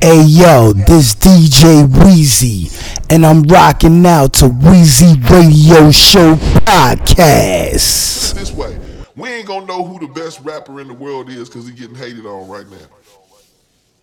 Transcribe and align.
Hey 0.00 0.22
yo, 0.22 0.72
this 0.72 1.16
DJ 1.16 1.84
Wheezy, 2.04 2.70
and 3.10 3.26
I'm 3.26 3.42
rocking 3.42 4.06
out 4.06 4.32
to 4.34 4.46
Wheezy 4.46 5.18
Radio 5.28 5.90
Show 5.90 6.36
Podcast. 6.36 8.32
This 8.34 8.52
way, 8.52 8.78
we 9.16 9.28
ain't 9.28 9.48
gonna 9.48 9.66
know 9.66 9.82
who 9.84 9.98
the 9.98 10.06
best 10.12 10.40
rapper 10.44 10.80
in 10.80 10.86
the 10.86 10.94
world 10.94 11.28
is 11.28 11.48
because 11.48 11.66
he's 11.66 11.80
getting 11.80 11.96
hated 11.96 12.26
on 12.26 12.48
right 12.48 12.66
now. 12.70 12.76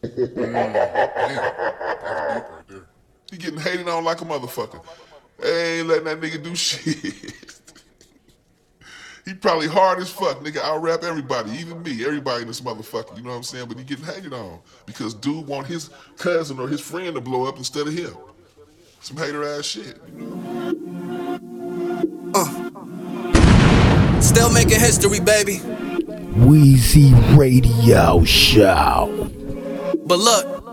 Mm, 0.09 0.35
damn, 0.35 0.73
that's 0.73 1.29
deep 1.29 1.39
right 1.39 2.67
there. 2.67 2.87
He 3.31 3.37
getting 3.37 3.59
hated 3.61 3.87
on 3.87 4.03
like 4.03 4.19
a 4.19 4.25
motherfucker. 4.25 4.83
They 5.39 5.79
ain't 5.79 5.87
letting 5.87 6.03
that 6.05 6.19
nigga 6.19 6.43
do 6.43 6.55
shit. 6.55 7.53
he 9.25 9.33
probably 9.33 9.67
hard 9.67 9.99
as 9.99 10.09
fuck, 10.09 10.39
nigga. 10.41 10.59
I'll 10.59 10.79
rap 10.79 11.03
everybody, 11.03 11.51
even 11.53 11.81
me, 11.81 12.05
everybody 12.05 12.43
in 12.43 12.47
this 12.47 12.61
motherfucker. 12.61 13.17
You 13.17 13.23
know 13.23 13.31
what 13.31 13.37
I'm 13.37 13.43
saying? 13.43 13.67
But 13.67 13.77
he 13.77 13.83
getting 13.83 14.05
hated 14.05 14.33
on 14.33 14.59
because 14.85 15.15
dude 15.15 15.47
want 15.47 15.65
his 15.65 15.89
cousin 16.17 16.59
or 16.59 16.67
his 16.67 16.79
friend 16.79 17.15
to 17.15 17.21
blow 17.21 17.45
up 17.45 17.57
instead 17.57 17.87
of 17.87 17.93
him. 17.93 18.13
Some 19.01 19.17
hater 19.17 19.43
ass 19.43 19.65
shit. 19.65 19.99
Uh. 22.35 22.71
Still 24.21 24.51
making 24.51 24.79
history, 24.79 25.19
baby. 25.19 25.57
Wheezy 26.45 27.13
Radio 27.35 28.23
Show. 28.23 29.29
But 30.05 30.19
look, 30.19 30.64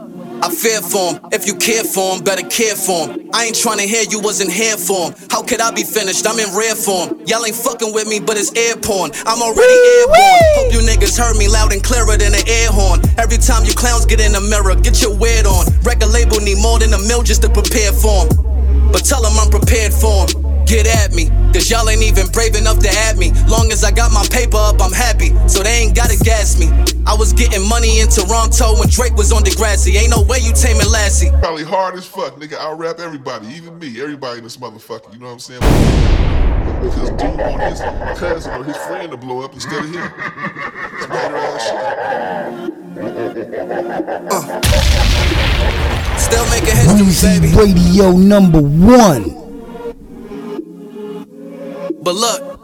I 0.42 0.50
fear 0.50 0.82
for 0.82 1.14
him. 1.14 1.22
If 1.30 1.46
you 1.46 1.54
care 1.54 1.84
for 1.84 2.16
him, 2.16 2.24
better 2.24 2.42
care 2.42 2.74
for 2.74 3.06
him. 3.06 3.30
I 3.32 3.46
ain't 3.46 3.54
trying 3.54 3.78
to 3.78 3.86
hear 3.86 4.02
you 4.10 4.18
wasn't 4.18 4.50
here 4.50 4.76
for 4.76 5.06
him. 5.06 5.14
How 5.30 5.40
could 5.40 5.60
I 5.60 5.70
be 5.70 5.84
finished? 5.84 6.26
I'm 6.26 6.34
in 6.42 6.50
rare 6.50 6.74
form. 6.74 7.22
Y'all 7.30 7.46
ain't 7.46 7.54
fucking 7.54 7.94
with 7.94 8.08
me, 8.08 8.18
but 8.18 8.36
it's 8.36 8.50
air 8.58 8.74
porn. 8.74 9.12
I'm 9.22 9.38
already 9.38 9.78
airborne. 10.02 10.42
Hope 10.58 10.72
you 10.74 10.82
niggas 10.82 11.14
heard 11.14 11.38
me 11.38 11.46
loud 11.46 11.72
and 11.72 11.80
clearer 11.80 12.18
than 12.18 12.34
an 12.34 12.42
air 12.50 12.74
horn. 12.74 12.98
Every 13.22 13.38
time 13.38 13.62
you 13.64 13.72
clowns 13.72 14.04
get 14.04 14.18
in 14.18 14.32
the 14.32 14.42
mirror, 14.42 14.74
get 14.74 15.00
your 15.00 15.14
weird 15.14 15.46
on. 15.46 15.70
Record 15.86 16.10
label 16.10 16.42
need 16.42 16.58
more 16.58 16.82
than 16.82 16.92
a 16.92 16.98
mill 17.06 17.22
just 17.22 17.42
to 17.42 17.48
prepare 17.48 17.94
for 17.94 18.26
him. 18.26 18.90
But 18.90 19.06
tell 19.06 19.22
him 19.22 19.38
I'm 19.38 19.48
prepared 19.48 19.94
for 19.94 20.26
him. 20.26 20.41
Get 20.66 20.86
at 20.86 21.12
me, 21.12 21.28
cause 21.52 21.70
y'all 21.70 21.88
ain't 21.88 22.02
even 22.02 22.26
brave 22.28 22.54
enough 22.56 22.78
to 22.80 22.88
at 22.88 23.16
me. 23.16 23.32
Long 23.48 23.72
as 23.72 23.84
I 23.84 23.90
got 23.90 24.12
my 24.12 24.24
paper 24.30 24.56
up, 24.56 24.80
I'm 24.80 24.92
happy. 24.92 25.36
So 25.48 25.62
they 25.62 25.82
ain't 25.82 25.94
gotta 25.94 26.16
gas 26.16 26.58
me. 26.58 26.68
I 27.06 27.14
was 27.14 27.32
getting 27.32 27.68
money 27.68 28.00
in 28.00 28.08
Toronto 28.08 28.78
when 28.78 28.88
Drake 28.88 29.14
was 29.16 29.32
on 29.32 29.42
Degrassi. 29.42 29.94
Ain't 29.96 30.10
no 30.10 30.22
way 30.22 30.38
you 30.38 30.52
taming 30.52 30.88
Lassie. 30.90 31.30
Probably 31.40 31.64
hard 31.64 31.94
as 31.96 32.06
fuck, 32.06 32.36
nigga. 32.36 32.56
I'll 32.58 32.76
rap 32.76 33.00
everybody, 33.00 33.48
even 33.48 33.78
me, 33.78 34.00
everybody 34.00 34.38
in 34.38 34.44
this 34.44 34.56
motherfucker. 34.56 35.12
You 35.12 35.18
know 35.18 35.26
what 35.26 35.32
I'm 35.32 35.38
saying? 35.40 35.60
Because 36.82 37.10
dude 37.10 37.38
want 37.38 37.62
his 37.62 37.80
cousin 38.18 38.52
or 38.60 38.64
his 38.64 38.76
friend 38.76 39.10
to 39.10 39.16
blow 39.16 39.42
up 39.42 39.52
instead 39.54 39.84
of 39.84 39.90
him. 39.90 40.10
Some 41.00 41.10
hater 41.10 41.36
ass 41.36 42.72
Still 46.18 46.46
making 46.50 46.76
history, 46.76 47.04
Wheezy 47.04 47.40
baby. 47.40 47.72
Radio 47.72 48.12
number 48.12 48.60
one. 48.60 49.41
But 52.02 52.16
look, 52.16 52.58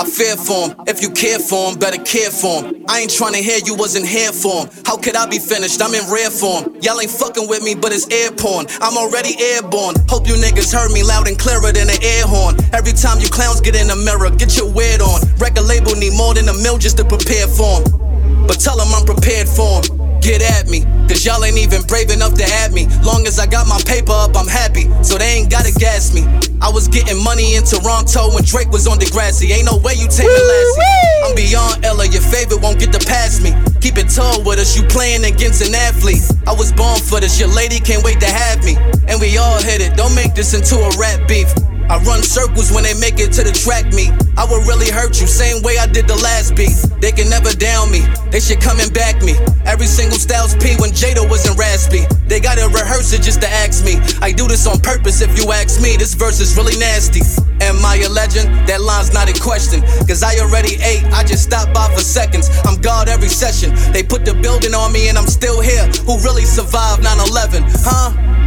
I 0.00 0.04
fear 0.08 0.34
for 0.36 0.68
him. 0.68 0.80
If 0.86 1.02
you 1.02 1.10
care 1.10 1.38
for 1.38 1.68
him, 1.68 1.78
better 1.78 2.00
care 2.02 2.30
for 2.30 2.64
him. 2.64 2.86
I 2.88 3.00
ain't 3.00 3.12
trying 3.12 3.34
to 3.34 3.42
hear 3.44 3.58
you 3.60 3.74
wasn't 3.74 4.06
here 4.06 4.32
for 4.32 4.64
him. 4.64 4.70
How 4.86 4.96
could 4.96 5.14
I 5.14 5.26
be 5.26 5.38
finished? 5.38 5.82
I'm 5.82 5.92
in 5.92 6.08
rare 6.10 6.30
form. 6.30 6.72
Y'all 6.80 6.98
ain't 6.98 7.10
fucking 7.10 7.48
with 7.48 7.62
me, 7.62 7.74
but 7.74 7.92
it's 7.92 8.08
air 8.08 8.32
porn. 8.32 8.64
I'm 8.80 8.96
already 8.96 9.36
airborne. 9.36 9.96
Hope 10.08 10.26
you 10.26 10.40
niggas 10.40 10.72
heard 10.72 10.90
me 10.92 11.04
loud 11.04 11.28
and 11.28 11.38
clearer 11.38 11.68
than 11.70 11.90
an 11.92 12.00
air 12.00 12.24
horn. 12.24 12.56
Every 12.72 12.96
time 12.96 13.20
you 13.20 13.28
clowns 13.28 13.60
get 13.60 13.76
in 13.76 13.88
the 13.88 13.96
mirror, 13.96 14.30
get 14.32 14.56
your 14.56 14.72
weird 14.72 15.02
on. 15.02 15.20
Record 15.36 15.68
label 15.68 15.92
need 15.92 16.16
more 16.16 16.32
than 16.32 16.48
a 16.48 16.56
mill 16.64 16.78
just 16.78 16.96
to 16.96 17.04
prepare 17.04 17.46
for 17.46 17.84
him. 17.84 18.46
But 18.48 18.64
tell 18.64 18.80
him 18.80 18.88
I'm 18.96 19.04
prepared 19.04 19.48
for 19.52 19.84
him. 19.84 20.00
Get 20.24 20.40
at 20.40 20.72
me, 20.72 20.80
cause 21.08 21.24
y'all 21.24 21.42
ain't 21.42 21.58
even 21.58 21.82
brave 21.88 22.10
enough 22.10 22.34
to 22.34 22.44
have 22.44 22.72
me. 22.72 22.86
Long 23.02 23.26
as 23.26 23.38
I 23.38 23.46
got 23.46 23.66
my 23.66 23.80
paper 23.88 24.12
up, 24.12 24.36
I'm 24.36 24.46
happy. 24.46 24.86
So 25.02 25.18
they 25.18 25.40
ain't 25.40 25.50
gotta 25.50 25.72
gas 25.72 26.14
me. 26.14 26.22
I 26.60 26.70
was 26.70 26.86
getting 26.86 27.22
money 27.24 27.56
in 27.56 27.64
Toronto 27.64 28.34
when 28.34 28.44
Drake 28.44 28.70
was 28.70 28.86
on 28.86 28.98
Degrassi. 28.98 29.50
Ain't 29.50 29.64
no 29.64 29.78
way 29.78 29.94
you 29.94 30.06
taming 30.06 30.30
Lassie. 30.30 31.08
I'm 31.24 31.34
beyond 31.34 31.84
Ella, 31.84 32.06
your 32.06 32.22
favorite 32.22 32.60
won't 32.60 32.78
get 32.78 32.92
to 32.92 33.02
pass 33.06 33.40
me. 33.40 33.50
Keep 33.80 33.98
it 33.98 34.08
tall 34.10 34.42
with 34.44 34.58
us, 34.58 34.76
you 34.76 34.82
playing 34.86 35.24
against 35.24 35.66
an 35.66 35.74
athlete. 35.74 36.22
I 36.46 36.52
was 36.52 36.72
born 36.72 37.00
for 37.00 37.20
this, 37.20 37.38
your 37.40 37.48
lady 37.48 37.80
can't 37.80 38.04
wait 38.04 38.20
to 38.20 38.30
have 38.30 38.62
me. 38.64 38.76
And 39.08 39.20
we 39.20 39.38
all 39.38 39.60
hit 39.62 39.80
it, 39.80 39.96
don't 39.96 40.14
make 40.14 40.34
this 40.34 40.54
into 40.54 40.76
a 40.76 40.90
rap 40.98 41.26
beef. 41.28 41.48
I 41.88 41.96
run 42.04 42.22
circles 42.22 42.70
when 42.70 42.84
they 42.84 42.92
make 43.00 43.18
it 43.18 43.32
to 43.40 43.42
the 43.42 43.52
track 43.52 43.88
meet. 43.96 44.12
I 44.36 44.44
would 44.44 44.68
really 44.68 44.92
hurt 44.92 45.20
you, 45.20 45.26
same 45.26 45.62
way 45.62 45.78
I 45.78 45.86
did 45.86 46.06
the 46.06 46.16
last 46.16 46.54
beat. 46.54 46.76
They 47.00 47.12
can 47.12 47.28
never 47.32 47.50
down 47.56 47.90
me, 47.90 48.04
they 48.30 48.40
should 48.40 48.60
come 48.60 48.78
and 48.80 48.92
back 48.92 49.22
me. 49.24 49.34
Every 49.64 49.86
single 49.86 50.18
Styles 50.18 50.54
P 50.54 50.76
when 50.76 50.90
Jada 50.92 51.24
was 51.24 51.48
in 51.48 51.56
Raspy. 51.56 52.04
They 52.28 52.40
gotta 52.40 52.68
rehearse 52.68 53.12
it 53.12 53.22
just 53.22 53.40
to 53.40 53.48
ask 53.48 53.84
me. 53.84 53.96
I 54.20 54.32
do 54.32 54.46
this 54.46 54.66
on 54.66 54.80
purpose 54.80 55.20
if 55.20 55.32
you 55.38 55.50
ask 55.50 55.80
me. 55.80 55.96
This 55.96 56.12
verse 56.12 56.40
is 56.40 56.56
really 56.56 56.76
nasty. 56.76 57.24
Am 57.64 57.80
I 57.84 57.96
a 58.04 58.08
legend? 58.08 58.52
That 58.68 58.82
line's 58.82 59.12
not 59.12 59.28
in 59.28 59.36
question. 59.40 59.80
Cause 60.06 60.22
I 60.22 60.36
already 60.38 60.76
ate, 60.84 61.04
I 61.16 61.24
just 61.24 61.44
stopped 61.44 61.72
by 61.72 61.88
for 61.94 62.00
seconds. 62.00 62.50
I'm 62.64 62.80
God 62.80 63.08
every 63.08 63.28
session. 63.28 63.74
They 63.92 64.02
put 64.02 64.24
the 64.24 64.34
building 64.34 64.74
on 64.74 64.92
me 64.92 65.08
and 65.08 65.16
I'm 65.16 65.26
still 65.26 65.60
here. 65.60 65.86
Who 66.04 66.20
really 66.20 66.44
survived 66.44 67.02
9 67.02 67.28
11? 67.28 67.64
Huh? 67.80 68.37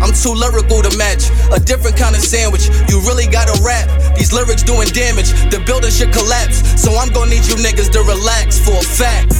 I'm 0.00 0.12
too 0.16 0.32
lyrical 0.34 0.82
to 0.82 0.92
match. 0.96 1.28
A 1.52 1.60
different 1.60 1.96
kind 1.96 2.16
of 2.16 2.22
sandwich. 2.22 2.68
You 2.88 3.00
really 3.04 3.26
gotta 3.26 3.54
rap. 3.62 3.88
These 4.16 4.32
lyrics 4.32 4.62
doing 4.62 4.88
damage. 4.88 5.30
The 5.52 5.60
building 5.64 5.90
should 5.92 6.12
collapse. 6.12 6.64
So 6.80 6.96
I'm 6.96 7.12
gonna 7.12 7.30
need 7.30 7.46
you 7.46 7.56
niggas 7.60 7.92
to 7.92 8.00
relax 8.02 8.58
for 8.58 8.76
a 8.76 8.84
fact. 8.84 9.36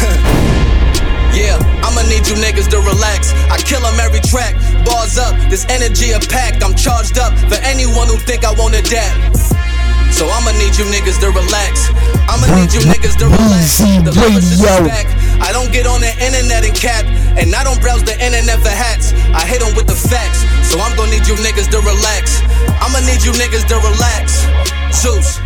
yeah, 1.36 1.58
I'ma 1.84 2.02
need 2.08 2.26
you 2.26 2.34
niggas 2.38 2.70
to 2.70 2.78
relax. 2.80 3.34
I 3.50 3.58
kill 3.58 3.84
'em 3.84 3.98
every 4.00 4.20
track. 4.20 4.54
Bars 4.86 5.18
up, 5.18 5.34
this 5.50 5.66
energy 5.68 6.12
a 6.12 6.20
pack. 6.20 6.62
I'm 6.62 6.74
charged 6.74 7.18
up 7.18 7.34
for 7.50 7.58
anyone 7.66 8.06
who 8.08 8.16
think 8.18 8.44
I 8.44 8.52
won't 8.52 8.74
adapt. 8.74 9.36
So 10.12 10.28
I'ma 10.28 10.52
need 10.58 10.76
you 10.76 10.84
niggas 10.90 11.18
to 11.20 11.30
relax. 11.30 11.88
I'ma 12.28 12.46
need 12.58 12.72
you 12.74 12.80
niggas 12.86 13.16
to 13.18 13.26
relax. 13.26 13.78
The 14.04 14.10
lyricist 14.12 14.52
is 14.52 14.60
back. 14.88 15.06
I 15.40 15.52
don't 15.52 15.72
get 15.72 15.86
on 15.86 16.00
the 16.00 16.12
internet 16.24 16.64
and 16.64 16.76
cap, 16.76 17.04
and 17.36 17.54
I 17.54 17.64
don't 17.64 17.80
browse 17.80 18.04
the 18.04 18.12
internet 18.12 18.60
for 18.60 18.68
hats. 18.68 19.12
I 19.34 19.44
hit 19.46 19.62
'em 19.62 19.74
with 19.74 19.86
the 19.86 19.96
facts. 19.96 20.44
So 20.70 20.78
I'm 20.80 20.94
gonna 20.96 21.10
need 21.10 21.26
you 21.26 21.34
niggas 21.36 21.68
to 21.70 21.80
relax. 21.80 22.40
I'ma 22.80 23.00
need 23.00 23.22
you 23.24 23.32
niggas 23.32 23.66
to 23.68 23.76
relax. 23.80 24.46
Zeus. 24.92 25.40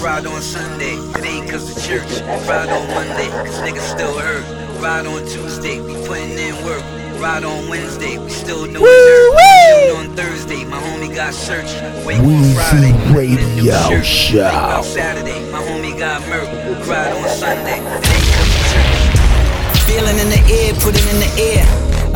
Ride 0.00 0.26
on 0.26 0.40
Sunday, 0.40 0.96
it 1.18 1.24
ain't 1.24 1.50
cause 1.50 1.76
of 1.76 1.82
church. 1.84 2.20
Ride 2.48 2.70
on 2.70 2.86
Monday, 2.94 3.28
cause 3.28 3.60
niggas 3.60 3.88
still 3.94 4.18
hurt. 4.18 4.44
Ride 4.80 5.06
on 5.06 5.26
Tuesday, 5.26 5.80
we 5.80 5.94
putting 6.06 6.38
in 6.38 6.64
work. 6.64 6.82
Ride 7.20 7.44
on 7.44 7.68
Wednesday, 7.68 8.18
we 8.18 8.28
still 8.30 8.66
doing 8.66 8.74
dirt. 8.74 8.82
Chill 8.82 9.96
on 9.96 10.16
Thursday, 10.16 10.64
my 10.64 10.78
homie 10.78 11.14
got 11.14 11.32
search. 11.32 11.72
Wake 12.04 12.18
on 12.18 12.26
Weezy 12.26 12.54
Friday, 12.54 12.92
need 12.92 13.40
a 13.40 13.56
new 13.56 13.62
Radio 13.62 14.02
shirt. 14.02 14.04
Show. 14.04 14.50
Think 14.50 14.84
Saturday, 14.84 15.50
my 15.50 15.60
homie 15.60 15.98
got 15.98 16.20
murk. 16.28 16.46
Ride 16.86 17.12
on 17.16 17.28
Sunday, 17.30 17.80
ain't 17.80 17.84
cause 17.84 18.52
of 18.52 18.60
church. 18.70 19.86
Feeling 19.88 20.18
in 20.18 20.28
the 20.28 20.42
air, 20.60 20.74
put 20.84 20.94
it 20.94 21.06
in 21.08 21.18
the 21.20 21.32
air. 21.40 21.64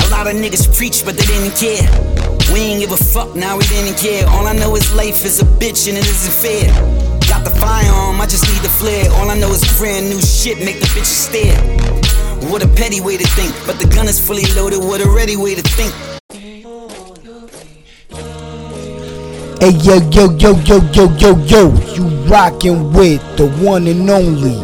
A 0.05 0.11
lot 0.11 0.27
of 0.27 0.35
niggas 0.35 0.69
preach, 0.77 1.05
but 1.05 1.17
they 1.17 1.25
didn't 1.25 1.57
care. 1.57 1.89
We 2.53 2.61
ain't 2.61 2.81
give 2.81 2.93
a 2.93 2.97
fuck, 2.97 3.35
now 3.35 3.57
we 3.57 3.65
didn't 3.65 3.97
care. 3.97 4.29
All 4.29 4.47
I 4.47 4.53
know 4.53 4.77
is 4.77 4.93
life 4.95 5.25
is 5.25 5.41
a 5.41 5.45
bitch 5.45 5.89
and 5.89 5.97
it 5.97 6.05
isn't 6.05 6.35
fair. 6.35 6.69
Got 7.29 7.45
the 7.45 7.51
firearm, 7.59 8.21
I 8.21 8.27
just 8.27 8.47
need 8.53 8.61
the 8.63 8.69
flare. 8.69 9.11
All 9.13 9.31
I 9.31 9.39
know 9.39 9.51
is 9.51 9.63
brand 9.79 10.11
new 10.11 10.21
shit, 10.21 10.59
make 10.59 10.81
the 10.81 10.87
bitches 10.87 11.31
stare. 11.31 11.90
What 12.49 12.65
a 12.65 12.69
petty 12.69 13.01
way 13.01 13.17
to 13.19 13.27
think, 13.37 13.55
but 13.67 13.79
the 13.79 13.87
gun 13.87 14.09
is 14.09 14.19
fully 14.19 14.47
loaded. 14.57 14.79
What 14.79 15.05
a 15.05 15.09
ready 15.11 15.37
way 15.37 15.55
to 15.55 15.63
think. 15.63 15.93
Hey 19.61 19.77
yo 19.85 20.01
yo 20.11 20.31
yo 20.39 20.57
yo 20.65 20.81
yo 20.91 21.05
yo 21.19 21.37
yo, 21.45 21.71
you 21.93 22.09
rockin' 22.25 22.95
with 22.95 23.21
the 23.37 23.47
one 23.63 23.87
and 23.87 24.09
only 24.09 24.57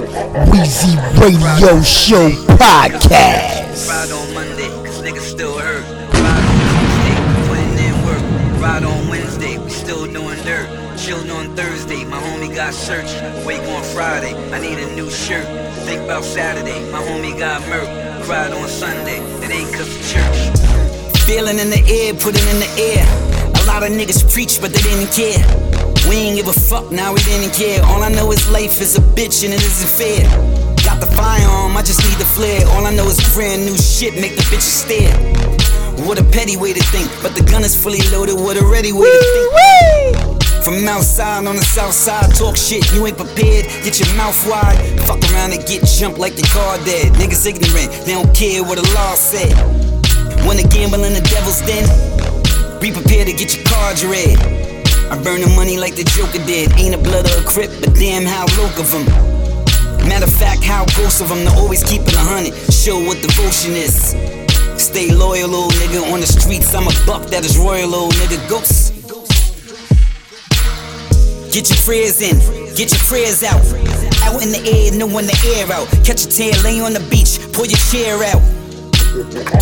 Wheezy 0.50 0.96
Radio 1.20 1.82
Show 1.82 2.30
Podcast. 2.56 3.88
Ride 3.90 4.10
on 4.10 4.32
Monday, 4.32 4.68
cause 4.82 5.02
niggas 5.02 5.28
still 5.28 5.58
hurt. 5.58 5.84
Ride 6.14 6.44
on 6.48 6.56
Tuesday, 6.80 7.16
putting 7.46 7.76
in 7.84 7.94
work. 8.06 8.62
Ride 8.62 8.84
on 8.84 9.08
Wednesday, 9.08 9.58
we 9.58 9.68
still 9.68 10.06
doing 10.06 10.42
dirt. 10.44 10.66
Chillin' 10.96 11.30
on 11.30 11.54
Thursday, 11.54 12.04
my 12.06 12.18
homie 12.18 12.54
got 12.54 12.72
search. 12.72 13.12
Wake 13.44 13.60
on 13.68 13.84
Friday, 13.84 14.34
I 14.50 14.60
need 14.60 14.78
a 14.78 14.96
new 14.96 15.10
shirt. 15.10 15.44
Think 15.86 16.02
about 16.02 16.24
Saturday, 16.24 16.82
my 16.90 16.98
homie 16.98 17.38
got 17.38 17.62
murk. 17.68 17.86
Cried 18.24 18.50
on 18.50 18.68
Sunday, 18.68 19.22
it 19.38 19.50
ain't 19.52 19.72
cause 19.72 19.86
of 19.86 20.02
church. 20.02 21.18
Feeling 21.22 21.60
in 21.60 21.70
the 21.70 21.78
air, 21.86 22.12
put 22.12 22.34
it 22.34 22.42
in 22.50 22.58
the 22.58 22.70
air. 22.74 23.06
A 23.54 23.62
lot 23.70 23.84
of 23.84 23.94
niggas 23.94 24.26
preach, 24.34 24.60
but 24.60 24.74
they 24.74 24.82
didn't 24.82 25.14
care. 25.14 25.38
We 26.10 26.16
ain't 26.16 26.36
give 26.38 26.48
a 26.48 26.52
fuck, 26.52 26.90
now 26.90 27.14
we 27.14 27.20
didn't 27.22 27.54
care. 27.54 27.84
All 27.84 28.02
I 28.02 28.08
know 28.08 28.32
is 28.32 28.50
life 28.50 28.80
is 28.80 28.98
a 28.98 29.00
bitch 29.00 29.44
and 29.44 29.54
it 29.54 29.62
isn't 29.62 29.92
fair. 29.94 30.26
Got 30.82 30.98
the 30.98 31.06
firearm, 31.14 31.76
I 31.76 31.82
just 31.82 32.02
need 32.02 32.18
the 32.18 32.26
flare. 32.34 32.66
All 32.74 32.84
I 32.84 32.90
know 32.90 33.06
is 33.06 33.22
brand 33.32 33.64
new 33.64 33.78
shit, 33.78 34.14
make 34.14 34.34
the 34.34 34.42
bitches 34.50 34.82
stare. 34.82 35.14
what 36.04 36.18
a 36.18 36.24
petty 36.24 36.56
way 36.56 36.72
to 36.72 36.82
think. 36.90 37.08
But 37.22 37.36
the 37.36 37.44
gun 37.44 37.62
is 37.62 37.80
fully 37.80 38.02
loaded, 38.10 38.34
what 38.34 38.56
a 38.56 38.66
ready 38.66 38.90
way 38.90 39.06
to 39.06 39.50
think. 39.54 40.35
From 40.66 40.82
outside 40.88 41.46
on 41.46 41.54
the 41.54 41.62
south 41.62 41.94
side, 41.94 42.34
talk 42.34 42.56
shit, 42.56 42.82
you 42.90 43.06
ain't 43.06 43.16
prepared. 43.16 43.70
Get 43.86 44.02
your 44.02 44.10
mouth 44.18 44.34
wide. 44.50 44.74
Fuck 45.06 45.22
around 45.30 45.54
and 45.54 45.62
get 45.62 45.86
jumped 45.86 46.18
like 46.18 46.34
your 46.34 46.50
car 46.50 46.74
dead. 46.82 47.14
Niggas 47.14 47.46
ignorant, 47.46 47.86
they 48.02 48.18
don't 48.18 48.34
care 48.34 48.66
what 48.66 48.74
the 48.74 48.86
law 48.90 49.14
said. 49.14 49.54
When 50.42 50.58
the 50.58 50.66
gamble 50.66 51.06
in 51.06 51.14
the 51.14 51.22
devil's 51.22 51.62
den, 51.62 51.86
be 52.82 52.90
prepared 52.90 53.30
to 53.30 53.34
get 53.38 53.54
your 53.54 53.62
cards 53.62 54.02
read. 54.02 54.42
I 55.06 55.14
burn 55.22 55.46
the 55.46 55.54
money 55.54 55.78
like 55.78 55.94
the 55.94 56.02
Joker 56.02 56.42
did. 56.42 56.74
Ain't 56.74 56.96
a 56.96 56.98
blood 56.98 57.30
or 57.30 57.38
a 57.38 57.46
crip, 57.46 57.70
but 57.78 57.94
damn 57.94 58.26
how 58.26 58.50
local 58.58 58.82
of 58.82 58.90
them. 58.90 59.06
Matter 60.10 60.26
of 60.26 60.34
fact, 60.34 60.66
how 60.66 60.82
ghost 60.98 61.22
of 61.22 61.30
them 61.30 61.46
to 61.46 61.52
always 61.62 61.86
keep 61.86 62.02
it 62.02 62.18
a 62.18 62.26
hundred. 62.26 62.58
Show 62.74 62.98
what 63.06 63.22
devotion 63.22 63.78
is. 63.78 64.18
Stay 64.82 65.14
loyal, 65.14 65.54
old 65.54 65.78
nigga. 65.78 66.02
On 66.10 66.18
the 66.18 66.26
streets, 66.26 66.74
I'm 66.74 66.90
a 66.90 66.94
buck 67.06 67.30
that 67.30 67.46
is 67.46 67.54
royal, 67.54 67.94
old 67.94 68.18
nigga. 68.18 68.42
Ghost. 68.50 68.95
Get 71.52 71.70
your 71.70 71.80
prayers 71.84 72.20
in, 72.20 72.36
get 72.74 72.92
your 72.92 73.02
prayers 73.08 73.42
out. 73.42 73.62
Out 74.26 74.42
in 74.42 74.50
the 74.50 74.62
air, 74.66 74.92
knowing 74.92 75.26
the 75.26 75.38
air 75.56 75.70
out. 75.72 75.88
Catch 76.04 76.24
a 76.24 76.28
tail, 76.28 76.54
lay 76.62 76.80
on 76.80 76.92
the 76.92 77.04
beach, 77.08 77.40
pull 77.52 77.66
your 77.66 77.80
chair 77.90 78.18
out. 78.24 78.42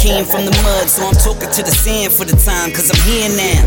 Came 0.02 0.26
from 0.26 0.42
the 0.42 0.54
mud, 0.66 0.90
so 0.90 1.06
I'm 1.06 1.14
talking 1.14 1.46
to 1.46 1.62
the 1.62 1.70
sand 1.70 2.12
for 2.12 2.26
the 2.26 2.34
time, 2.34 2.74
cause 2.74 2.90
I'm 2.90 2.98
here 3.06 3.30
now. 3.30 3.62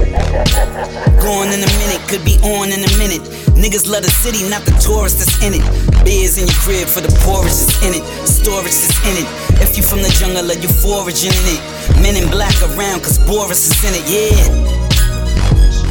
Going 1.23 1.55
in 1.55 1.63
a 1.63 1.71
minute, 1.79 2.03
could 2.11 2.25
be 2.27 2.35
on 2.43 2.75
in 2.75 2.83
a 2.83 2.91
minute. 2.99 3.23
Niggas 3.55 3.87
love 3.87 4.03
the 4.03 4.11
city, 4.11 4.43
not 4.51 4.67
the 4.67 4.75
tourists 4.83 5.23
that's 5.23 5.39
in 5.39 5.55
it. 5.55 5.63
Beers 6.03 6.37
in 6.37 6.45
your 6.45 6.59
crib 6.59 6.91
for 6.91 6.99
the 6.99 7.13
poorest 7.23 7.71
that's 7.71 7.79
in 7.87 7.95
it. 7.95 8.03
Storage 8.27 8.75
that's 8.75 8.99
in 9.07 9.23
it. 9.23 9.27
If 9.63 9.77
you 9.77 9.83
from 9.83 10.03
the 10.03 10.11
jungle, 10.19 10.43
you 10.51 10.67
foraging 10.67 11.31
in 11.31 11.47
it? 11.55 11.61
Men 12.03 12.19
in 12.19 12.27
black 12.27 12.55
around, 12.75 12.99
cause 13.07 13.17
Boris 13.23 13.71
is 13.71 13.79
in 13.87 13.95
it, 13.95 14.05
yeah. 14.11 14.76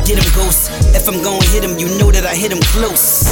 Get 0.06 0.22
him, 0.22 0.30
ghost. 0.36 0.70
If 0.94 1.08
I'm 1.08 1.20
gon' 1.20 1.42
hit 1.50 1.64
him, 1.64 1.78
you 1.82 1.88
know 1.98 2.12
that 2.12 2.24
I 2.24 2.32
hit 2.36 2.52
him 2.52 2.62
close. 2.70 3.26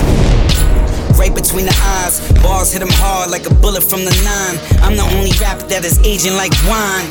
Right 1.14 1.30
between 1.30 1.66
the 1.66 1.76
eyes, 2.02 2.18
bars 2.42 2.72
hit 2.72 2.82
him 2.82 2.90
hard 2.98 3.30
like 3.30 3.46
a 3.46 3.54
bullet 3.62 3.84
from 3.84 4.02
the 4.04 4.10
nine. 4.26 4.58
I'm 4.82 4.96
the 4.98 5.06
only 5.14 5.30
rapper 5.38 5.70
that 5.70 5.84
is 5.84 6.02
aging 6.02 6.34
like 6.34 6.50
wine. 6.66 7.06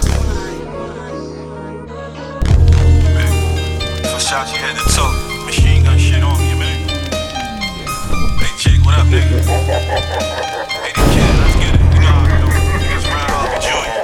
First 4.04 4.28
shot 4.28 4.52
you 4.52 4.60
had 4.60 4.76
to 4.76 4.84
talk. 4.92 5.16
Machine 5.48 5.88
gun 5.88 5.98
shit 5.98 6.20
on 6.20 6.36
you, 6.44 6.60
man. 6.60 6.84
Hey, 8.44 8.52
chick, 8.60 8.84
what 8.84 9.00
up, 9.00 9.08
nigga? 9.08 9.48
Hey, 9.48 10.92
the 10.92 11.08
kid, 11.16 11.34
let's 11.40 11.56
get 11.56 11.72
it. 11.72 11.80
You 11.96 12.04
know 12.04 12.12
how 12.12 12.28
I 12.28 12.36
do. 12.36 12.52
Niggas 12.84 13.08
round 13.08 13.32
off 13.32 13.48
with 13.48 13.64
Junior. 13.64 13.96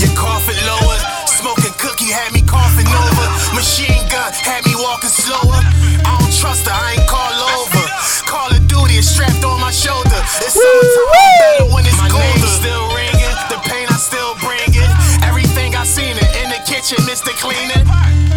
Your 0.00 0.16
coffin 0.16 0.56
lower, 0.64 0.96
smoking 1.28 1.76
cookie 1.76 2.08
had 2.08 2.32
me 2.32 2.40
coughing 2.40 2.67
over. 2.92 3.26
Machine 3.54 4.04
gun 4.08 4.32
had 4.32 4.64
me 4.66 4.74
walking 4.76 5.10
slower. 5.12 5.60
I 6.04 6.10
don't 6.20 6.34
trust 6.34 6.66
her, 6.68 6.74
I 6.74 6.96
ain't 6.96 7.06
call 7.08 7.34
over. 7.58 7.84
Call 8.28 8.50
of 8.52 8.62
Duty 8.68 9.00
is 9.00 9.08
strapped 9.08 9.44
on 9.44 9.60
my 9.60 9.72
shoulder. 9.72 10.20
It's 10.44 10.54
summertime, 10.54 11.10
better 11.40 11.66
when 11.72 11.82
it's 11.86 11.98
my 11.98 12.08
colder. 12.08 12.24
Name 12.24 12.44
still 12.60 12.84
ringing, 12.92 13.34
the 13.48 13.58
pain 13.64 13.86
I 13.88 13.98
still 13.98 14.36
bring 14.44 14.70
it. 14.72 14.90
Everything 15.24 15.74
I 15.74 15.84
seen 15.84 16.16
it 16.16 16.30
in 16.44 16.48
the 16.52 16.60
kitchen, 16.68 17.00
Mr. 17.08 17.32
Cleaner. 17.40 17.82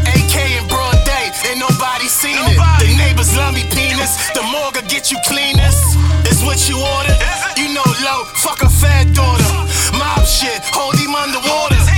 AK 0.08 0.36
in 0.58 0.66
broad 0.68 0.98
day, 1.06 1.30
and 1.52 1.60
nobody 1.60 2.08
seen 2.08 2.40
it. 2.48 2.58
The 2.80 2.90
neighbors 2.98 3.36
love 3.36 3.54
me 3.54 3.64
penis, 3.70 4.32
the 4.32 4.44
morgue 4.48 4.80
get 4.88 5.12
you 5.12 5.18
cleanest. 5.28 5.98
Is 6.28 6.44
what 6.44 6.58
you 6.70 6.80
ordered? 6.80 7.20
You 7.58 7.74
know 7.76 7.86
low, 8.04 8.26
fuck 8.40 8.64
a 8.64 8.70
fat 8.70 9.14
daughter. 9.14 9.52
Mob 10.00 10.26
shit, 10.26 10.60
hold 10.72 10.96
him 10.96 11.14
underwater. 11.16 11.91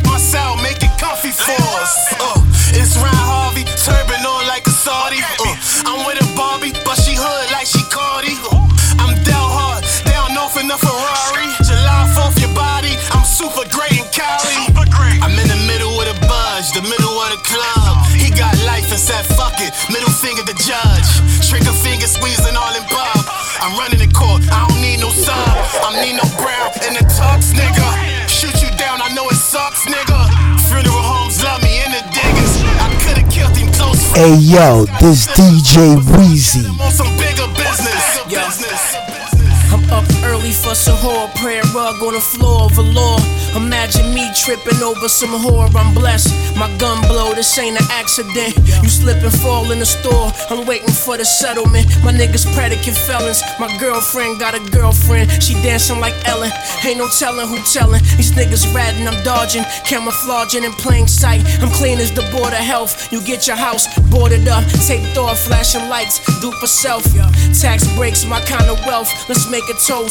The 0.00 0.08
deck 0.08 0.12
my 0.12 0.18
cell, 0.18 0.56
make 0.56 0.82
it 0.82 0.98
comfy 0.98 1.30
for 1.30 1.62
us. 1.80 2.14
Uh, 2.20 2.40
it's 2.72 2.96
Ron 2.96 3.14
Harvey, 3.14 3.64
turban 3.64 4.24
on 4.26 4.46
like 4.46 4.66
a 4.66 4.70
Saudi. 4.70 5.18
Uh, 5.18 5.56
I'm 5.86 6.06
with 6.06 6.20
a 6.20 6.36
Barbie, 6.36 6.72
but 6.84 6.96
she 6.96 7.14
hood 7.14 7.50
like 7.52 7.66
she 7.66 7.82
Cardi. 7.90 8.34
Uh, 8.50 8.68
I'm 8.98 9.14
down 9.24 9.48
hard, 9.50 9.84
down 10.04 10.34
north 10.34 10.56
in 10.60 10.68
the 10.68 10.78
Ferrari. 10.78 11.48
July 11.64 12.12
4th, 12.16 12.40
your 12.40 12.54
body, 12.54 12.96
I'm 13.12 13.24
super 13.24 13.68
great 13.70 13.92
in 13.92 14.06
Cali. 14.12 14.70
I'm 15.22 15.32
in 15.38 15.48
the 15.48 15.60
middle 15.66 15.96
with 15.98 16.08
a 16.08 16.18
budge, 16.26 16.72
the 16.72 16.82
middle 16.82 17.16
of 17.20 17.30
the 17.30 17.40
club. 17.44 17.79
Hey 34.14 34.34
yo, 34.34 34.86
this 35.00 35.26
DJ 35.28 35.96
Weezy. 35.96 36.68
I'm 36.68 36.80
on 36.80 36.90
some 36.90 37.06
bigger 37.16 37.46
business. 37.54 38.24
business. 38.26 38.94
I'm 39.72 39.88
up 39.90 40.19
early 40.24 40.52
for 40.52 40.74
whore, 41.00 41.28
prayer 41.36 41.62
rug 41.74 42.02
on 42.02 42.14
the 42.14 42.20
floor 42.20 42.64
of 42.64 42.76
a 42.78 42.82
law. 42.82 43.18
Imagine 43.56 44.14
me 44.14 44.28
tripping 44.34 44.82
over 44.82 45.08
some 45.08 45.30
whore, 45.30 45.72
I'm 45.74 45.94
blessed. 45.94 46.30
My 46.56 46.68
gun 46.78 47.00
blow, 47.08 47.32
this 47.34 47.58
ain't 47.58 47.80
an 47.80 47.86
accident. 47.90 48.56
You 48.82 48.88
slip 48.88 49.22
and 49.22 49.32
fall 49.40 49.70
in 49.70 49.78
the 49.78 49.86
store, 49.86 50.30
I'm 50.50 50.66
waiting 50.66 50.92
for 50.92 51.16
the 51.16 51.24
settlement. 51.24 51.86
My 52.04 52.12
niggas 52.12 52.46
predicate 52.54 52.96
felons. 52.96 53.42
My 53.58 53.70
girlfriend 53.78 54.40
got 54.40 54.54
a 54.54 54.62
girlfriend, 54.70 55.30
she 55.42 55.54
dancing 55.62 56.00
like 56.00 56.14
Ellen. 56.26 56.50
Ain't 56.84 56.98
no 56.98 57.08
telling 57.18 57.48
who 57.48 57.58
telling. 57.72 58.02
These 58.16 58.32
niggas 58.32 58.74
ratting, 58.74 59.06
I'm 59.06 59.22
dodging, 59.24 59.64
camouflaging 59.86 60.64
in 60.64 60.72
plain 60.72 61.08
sight. 61.08 61.42
I'm 61.62 61.70
clean 61.70 61.98
as 61.98 62.12
the 62.12 62.22
board 62.32 62.52
of 62.52 62.64
health. 62.64 63.12
You 63.12 63.22
get 63.22 63.46
your 63.46 63.56
house 63.56 63.86
boarded 64.10 64.48
up, 64.48 64.64
taped 64.86 65.16
off, 65.16 65.38
flashing 65.40 65.88
lights, 65.88 66.18
do 66.40 66.50
for 66.60 66.66
self. 66.66 67.04
Tax 67.60 67.86
breaks, 67.96 68.24
my 68.24 68.40
kind 68.42 68.68
of 68.70 68.78
wealth. 68.86 69.10
Let's 69.28 69.48
make 69.50 69.64
a 69.68 69.74
toast. 69.74 70.09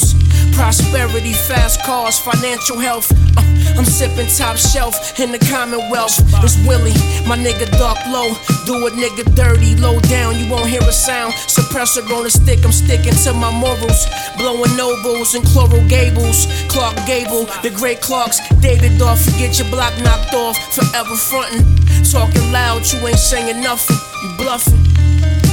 Prosperity, 0.53 1.33
fast 1.33 1.81
cars, 1.83 2.19
financial 2.19 2.77
health. 2.77 3.11
Uh, 3.37 3.43
I'm 3.77 3.85
sipping 3.85 4.27
top 4.27 4.57
shelf 4.57 5.19
in 5.19 5.31
the 5.31 5.39
Commonwealth. 5.39 6.19
It's 6.43 6.57
Willie, 6.67 6.95
my 7.27 7.37
nigga 7.37 7.69
dark 7.77 7.97
low. 8.07 8.35
Do 8.65 8.87
a 8.87 8.91
nigga 8.91 9.23
dirty, 9.35 9.75
low 9.75 9.99
down, 10.11 10.37
you 10.37 10.49
won't 10.51 10.67
hear 10.67 10.81
a 10.81 10.91
sound. 10.91 11.33
Suppressor 11.47 12.03
on 12.15 12.23
the 12.23 12.29
stick, 12.29 12.59
I'm 12.65 12.71
sticking 12.71 13.15
to 13.23 13.33
my 13.33 13.51
morals. 13.51 14.05
Blowing 14.37 14.75
nobles 14.75 15.35
and 15.35 15.45
Coral 15.47 15.85
Gables. 15.87 16.47
Clark 16.67 16.95
Gable, 17.07 17.45
the 17.63 17.71
great 17.75 18.01
Clarks. 18.01 18.39
David 18.59 18.93
you 18.99 19.31
get 19.39 19.59
your 19.59 19.69
block 19.69 19.93
knocked 20.03 20.33
off. 20.33 20.57
Forever 20.73 21.15
frontin'. 21.15 21.63
Talking 22.03 22.51
loud, 22.51 22.81
you 22.91 22.99
ain't 23.07 23.17
saying 23.17 23.61
nothing. 23.61 23.97
You 24.23 24.37
bluffing. 24.37 25.48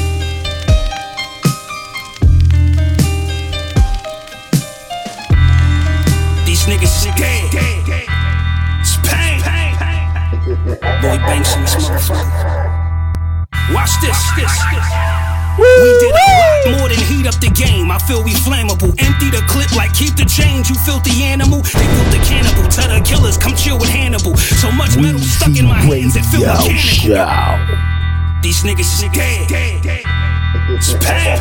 These 6.66 6.74
niggas 6.74 6.98
is 6.98 7.14
dead. 7.14 7.46
It's 8.82 8.98
pain. 9.06 9.38
Boy 11.00 11.16
Banks 11.22 11.54
in 11.54 11.62
this 11.62 11.76
motherfucker. 11.76 12.66
Watch 13.72 13.94
this, 14.02 14.18
this, 14.34 14.50
this. 14.74 14.88
We 15.62 15.90
did 16.02 16.10
a 16.10 16.26
lot 16.26 16.78
more 16.78 16.88
than 16.88 16.98
heat 17.06 17.26
up 17.28 17.38
the 17.38 17.50
game. 17.54 17.92
I 17.92 17.98
feel 17.98 18.24
we 18.24 18.32
flammable. 18.32 18.90
Empty 18.98 19.30
the 19.30 19.46
clip 19.46 19.70
like 19.76 19.94
keep 19.94 20.16
the 20.16 20.24
change, 20.24 20.68
you 20.68 20.74
filthy 20.74 21.22
animal. 21.22 21.62
They 21.62 21.86
built 21.86 22.10
the 22.10 22.18
cannibal. 22.26 22.68
Tell 22.68 22.90
the 22.90 23.00
killers, 23.06 23.38
come 23.38 23.54
chill 23.54 23.78
with 23.78 23.88
Hannibal. 23.88 24.36
So 24.36 24.72
much 24.72 24.96
metal 24.96 25.20
stuck 25.20 25.56
in 25.56 25.66
my 25.66 25.78
hands, 25.78 26.16
it 26.16 26.24
feel 26.26 26.40
mechanical. 26.40 26.82
Show. 26.82 27.30
These 28.42 28.64
niggas 28.64 28.90
is 28.90 29.06
dead. 29.14 29.46
It's 30.74 30.94
pain. 30.98 31.38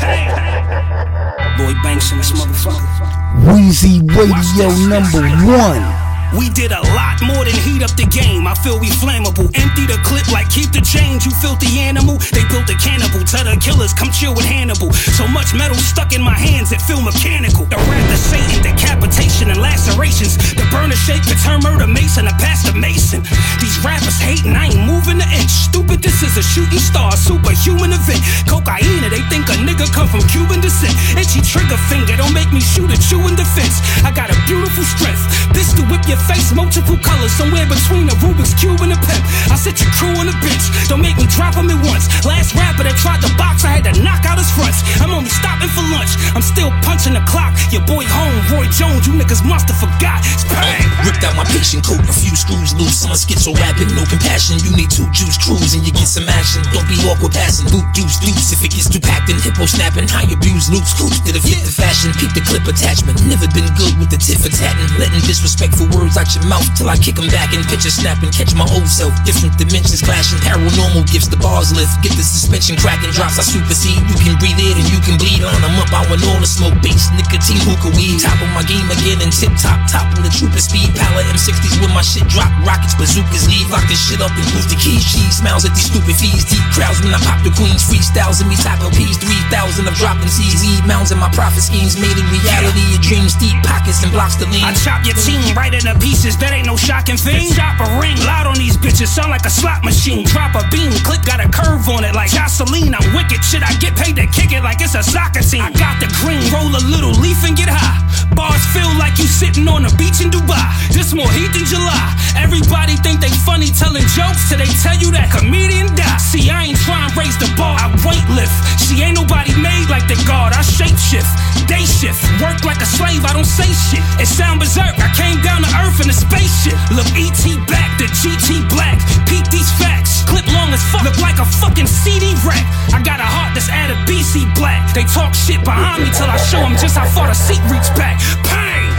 Boy 1.58 1.74
Banks 1.82 2.12
in 2.12 2.20
this 2.20 2.32
motherfucker. 2.32 3.05
Weezy 3.44 4.02
Radio 4.16 4.70
number 4.88 5.28
one. 5.46 6.05
We 6.34 6.50
did 6.50 6.72
a 6.72 6.82
lot 6.98 7.22
more 7.22 7.46
than 7.46 7.54
heat 7.54 7.84
up 7.84 7.94
the 7.94 8.08
game. 8.08 8.48
I 8.48 8.56
feel 8.56 8.80
we 8.80 8.90
flammable. 8.90 9.52
Empty 9.54 9.86
the 9.86 10.00
clip 10.02 10.26
like 10.32 10.50
keep 10.50 10.72
the 10.72 10.82
change, 10.82 11.26
you 11.26 11.32
filthy 11.44 11.80
animal. 11.80 12.18
They 12.34 12.42
built 12.50 12.70
a 12.72 12.78
cannibal. 12.80 13.22
Tell 13.28 13.46
the 13.46 13.60
killers, 13.62 13.94
come 13.94 14.10
chill 14.10 14.34
with 14.34 14.46
Hannibal. 14.46 14.92
So 15.14 15.28
much 15.28 15.54
metal 15.54 15.78
stuck 15.78 16.14
in 16.14 16.22
my 16.22 16.38
hands, 16.38 16.72
it 16.72 16.82
feel 16.82 17.02
mechanical. 17.02 17.66
The 17.66 17.78
wrath 17.78 18.10
of 18.10 18.22
Satan, 18.22 18.64
decapitation 18.64 19.52
and 19.52 19.60
lacerations. 19.60 20.38
The 20.56 20.66
burner 20.72 20.96
shake 20.96 21.24
could 21.28 21.40
turn 21.44 21.62
murder 21.62 21.88
mason 21.88 22.26
to 22.26 22.36
pastor 22.40 22.74
mason. 22.74 23.22
These 23.60 23.78
rappers 23.84 24.18
hating, 24.20 24.56
I 24.56 24.72
ain't 24.72 24.84
moving 24.88 25.20
an 25.22 25.30
inch. 25.36 25.52
Stupid, 25.52 26.02
this 26.02 26.24
is 26.24 26.38
a 26.38 26.44
shooting 26.44 26.80
star, 26.80 27.12
superhuman 27.16 27.92
event. 27.92 28.22
Cocaine, 28.48 29.08
they 29.12 29.24
think 29.28 29.48
a 29.52 29.58
nigga 29.62 29.88
come 29.92 30.08
from 30.08 30.24
Cuban 30.32 30.62
descent. 30.62 30.96
Itchy 31.20 31.42
trigger 31.44 31.78
finger, 31.92 32.16
don't 32.16 32.34
make 32.34 32.52
me 32.52 32.62
shoot 32.62 32.90
at 32.92 33.04
you 33.12 33.20
in 33.28 33.36
defense. 33.36 33.80
I 34.04 34.12
got 34.12 34.32
a 34.32 34.38
beautiful 34.48 34.84
strength. 34.84 35.24
Pistol 35.54 35.86
whip 35.88 36.04
your 36.08 36.15
face 36.24 36.54
multiple 36.56 36.98
colors, 37.00 37.32
somewhere 37.36 37.68
between 37.68 38.08
a 38.10 38.16
Rubik's 38.24 38.56
Cube 38.56 38.80
and 38.82 38.94
a 38.94 39.00
pimp. 39.00 39.24
I 39.52 39.56
set 39.60 39.80
your 39.82 39.92
crew 39.96 40.16
on 40.16 40.28
the 40.28 40.38
bench, 40.40 40.66
don't 40.88 41.02
make 41.02 41.18
me 41.18 41.28
drop 41.28 41.56
him 41.56 41.70
at 41.70 41.80
once. 41.84 42.08
Last 42.24 42.56
rapper 42.56 42.84
that 42.88 42.96
tried 42.96 43.22
to 43.26 43.32
box, 43.36 43.66
I 43.66 43.80
had 43.80 43.86
to 43.90 43.94
knock 44.02 44.24
out 44.26 44.38
his 44.38 44.50
fronts. 44.52 44.84
I'm 45.02 45.12
only 45.12 45.32
stopping 45.32 45.72
for 45.72 45.84
lunch, 45.92 46.16
I'm 46.38 46.46
still 46.46 46.72
punching 46.86 47.18
the 47.18 47.24
clock. 47.26 47.58
Your 47.74 47.84
boy 47.84 48.06
home, 48.06 48.38
Roy 48.54 48.70
Jones, 48.70 49.10
you 49.10 49.18
niggas 49.18 49.42
must 49.42 49.68
have 49.74 49.80
forgot. 49.82 50.22
It's 50.32 50.46
bang. 50.46 50.86
Ripped 51.02 51.26
out 51.26 51.34
my 51.34 51.48
patient 51.50 51.82
coat, 51.82 52.02
a 52.06 52.14
few 52.14 52.36
screws 52.38 52.78
loose. 52.78 53.02
I'm 53.02 53.12
a 53.12 53.18
schizo 53.18 53.58
rapping, 53.58 53.90
no 53.98 54.06
compassion. 54.06 54.62
You 54.62 54.72
need 54.78 54.94
two 54.94 55.10
juice 55.10 55.42
crews 55.42 55.74
and 55.74 55.82
you 55.82 55.92
get 55.92 56.06
some 56.06 56.30
action. 56.30 56.62
Don't 56.70 56.86
be 56.86 56.96
awkward 57.10 57.34
passing, 57.34 57.66
boot 57.74 57.86
deuce 57.98 58.22
deuce. 58.22 58.54
If 58.54 58.62
it 58.62 58.72
gets 58.72 58.86
too 58.86 59.02
packed 59.02 59.34
in 59.34 59.42
hippo 59.42 59.66
snapping, 59.66 60.06
high 60.06 60.30
abuse 60.30 60.70
loops. 60.70 60.94
Coops 60.94 61.20
did 61.26 61.34
a 61.34 61.42
fit 61.42 61.66
the 61.66 61.74
fashion, 61.74 62.14
peep 62.22 62.38
the 62.38 62.46
clip 62.46 62.70
attachment. 62.70 63.18
Never 63.26 63.50
been 63.50 63.66
good 63.74 63.98
with 63.98 64.14
the 64.14 64.22
tit 64.22 64.38
for 64.38 64.54
tatting. 64.54 64.86
Letting 65.02 65.26
disrespectful 65.26 65.90
words 65.98 66.05
out 66.14 66.30
your 66.38 66.46
mouth 66.46 66.70
till 66.78 66.86
I 66.86 66.98
kick 67.02 67.18
'em 67.18 67.26
back 67.34 67.50
and 67.58 67.66
picture 67.66 67.90
snapping. 67.90 68.30
Catch 68.30 68.54
my 68.54 68.70
old 68.78 68.86
self, 68.86 69.14
different 69.26 69.58
dimensions 69.58 70.06
clashing. 70.06 70.38
Paranormal 70.46 71.10
gifts, 71.10 71.28
the 71.34 71.38
bars 71.42 71.74
lift. 71.74 71.98
Get 72.06 72.14
the 72.14 72.22
suspension 72.22 72.78
cracking, 72.78 73.10
drops 73.10 73.42
I 73.42 73.44
supersede. 73.44 73.98
You 74.06 74.18
can 74.22 74.38
breathe 74.38 74.62
it 74.62 74.78
and 74.78 74.88
you 74.94 75.02
can 75.02 75.18
bleed 75.18 75.42
on. 75.42 75.58
I'm 75.66 75.74
up, 75.82 75.90
I 75.90 76.06
want 76.06 76.22
all 76.30 76.40
the 76.40 76.46
smoke, 76.46 76.78
bass, 76.86 77.10
nicotine, 77.18 77.60
hookah 77.66 77.98
weed. 77.98 78.22
Top 78.22 78.38
of 78.38 78.50
my 78.54 78.62
game 78.62 78.86
again 78.92 79.22
and 79.26 79.34
tip 79.34 79.54
top, 79.58 79.82
top 79.90 80.06
on 80.16 80.22
the 80.22 80.30
trooper 80.30 80.62
speed. 80.62 80.94
Palette 80.94 81.26
M60s 81.34 81.82
with 81.82 81.94
my 81.98 82.06
shit 82.06 82.28
drop. 82.30 82.54
Rockets, 82.62 82.94
bazookas, 82.94 83.48
leave. 83.50 83.70
Lock 83.74 83.88
this 83.90 84.00
shit 84.00 84.22
up 84.22 84.32
and 84.38 84.46
lose 84.54 84.68
the 84.70 84.78
keys. 84.78 85.02
She 85.02 85.26
smiles 85.32 85.66
at 85.66 85.74
these 85.74 85.90
stupid 85.90 86.16
fees. 86.16 86.46
Deep 86.46 86.66
crowds 86.72 87.02
when 87.02 87.14
I 87.14 87.20
pop 87.26 87.42
the 87.44 87.52
queens. 87.52 87.82
Freestyles 87.82 88.42
in 88.42 88.48
me 88.48 88.56
type 88.56 88.82
of 88.82 88.94
P's. 88.94 89.18
3,000 89.18 89.88
of 89.88 89.96
dropping. 89.96 90.30
Weed 90.76 90.86
mounds 90.86 91.12
in 91.12 91.20
my 91.20 91.30
profit 91.30 91.64
schemes. 91.64 91.96
Made 91.98 92.18
in 92.18 92.28
reality. 92.30 92.82
Your 92.92 93.02
dreams 93.02 93.34
deep 93.36 93.56
pockets 93.64 94.04
and 94.04 94.12
blocks 94.12 94.36
to 94.36 94.46
lean. 94.50 94.64
I 94.64 94.74
chop 94.74 95.06
your 95.06 95.16
team 95.16 95.42
right 95.56 95.74
into 95.96 96.06
pieces, 96.06 96.38
that 96.38 96.52
ain't 96.52 96.68
no 96.68 96.78
shocking 96.78 97.18
thing. 97.18 97.52
Drop 97.54 97.80
a 97.80 97.88
ring, 98.00 98.18
loud 98.26 98.48
on 98.48 98.56
these 98.56 98.78
bitches, 98.78 99.08
sound 99.08 99.32
like 99.32 99.46
a 99.46 99.50
slot 99.50 99.84
machine. 99.84 100.26
Drop 100.26 100.56
a 100.56 100.64
beam, 100.70 100.92
clip 101.04 101.24
got 101.26 101.40
a 101.40 101.50
curve 101.50 101.88
on 101.90 102.04
it 102.04 102.16
like 102.16 102.32
Jocelyn. 102.32 102.96
I'm 102.96 103.06
wicked, 103.14 103.44
shit, 103.44 103.64
I 103.64 103.74
get 103.78 103.96
paid 103.96 104.16
to 104.18 104.28
kick 104.28 104.52
it 104.52 104.64
like 104.64 104.82
it's 104.82 104.96
a 104.96 105.04
soccer 105.04 105.42
team. 105.42 105.62
I 105.62 105.72
got 105.72 106.00
the 106.00 106.08
green, 106.22 106.42
roll 106.52 106.72
a 106.72 106.82
little 106.84 107.14
leaf 107.20 107.44
and 107.46 107.56
get 107.56 107.70
high. 107.70 108.02
Bars 108.36 108.64
feel 108.74 108.92
like 109.00 109.18
you 109.18 109.28
sitting 109.28 109.68
on 109.68 109.86
a 109.86 109.92
beach 109.96 110.20
in 110.20 110.30
Dubai. 110.30 110.66
This 110.92 111.14
more 111.14 111.30
heat 111.32 111.52
than 111.54 111.66
July. 111.66 112.16
Everybody 112.36 112.96
think 113.00 113.22
they 113.22 113.32
funny 113.48 113.72
telling 113.72 114.04
jokes 114.12 114.50
till 114.50 114.60
they 114.60 114.70
tell 114.84 114.98
you 114.98 115.12
that 115.16 115.32
comedian 115.32 115.88
die. 115.96 116.20
See, 116.20 116.50
I 116.52 116.68
ain't 116.68 116.80
trying 116.84 117.08
to 117.08 117.16
raise 117.16 117.38
the 117.40 117.48
bar, 117.56 117.80
I 117.80 117.88
weight 118.04 118.26
lift. 118.34 118.52
See, 118.82 119.02
ain't 119.04 119.16
nobody 119.16 119.56
made 119.56 119.88
like 119.88 120.08
the 120.12 120.20
God. 120.28 120.52
I 120.52 120.62
shape 120.62 120.98
shift, 121.00 121.30
day 121.68 121.88
shift, 121.88 122.20
work 122.44 122.66
like 122.68 122.82
a 122.84 122.90
slave. 122.90 123.24
I 123.24 123.32
don't 123.32 123.48
say 123.48 123.70
shit. 123.72 124.04
It 124.20 124.28
sound 124.28 124.60
berserk. 124.60 125.00
I 125.00 125.10
came 125.16 125.40
down 125.42 125.64
to 125.64 125.70
earth 125.80 125.85
in 126.02 126.10
a 126.10 126.14
spaceship. 126.14 126.78
Look, 126.92 127.08
ET 127.14 127.44
back, 127.70 127.98
the 127.98 128.10
GT 128.10 128.68
black. 128.70 128.98
Peep 129.30 129.46
these 129.50 129.72
facts. 129.78 130.26
Clip 130.26 130.46
long 130.54 130.74
as 130.74 130.82
fuck, 130.92 131.04
look 131.04 131.20
like 131.20 131.38
a 131.38 131.46
fucking 131.46 131.88
CD 131.88 132.34
rack. 132.42 132.66
I 132.94 133.02
got 133.02 133.20
a 133.20 133.28
heart 133.28 133.54
that's 133.54 133.70
at 133.70 133.94
a 133.94 133.98
BC 134.10 134.50
black. 134.56 134.94
They 134.94 135.04
talk 135.06 135.34
shit 135.34 135.64
behind 135.64 136.04
me 136.04 136.10
till 136.12 136.28
I 136.28 136.38
show 136.38 136.60
them 136.60 136.76
just 136.78 136.98
how 136.98 137.08
far 137.08 137.28
the 137.28 137.38
seat 137.38 137.62
reach 137.70 137.88
back. 137.96 138.20
Pain. 138.44 138.90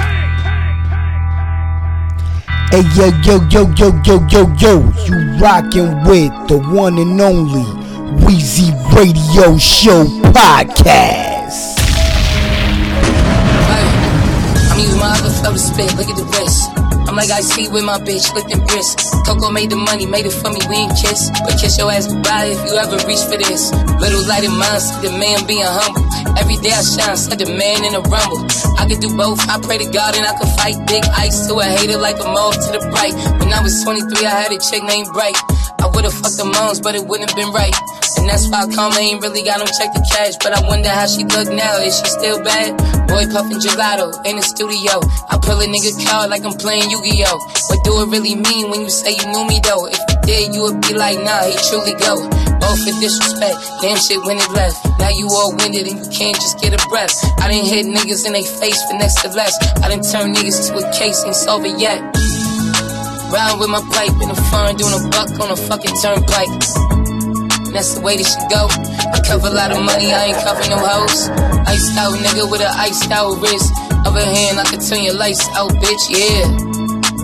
Hey 2.71 2.83
yo 2.95 3.11
yo 3.23 3.41
yo 3.51 3.63
yo 3.75 3.89
yo 4.05 4.17
yo 4.29 4.43
yo, 4.59 4.73
you 5.07 5.15
rockin' 5.39 6.03
with 6.05 6.33
the 6.49 6.59
one 6.73 6.99
and 6.99 7.21
only 7.21 7.65
Weezy 8.25 8.71
Radio 8.95 9.57
Show 9.59 10.05
podcast. 10.33 11.79
I'm 13.69 14.79
using 14.79 14.99
my 14.99 15.17
other 15.19 15.31
flow 15.31 15.53
to 15.53 15.59
spit, 15.59 15.95
look 15.97 16.09
at 16.09 16.17
the 16.17 16.25
wrist. 16.25 16.76
I'm 17.17 17.25
like 17.25 17.33
I 17.33 17.41
see 17.41 17.65
with 17.73 17.81
my 17.81 17.97
bitch, 17.97 18.29
them 18.29 18.61
wrist. 18.77 19.01
Coco 19.25 19.49
made 19.49 19.73
the 19.73 19.81
money, 19.81 20.05
made 20.05 20.29
it 20.29 20.37
for 20.37 20.53
me, 20.53 20.61
we 20.69 20.85
ain't 20.85 20.93
kiss. 21.01 21.33
But 21.49 21.57
kiss 21.57 21.81
your 21.81 21.89
ass 21.89 22.13
goodbye 22.13 22.53
if 22.53 22.61
you 22.69 22.77
ever 22.77 23.01
reach 23.09 23.25
for 23.25 23.41
this. 23.41 23.73
Little 23.97 24.21
light 24.29 24.45
in 24.45 24.53
mine, 24.53 24.77
see 24.85 25.01
the 25.01 25.17
man 25.17 25.41
being 25.49 25.65
humble. 25.65 26.05
Every 26.37 26.61
day 26.61 26.77
I 26.77 26.85
shine, 26.85 27.17
said 27.17 27.41
the 27.41 27.49
man 27.49 27.89
in 27.89 27.97
a 27.97 28.05
rumble. 28.05 28.45
I 28.77 28.85
could 28.85 29.01
do 29.01 29.09
both, 29.17 29.41
I 29.49 29.57
pray 29.65 29.81
to 29.81 29.89
God 29.89 30.13
and 30.13 30.29
I 30.29 30.37
could 30.37 30.53
fight. 30.61 30.77
Big 30.85 31.09
ice 31.17 31.49
to 31.49 31.57
a 31.57 31.65
hater 31.65 31.97
like 31.97 32.21
a 32.21 32.29
moth 32.29 32.61
to 32.69 32.77
the 32.77 32.85
bright. 32.93 33.17
When 33.41 33.49
I 33.49 33.65
was 33.65 33.81
23, 33.81 34.13
I 34.21 34.37
had 34.37 34.53
a 34.53 34.61
chick 34.61 34.85
named 34.85 35.09
Bright. 35.17 35.41
I 35.81 35.89
would've 35.89 36.13
fucked 36.13 36.37
the 36.37 36.45
moms, 36.45 36.85
but 36.85 36.93
it 36.93 37.01
wouldn't 37.01 37.33
have 37.33 37.39
been 37.41 37.49
right. 37.57 37.73
And 38.19 38.29
that's 38.29 38.49
why 38.49 38.67
Karma 38.73 38.99
ain't 38.99 39.23
really 39.23 39.43
got 39.43 39.59
no 39.59 39.67
check 39.67 39.93
to 39.93 40.03
cash. 40.13 40.35
But 40.43 40.53
I 40.53 40.61
wonder 40.67 40.89
how 40.89 41.07
she 41.07 41.25
look 41.25 41.49
now, 41.53 41.79
is 41.81 41.97
she 41.99 42.07
still 42.07 42.43
bad? 42.43 42.77
Boy 43.09 43.27
puffin' 43.31 43.59
gelato 43.63 44.11
in 44.27 44.37
the 44.37 44.43
studio. 44.43 44.99
I 45.31 45.39
pull 45.39 45.61
a 45.61 45.67
nigga 45.67 45.93
card 46.07 46.31
like 46.31 46.45
I'm 46.45 46.57
playing 46.59 46.91
Yu-Gi-Oh! 46.91 47.39
What 47.69 47.81
do 47.85 47.93
it 48.03 48.09
really 48.11 48.35
mean 48.35 48.71
when 48.71 48.83
you 48.83 48.91
say 48.91 49.15
you 49.15 49.27
knew 49.31 49.47
me 49.47 49.61
though? 49.63 49.87
If 49.87 49.99
you 49.99 50.17
did, 50.27 50.55
you 50.55 50.63
would 50.67 50.81
be 50.83 50.95
like, 50.95 51.19
nah, 51.23 51.47
he 51.47 51.55
truly 51.71 51.95
go. 52.03 52.19
Both 52.59 52.83
for 52.83 52.95
disrespect, 52.99 53.57
damn 53.81 53.97
shit 53.97 54.19
when 54.25 54.39
it 54.39 54.51
left. 54.51 54.79
Now 54.99 55.11
you 55.15 55.29
all 55.31 55.55
winded 55.55 55.87
and 55.87 56.03
you 56.03 56.09
can't 56.11 56.35
just 56.35 56.59
get 56.59 56.75
a 56.75 56.81
breath. 56.89 57.15
I 57.39 57.53
done 57.53 57.65
hit 57.65 57.87
niggas 57.87 58.27
in 58.27 58.33
they 58.33 58.43
face 58.43 58.81
for 58.91 58.99
next 58.99 59.23
to 59.23 59.31
less. 59.31 59.55
I 59.83 59.89
didn't 59.89 60.11
turn 60.11 60.35
niggas 60.35 60.69
to 60.69 60.83
a 60.83 60.85
case, 60.93 61.23
ain't 61.23 61.37
it 61.39 61.79
yet. 61.79 62.01
Round 63.31 63.61
with 63.61 63.71
my 63.71 63.83
pipe 63.91 64.15
in 64.23 64.29
the 64.29 64.39
foreign, 64.51 64.77
doing 64.77 64.95
a 64.95 65.03
buck 65.11 65.31
on 65.41 65.51
a 65.51 65.57
fucking 65.57 65.95
turnpike. 66.03 67.06
That's 67.77 67.93
the 67.93 68.01
way 68.01 68.17
this 68.17 68.33
should 68.33 68.49
go. 68.49 68.73
I 68.73 69.21
cover 69.21 69.49
a 69.49 69.51
lot 69.53 69.69
of 69.69 69.85
money, 69.85 70.09
I 70.09 70.33
ain't 70.33 70.41
cover 70.41 70.65
no 70.73 70.81
hoes. 70.81 71.29
Iced 71.69 71.93
out 72.01 72.17
nigga 72.25 72.49
with 72.51 72.65
a 72.65 72.73
iced 72.73 73.13
out 73.13 73.37
wrist. 73.37 73.69
Other 74.09 74.25
hand, 74.25 74.57
I 74.57 74.65
can 74.65 74.81
turn 74.81 75.05
your 75.05 75.13
lights 75.13 75.45
out, 75.53 75.69
bitch, 75.77 76.09
yeah. 76.09 76.49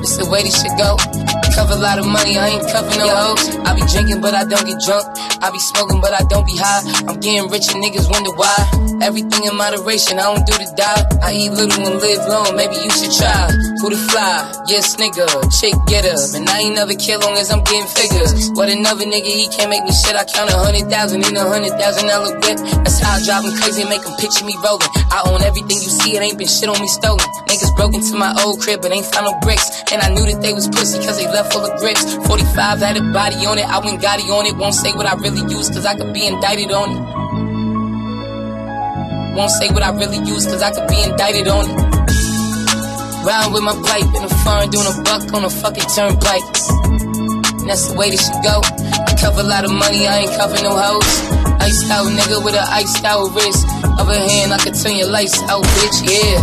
It's 0.05 0.21
the 0.21 0.29
way 0.29 0.45
this 0.45 0.61
should 0.61 0.77
go. 0.77 1.01
I 1.01 1.49
cover 1.57 1.73
a 1.73 1.81
lot 1.81 1.97
of 1.97 2.05
money, 2.05 2.37
I 2.37 2.53
ain't 2.53 2.69
cover 2.69 2.93
no 3.01 3.09
hoes. 3.09 3.49
I 3.65 3.73
be 3.73 3.81
drinking, 3.89 4.21
but 4.21 4.37
I 4.37 4.45
don't 4.45 4.69
get 4.69 4.77
drunk. 4.85 5.09
I 5.43 5.51
be 5.51 5.59
smoking, 5.59 6.01
but 6.01 6.15
I 6.15 6.23
don't 6.31 6.47
be 6.47 6.55
high. 6.55 6.87
I'm 7.11 7.19
getting 7.19 7.51
rich 7.51 7.67
and 7.75 7.83
niggas 7.83 8.07
wonder 8.07 8.31
why. 8.39 8.55
Everything 9.03 9.43
in 9.43 9.57
moderation, 9.59 10.23
I 10.23 10.31
don't 10.31 10.47
do 10.47 10.55
to 10.55 10.71
die. 10.79 11.03
I 11.19 11.35
eat 11.35 11.51
little 11.51 11.83
and 11.83 11.99
live 11.99 12.23
long, 12.31 12.55
maybe 12.55 12.79
you 12.79 12.91
should 12.95 13.11
try. 13.11 13.51
Who 13.83 13.91
to 13.91 13.99
fly? 13.99 14.47
Yes, 14.71 14.95
nigga, 14.95 15.27
chick 15.59 15.75
get 15.91 16.07
up. 16.07 16.31
And 16.39 16.47
I 16.47 16.63
ain't 16.63 16.79
never 16.79 16.95
kill 16.95 17.19
long 17.19 17.35
as 17.35 17.51
I'm 17.51 17.67
getting 17.67 17.91
figures. 17.91 18.55
What 18.55 18.71
another 18.71 19.03
nigga, 19.03 19.27
he 19.27 19.51
can't 19.51 19.67
make 19.67 19.83
me 19.83 19.91
shit. 19.91 20.15
I 20.15 20.23
count 20.23 20.55
a 20.55 20.59
hundred 20.63 20.87
thousand 20.87 21.27
in 21.27 21.35
a 21.35 21.43
hundred 21.43 21.75
thousand 21.75 22.07
dollar 22.07 22.39
whip. 22.39 22.63
That's 22.87 23.03
how 23.03 23.19
I 23.19 23.25
drive 23.27 23.43
him 23.43 23.59
crazy 23.59 23.83
make 23.91 24.07
him 24.07 24.15
picture 24.23 24.47
me 24.47 24.55
rolling. 24.63 24.87
I 25.11 25.27
own 25.27 25.43
everything 25.43 25.83
you 25.83 25.91
see, 25.91 26.15
it 26.15 26.23
ain't 26.23 26.39
been 26.39 26.47
shit 26.47 26.69
on 26.69 26.79
me 26.79 26.87
stolen. 26.87 27.27
Niggas 27.51 27.75
broke 27.75 27.95
into 27.95 28.15
my 28.15 28.31
old 28.47 28.61
crib, 28.61 28.83
but 28.83 28.93
ain't 28.93 29.07
found 29.07 29.27
no 29.27 29.35
bricks. 29.41 29.67
And 29.91 29.99
I 29.99 30.15
knew 30.15 30.23
that 30.31 30.39
they 30.39 30.53
was 30.53 30.69
pussy 30.69 31.03
cause 31.03 31.19
they 31.19 31.27
left 31.27 31.53
full 31.53 31.67
of 31.67 31.75
grips. 31.81 32.15
45 32.31 32.79
had 32.79 32.97
a 32.97 33.05
body 33.11 33.43
on 33.47 33.59
it, 33.59 33.67
I 33.67 33.83
went 33.83 33.99
Gotti 34.01 34.31
on 34.31 34.47
it. 34.47 34.55
Won't 34.57 34.75
say 34.75 34.93
what 34.93 35.07
I 35.07 35.15
really 35.17 35.32
use 35.41 35.71
cause 35.71 35.87
I 35.87 35.95
could 35.95 36.13
be 36.13 36.27
indicted 36.27 36.71
on 36.73 36.91
it. 36.93 37.01
Won't 39.35 39.51
say 39.51 39.69
what 39.71 39.83
I 39.83 39.91
really 39.97 40.19
use 40.19 40.45
cause 40.45 40.61
I 40.61 40.71
could 40.71 40.89
be 40.89 41.01
indicted 41.03 41.49
on 41.49 41.71
it. 41.71 41.77
Round 43.25 43.55
with 43.55 43.63
my 43.63 43.73
pipe 43.87 44.05
in 44.13 44.23
the 44.23 44.35
foreign, 44.45 44.69
doing 44.69 44.85
a 44.85 45.03
buck 45.03 45.33
on 45.33 45.45
a 45.45 45.51
fucking 45.51 45.89
turnpike. 45.95 46.45
And 47.63 47.71
that's 47.71 47.89
the 47.89 47.95
way 47.97 48.11
this 48.11 48.21
should 48.27 48.43
go. 48.43 48.61
I 48.61 49.15
cover 49.17 49.41
a 49.41 49.49
lot 49.49 49.65
of 49.65 49.71
money, 49.71 50.07
I 50.07 50.27
ain't 50.27 50.35
cover 50.37 50.61
no 50.61 50.75
hoes. 50.77 51.07
Iced 51.63 51.89
out 51.89 52.11
nigga 52.11 52.45
with 52.45 52.55
a 52.55 52.65
iced 52.75 53.05
out 53.05 53.31
wrist. 53.33 53.65
Other 53.97 54.19
hand, 54.19 54.53
I 54.53 54.59
could 54.59 54.75
turn 54.75 54.97
your 54.97 55.09
lights 55.09 55.39
out, 55.49 55.63
bitch, 55.63 55.99
yeah. 56.05 56.43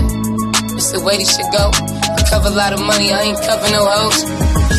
That's 0.71 0.91
the 0.95 1.01
way 1.03 1.17
this 1.17 1.35
should 1.35 1.51
go. 1.51 1.69
I 1.69 2.23
cover 2.29 2.47
a 2.47 2.55
lot 2.55 2.71
of 2.71 2.79
money, 2.79 3.11
I 3.11 3.27
ain't 3.27 3.41
cover 3.43 3.69
no 3.69 3.83
hoes. 3.83 4.78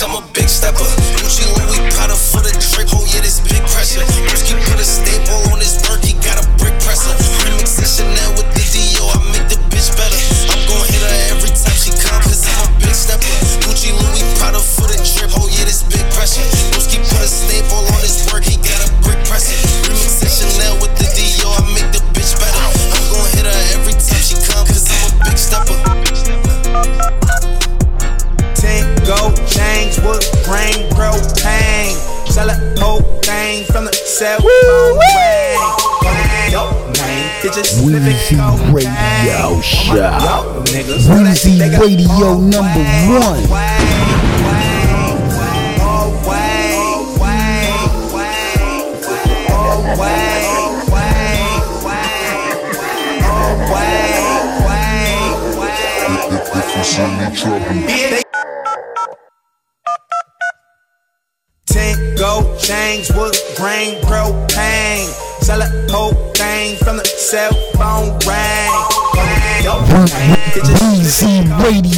some 0.00 0.16
of 0.16 0.29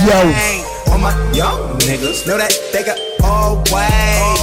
Yo. 0.02 0.34
All 0.90 0.98
my 0.98 1.12
young 1.32 1.78
niggas 1.78 2.26
know 2.26 2.36
that 2.36 2.52
they 2.72 2.82
got 2.82 2.98
all 3.22 3.62
way. 3.72 4.42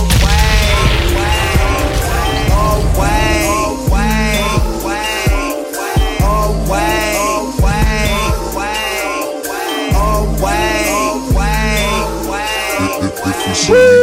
Woo! 13.70 13.99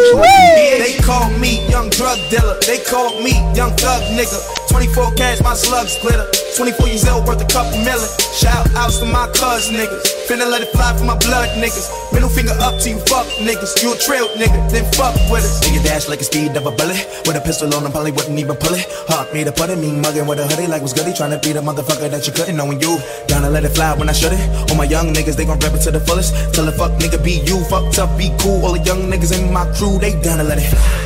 young 1.87 1.91
drug 1.91 2.19
dealer. 2.31 2.59
They 2.67 2.79
called 2.83 3.23
me 3.23 3.33
young 3.55 3.71
thug 3.77 4.03
nigga. 4.19 4.39
24 4.69 5.13
cash, 5.15 5.41
my 5.43 5.55
slugs 5.55 5.99
glitter. 6.01 6.27
24 6.57 6.89
years 6.89 7.07
old, 7.09 7.27
worth 7.27 7.41
a 7.41 7.47
couple 7.47 7.79
million. 7.85 8.09
Shout 8.35 8.67
outs 8.75 8.99
to 8.99 9.07
my 9.07 9.27
cuz 9.29 9.71
niggas. 9.71 10.03
Finna 10.27 10.51
let 10.51 10.63
it 10.63 10.71
fly 10.73 10.97
for 10.97 11.05
my 11.05 11.17
blood 11.19 11.49
niggas. 11.63 11.87
Middle 12.13 12.29
finger 12.29 12.57
up 12.61 12.81
to 12.81 12.91
you 12.91 12.99
fuck 13.07 13.27
niggas. 13.39 13.83
You 13.83 13.95
a 13.95 13.99
trail 13.99 14.27
nigga, 14.37 14.59
then 14.71 14.85
fuck 14.93 15.15
with 15.31 15.45
us. 15.45 15.63
Nigga 15.65 15.85
dash 15.85 16.09
like 16.09 16.21
a 16.21 16.25
speed 16.25 16.57
of 16.57 16.67
a 16.67 16.73
bullet. 16.73 16.99
With 17.27 17.37
a 17.37 17.41
pistol 17.41 17.73
on 17.75 17.85
him, 17.85 17.93
probably 17.93 18.13
wouldn't 18.13 18.39
even 18.39 18.57
pull 18.57 18.75
it. 18.75 18.87
Hawk 19.09 19.33
made 19.33 19.47
a 19.47 19.53
putty, 19.53 19.77
me 19.77 19.93
mugging 19.93 20.27
with 20.27 20.41
a 20.41 20.47
hoodie 20.47 20.67
like 20.67 20.83
was 20.83 20.93
goody. 20.93 21.13
Trying 21.13 21.31
to 21.31 21.39
be 21.39 21.53
the 21.53 21.61
motherfucker 21.61 22.11
that 22.11 22.27
you 22.27 22.33
couldn't. 22.33 22.57
when 22.57 22.81
you, 22.81 22.99
gonna 23.29 23.51
let 23.51 23.65
it 23.65 23.71
fly 23.71 23.95
when 23.95 24.09
I 24.09 24.13
should 24.13 24.33
it. 24.33 24.71
All 24.71 24.77
my 24.77 24.85
young 24.85 25.15
niggas, 25.15 25.37
they 25.37 25.45
gon' 25.45 25.59
rap 25.61 25.75
it 25.75 25.83
to 25.87 25.91
the 25.91 26.01
fullest. 26.01 26.35
Tell 26.55 26.67
a 26.69 26.73
fuck 26.73 26.93
nigga 26.99 27.23
be 27.23 27.45
you, 27.47 27.63
fucked 27.65 27.99
up, 27.99 28.11
be 28.19 28.35
cool. 28.41 28.65
All 28.65 28.73
the 28.73 28.83
young 28.83 29.11
niggas 29.11 29.33
in 29.37 29.53
my 29.53 29.65
crew, 29.77 29.99
they 29.99 30.13
gonna 30.21 30.43
let 30.43 30.59
it 30.59 30.69
fly. 30.73 31.06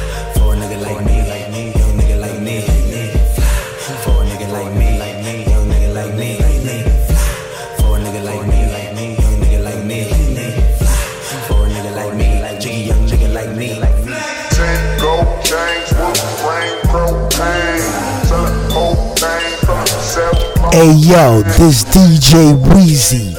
Hey 20.72 20.92
yo, 20.94 21.42
this 21.58 21.82
DJ 21.82 22.54
Wheezy, 22.72 23.34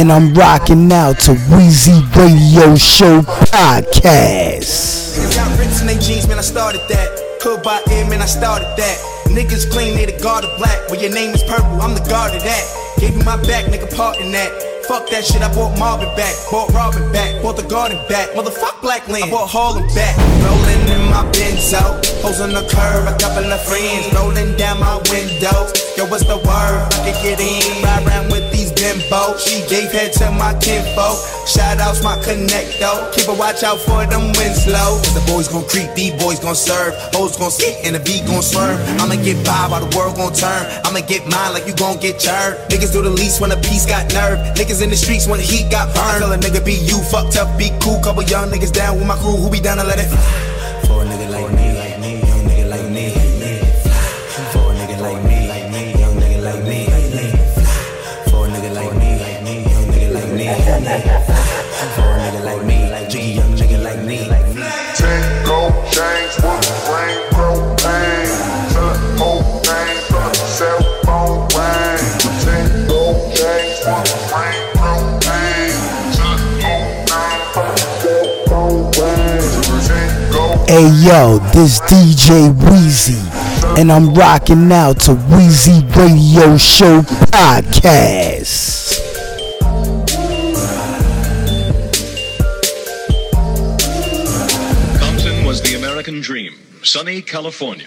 and 0.00 0.12
I'm 0.12 0.32
rocking 0.34 0.92
out 0.92 1.18
to 1.26 1.34
Wheezy 1.50 2.00
Radio 2.14 2.76
Show 2.76 3.22
Podcast. 3.50 5.18
Got 5.34 5.58
rips 5.58 5.80
in 5.80 5.88
they 5.88 5.98
jeans, 5.98 6.28
man, 6.28 6.38
I 6.38 6.42
started 6.42 6.82
that. 6.88 7.08
Hood 7.42 7.64
by 7.64 7.82
air, 7.90 8.08
man, 8.08 8.22
I 8.22 8.26
started 8.26 8.68
that. 8.76 8.98
Niggas 9.26 9.68
clean, 9.68 9.96
they 9.96 10.06
the 10.06 10.22
guard 10.22 10.44
of 10.44 10.56
black. 10.58 10.88
Well, 10.88 11.02
your 11.02 11.12
name 11.12 11.34
is 11.34 11.42
purple, 11.42 11.82
I'm 11.82 11.94
the 11.94 12.08
guard 12.08 12.36
of 12.36 12.44
that. 12.44 12.94
Gave 13.00 13.16
you 13.16 13.24
my 13.24 13.36
back, 13.42 13.64
nigga, 13.64 13.92
part 13.96 14.18
in 14.18 14.30
that. 14.30 14.75
Fuck 14.86 15.10
that 15.10 15.26
shit, 15.26 15.42
I 15.42 15.50
bought 15.50 15.74
Marvin 15.82 16.06
back, 16.14 16.30
bought 16.46 16.70
Robin 16.70 17.10
back, 17.10 17.42
bought 17.42 17.56
the 17.56 17.66
garden 17.66 17.98
back, 18.06 18.30
motherfuck 18.38 18.80
Blackland, 18.82 19.24
I 19.24 19.30
bought 19.30 19.50
Harlem 19.50 19.82
back. 19.98 20.14
Rolling 20.46 20.86
in 20.86 21.10
my 21.10 21.26
Benzo, 21.34 21.82
hoes 22.22 22.38
on 22.38 22.54
the 22.54 22.62
curb, 22.70 23.10
a 23.10 23.18
couple 23.18 23.42
of 23.50 23.60
friends, 23.66 24.06
rolling 24.14 24.54
down 24.54 24.78
my 24.78 24.94
window. 25.10 25.74
Yo, 25.98 26.06
what's 26.06 26.22
the 26.22 26.38
word? 26.38 26.78
I 26.86 27.02
can 27.02 27.18
get 27.18 27.42
in, 27.42 27.82
ride 27.82 28.06
around 28.06 28.30
with 28.30 28.45
Jimbo. 28.86 29.36
She 29.38 29.66
gave 29.66 29.90
head 29.90 30.12
to 30.22 30.30
my 30.30 30.54
kinfolk. 30.62 31.18
Shout 31.50 31.82
outs 31.82 32.04
my 32.06 32.14
connect 32.22 32.78
though. 32.78 33.10
Keep 33.10 33.26
a 33.26 33.34
watch 33.34 33.64
out 33.64 33.80
for 33.82 34.06
them 34.06 34.30
Winslow. 34.38 35.02
Cause 35.02 35.14
the 35.14 35.26
boys 35.26 35.48
gon' 35.48 35.66
creep, 35.66 35.90
the 35.98 36.14
boys 36.22 36.38
gon' 36.38 36.54
serve. 36.54 36.94
Hoes 37.10 37.36
gon' 37.36 37.50
sit 37.50 37.82
and 37.82 37.96
the 37.96 38.00
beat 38.00 38.22
gon' 38.26 38.42
swerve. 38.42 38.78
I'ma 39.02 39.18
get 39.26 39.42
by 39.44 39.66
while 39.66 39.82
the 39.82 39.90
world 39.96 40.14
gon' 40.14 40.32
turn. 40.32 40.62
I'ma 40.86 41.02
get 41.02 41.26
mine 41.26 41.52
like 41.52 41.66
you 41.66 41.74
gon' 41.74 41.98
get 41.98 42.22
churned. 42.22 42.54
Niggas 42.70 42.92
do 42.92 43.02
the 43.02 43.10
least 43.10 43.40
when 43.40 43.50
a 43.50 43.58
piece 43.58 43.86
got 43.86 44.06
nerve. 44.14 44.38
Niggas 44.54 44.80
in 44.82 44.90
the 44.90 44.96
streets 44.96 45.26
when 45.26 45.38
the 45.42 45.46
heat 45.46 45.66
got 45.68 45.90
burned. 45.90 46.22
Tell 46.22 46.30
a 46.30 46.38
nigga 46.38 46.62
be 46.64 46.78
you, 46.86 47.02
fucked 47.10 47.36
up, 47.36 47.58
be 47.58 47.74
cool. 47.82 47.98
Couple 48.06 48.22
young 48.22 48.50
niggas 48.54 48.72
down 48.72 48.98
with 48.98 49.06
my 49.06 49.18
crew 49.18 49.34
who 49.34 49.50
be 49.50 49.58
down 49.58 49.78
to 49.78 49.84
let 49.84 49.98
it 49.98 50.06
For 50.86 51.02
a 51.02 51.04
nigga 51.04 51.26
like 51.30 51.35
Hey 80.68 80.88
yo, 80.88 81.38
this 81.54 81.78
DJ 81.82 82.52
Wheezy, 82.68 83.14
and 83.80 83.92
I'm 83.92 84.12
rocking 84.12 84.72
out 84.72 84.98
to 85.02 85.14
Wheezy 85.14 85.84
Radio 85.94 86.56
Show 86.56 87.02
Podcast. 87.30 88.98
Compton 94.98 95.44
was 95.44 95.62
the 95.62 95.76
American 95.76 96.20
dream. 96.20 96.54
Sunny 96.82 97.22
California. 97.22 97.86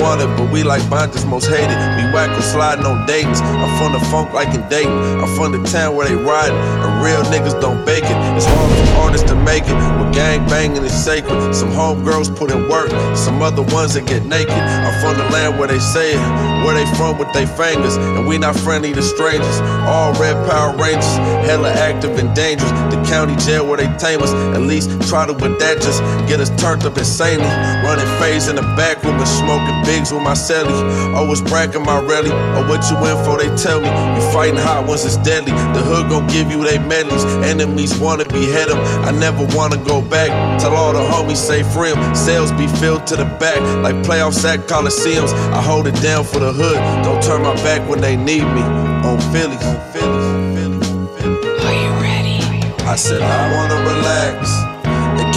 But 0.00 0.29
we 0.52 0.62
like 0.62 0.82
Bontas 0.90 1.26
most 1.28 1.46
hated. 1.46 1.76
Be 1.96 2.04
whackle 2.12 2.42
sliding 2.42 2.84
on 2.84 3.06
Dayton's. 3.06 3.40
I'm 3.40 3.70
from 3.78 3.92
the 3.92 4.00
funk 4.10 4.32
like 4.32 4.54
in 4.54 4.68
Dayton. 4.68 4.92
I'm 5.20 5.30
from 5.36 5.52
the 5.52 5.62
town 5.68 5.96
where 5.96 6.08
they 6.08 6.14
riding, 6.14 6.56
and 6.56 7.04
real 7.04 7.22
niggas 7.30 7.60
don't 7.60 7.84
bake 7.86 8.04
it. 8.04 8.18
It's 8.36 8.46
hard 8.46 8.70
for 8.70 9.00
artists 9.02 9.28
to 9.30 9.36
make 9.36 9.64
it, 9.64 9.74
but 9.98 10.12
gang 10.12 10.46
banging 10.46 10.82
is 10.82 10.92
sacred. 10.92 11.54
Some 11.54 11.70
homegirls 11.70 12.34
put 12.36 12.50
in 12.50 12.68
work, 12.68 12.90
some 13.16 13.40
other 13.42 13.62
ones 13.62 13.94
that 13.94 14.06
get 14.06 14.24
naked. 14.24 14.50
I'm 14.50 14.94
from 15.00 15.16
the 15.16 15.24
land 15.30 15.58
where 15.58 15.68
they 15.68 15.78
say 15.78 16.14
it, 16.14 16.64
where 16.64 16.74
they 16.74 16.86
from 16.96 17.18
with 17.18 17.32
they 17.32 17.46
fingers, 17.46 17.96
and 17.96 18.26
we 18.26 18.38
not 18.38 18.56
friendly 18.56 18.92
to 18.92 19.02
strangers. 19.02 19.60
All 19.86 20.12
red 20.14 20.34
Power 20.48 20.76
Rangers, 20.76 21.16
hella 21.46 21.70
active 21.70 22.18
and 22.18 22.34
dangerous. 22.34 22.70
The 22.92 23.02
county 23.08 23.36
jail 23.36 23.66
where 23.66 23.76
they 23.76 23.90
tame 23.98 24.22
us, 24.22 24.32
at 24.54 24.62
least 24.62 24.90
try 25.08 25.26
to 25.26 25.32
with 25.32 25.58
that 25.60 25.80
just 25.80 26.02
get 26.28 26.40
us 26.40 26.50
turned 26.60 26.84
up 26.84 26.98
insanely. 26.98 27.46
Running 27.84 28.06
phase 28.18 28.48
in 28.48 28.56
the 28.56 28.66
back 28.76 29.02
room 29.04 29.16
and 29.16 29.28
smoking 29.28 29.78
bigs 29.84 30.12
with 30.12 30.22
my 30.22 30.34
celly. 30.40 30.74
Always 31.14 31.42
bragging 31.42 31.84
my 31.84 32.00
rally, 32.00 32.32
or 32.56 32.64
what 32.68 32.80
you 32.90 32.96
in 33.08 33.16
for, 33.24 33.36
they 33.38 33.50
tell 33.56 33.80
me. 33.80 33.88
You 33.88 34.22
fighting 34.32 34.56
hot 34.56 34.86
once 34.86 35.04
it's 35.04 35.18
deadly. 35.18 35.52
The 35.74 35.82
hood 35.82 36.08
gon' 36.08 36.26
give 36.26 36.50
you 36.50 36.64
they 36.64 36.78
medleys. 36.78 37.24
Enemies 37.44 37.96
wanna 37.98 38.24
behead 38.24 38.68
them. 38.68 38.80
I 39.04 39.10
never 39.10 39.44
wanna 39.56 39.76
go 39.76 40.00
back. 40.00 40.30
Tell 40.60 40.74
all 40.74 40.92
the 40.92 41.04
homies 41.12 41.36
say 41.36 41.62
free 41.62 41.92
'em. 41.92 42.14
Sales 42.14 42.52
be 42.52 42.66
filled 42.80 43.06
to 43.08 43.16
the 43.16 43.28
back, 43.42 43.60
like 43.84 43.96
playoffs 44.02 44.44
at 44.44 44.66
Coliseums. 44.66 45.32
I 45.52 45.60
hold 45.62 45.86
it 45.86 46.00
down 46.00 46.24
for 46.24 46.40
the 46.40 46.52
hood. 46.52 46.80
Don't 47.04 47.22
turn 47.22 47.42
my 47.42 47.54
back 47.62 47.80
when 47.88 48.00
they 48.00 48.16
need 48.16 48.44
me. 48.56 48.62
On 49.08 49.18
Phillies. 49.32 49.64
On 49.64 49.80
Phillies, 49.92 50.26
on 50.30 51.08
Phillies. 51.16 51.64
Are 51.66 51.76
you 51.84 51.92
ready? 52.00 52.38
I 52.86 52.96
said 52.96 53.22
I 53.22 53.52
wanna 53.54 53.78
relax. 53.92 54.69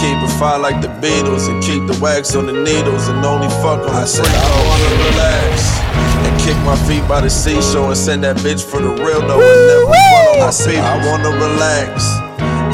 And 0.04 0.20
keep 0.20 0.28
it 0.28 0.38
fire 0.38 0.58
like 0.58 0.82
the 0.82 0.88
Beatles 1.00 1.48
and 1.48 1.62
keep 1.62 1.86
the 1.86 1.98
wax 2.02 2.36
on 2.36 2.46
the 2.46 2.52
needles 2.52 3.08
and 3.08 3.24
only 3.24 3.48
fuck 3.48 3.80
on 3.88 3.94
I 3.94 4.04
said 4.04 4.26
I 4.26 4.48
wanna 4.68 4.90
relax 5.08 5.80
and 6.28 6.40
kick 6.40 6.56
my 6.64 6.76
feet 6.86 7.06
by 7.08 7.22
the 7.22 7.30
seashore 7.30 7.88
and 7.88 7.96
send 7.96 8.24
that 8.24 8.36
bitch 8.36 8.62
for 8.62 8.80
the 8.82 8.90
real 8.90 9.20
though 9.26 9.40
and 9.40 9.60
never 9.66 9.86
front 9.86 10.28
on 10.28 10.38
my 10.40 10.46
I 10.46 10.50
said 10.50 10.76
I 10.76 10.96
wanna 11.08 11.30
relax 11.30 12.04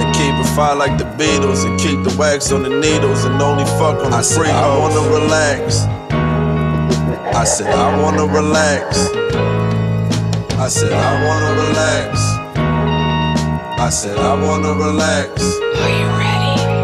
and 0.03 0.15
keep 0.15 0.35
it 0.35 0.57
fire 0.57 0.75
like 0.75 0.99
the 0.99 1.05
Beatles 1.05 1.65
and 1.65 1.79
keep 1.79 2.03
the 2.03 2.15
wax 2.19 2.51
on 2.51 2.65
the 2.65 2.69
needles 2.69 3.25
and 3.25 3.41
only 3.41 3.65
fuck 3.79 4.03
on 4.03 4.11
the 4.11 4.17
I 4.17 4.23
said 4.23 4.47
I 4.47 4.79
wanna 4.79 5.07
relax. 5.15 5.87
I 7.37 7.45
said 7.45 7.73
I 7.73 8.03
wanna 8.03 8.27
relax. 8.27 8.99
I 10.59 10.69
said 10.69 10.93
I 10.93 11.13
wanna 11.27 11.53
relax. 11.63 12.19
I 13.79 13.89
said 13.89 14.19
I 14.19 14.35
wanna 14.35 14.75
relax. 14.75 15.43
Are 15.43 15.89
you 15.89 16.07
ready? 16.19 16.30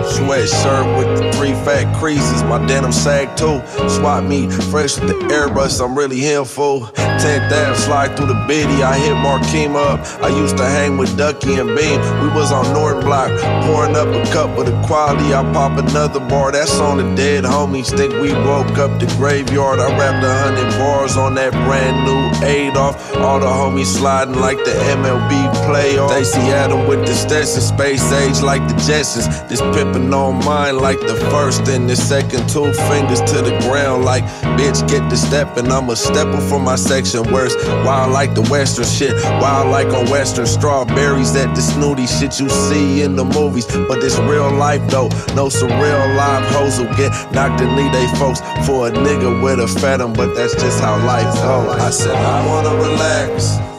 Sweatshirt 0.07 0.99
with 0.99 1.19
the 1.19 1.33
three 1.33 1.53
fat 1.65 1.95
creases, 1.99 2.43
my 2.45 2.65
denim 2.67 2.93
sag 2.93 3.37
too. 3.37 3.61
Swap 3.89 4.25
me 4.25 4.49
fresh 4.71 4.99
with 4.99 5.09
the 5.09 5.19
airbrush, 5.35 5.85
I'm 5.85 5.97
really 5.97 6.21
him 6.21 6.45
fool. 6.45 6.87
10th 7.17 7.51
Ave, 7.51 7.77
slide 7.77 8.17
through 8.17 8.27
the 8.27 8.45
biddy, 8.47 8.83
I 8.83 8.99
hit 8.99 9.17
Markeem 9.17 9.75
up. 9.75 10.01
I 10.23 10.29
used 10.29 10.57
to 10.59 10.65
hang 10.65 10.97
with 10.97 11.17
Ducky 11.17 11.55
and 11.55 11.75
Bean. 11.75 11.99
We 12.23 12.29
was 12.29 12.53
on 12.53 12.73
North 12.73 13.05
Block, 13.05 13.31
pouring 13.65 13.97
up 13.97 14.09
a 14.09 14.23
cup 14.33 14.57
of 14.59 14.67
the 14.67 14.81
quality. 14.87 15.35
I 15.35 15.43
pop 15.53 15.79
another 15.79 16.21
bar, 16.21 16.53
that's 16.53 16.79
on 16.79 16.99
the 16.99 17.15
dead 17.17 17.45
homies. 17.45 17.89
Think 17.97 18.13
we 18.15 18.33
woke 18.33 18.79
up 18.79 19.01
the 19.01 19.07
graveyard. 19.17 19.81
I 19.81 19.89
rapped 19.99 20.25
a 20.25 20.33
hundred 20.33 20.71
bars 20.79 21.17
on 21.17 21.35
that 21.35 21.53
brand 21.67 22.05
new 22.05 22.47
Adolf. 22.47 23.17
All 23.17 23.41
the 23.41 23.47
homies 23.47 23.87
sliding 23.87 24.37
like 24.37 24.59
the 24.59 24.73
MLB 24.73 25.33
playoff. 25.65 26.11
Stacey 26.11 26.53
Adam 26.53 26.87
with 26.87 27.07
the 27.07 27.15
Stetson, 27.15 27.63
space 27.63 28.13
age 28.13 28.43
like 28.43 28.67
the 28.69 28.75
Jetsons. 28.75 29.49
This 29.49 29.61
on 29.97 30.45
mine 30.45 30.79
like 30.79 31.01
the 31.01 31.17
first 31.31 31.69
and 31.69 31.89
the 31.89 31.97
second. 31.97 32.49
Two 32.49 32.73
fingers 32.89 33.21
to 33.33 33.43
the 33.43 33.57
ground 33.63 34.05
like 34.05 34.25
bitch 34.59 34.87
get 34.89 35.09
the 35.11 35.17
steppin'. 35.17 35.71
I'm 35.71 35.89
a 35.91 35.97
stepper 35.97 36.41
for 36.41 36.61
my 36.61 36.77
section. 36.77 37.23
Worse, 37.33 37.55
wild 37.85 38.13
like 38.13 38.35
the 38.35 38.43
Western 38.43 38.85
shit. 38.85 39.15
Wild 39.41 39.71
like 39.71 39.89
on 39.89 40.11
Western 40.11 40.47
strawberries. 40.47 41.33
That 41.33 41.55
the 41.55 41.63
snooty 41.63 42.07
shit 42.07 42.39
you 42.39 42.49
see 42.49 43.03
in 43.03 43.17
the 43.17 43.25
movies. 43.25 43.67
But 43.89 44.01
this 44.01 44.19
real 44.19 44.53
life 44.53 44.87
though. 44.89 45.09
No 45.35 45.49
surreal 45.49 45.87
real 45.87 46.17
live 46.17 46.45
hoes 46.53 46.79
will 46.79 46.95
get 46.97 47.11
knocked 47.33 47.61
and 47.61 47.77
leave 47.77 47.93
they 47.93 48.07
folks 48.19 48.41
for 48.67 48.89
a 48.89 48.91
nigga 48.91 49.43
with 49.43 49.61
a 49.61 49.69
phantom. 49.81 50.13
But 50.13 50.35
that's 50.35 50.55
just 50.55 50.81
how 50.81 50.97
life 51.07 51.33
go. 51.37 51.71
I 51.71 51.91
said 51.91 52.15
I 52.15 52.47
wanna 52.47 52.75
relax. 52.77 53.76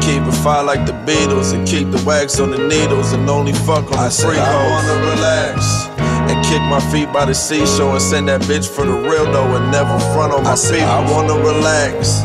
Keep 0.00 0.22
it 0.22 0.32
fire 0.42 0.64
like 0.64 0.86
the 0.86 0.92
Beatles 1.06 1.54
and 1.54 1.66
keep 1.66 1.90
the 1.90 2.02
wax 2.04 2.40
on 2.40 2.50
the 2.50 2.58
needles 2.58 3.12
and 3.12 3.28
only 3.28 3.52
fuck 3.52 3.86
on 3.92 3.98
I 3.98 4.08
the 4.08 4.14
free 4.14 4.38
I 4.38 4.70
wanna 4.70 5.10
relax 5.10 5.86
and 6.30 6.44
kick 6.44 6.62
my 6.62 6.80
feet 6.92 7.12
by 7.12 7.24
the 7.24 7.34
seashore 7.34 7.92
and 7.92 8.02
send 8.02 8.28
that 8.28 8.40
bitch 8.42 8.68
for 8.68 8.84
the 8.86 8.92
real 8.92 9.30
though 9.30 9.56
and 9.56 9.70
never 9.70 9.98
front 10.12 10.32
on 10.32 10.44
my 10.44 10.56
feet. 10.56 10.82
I 10.82 11.00
wanna 11.12 11.34
relax 11.34 12.22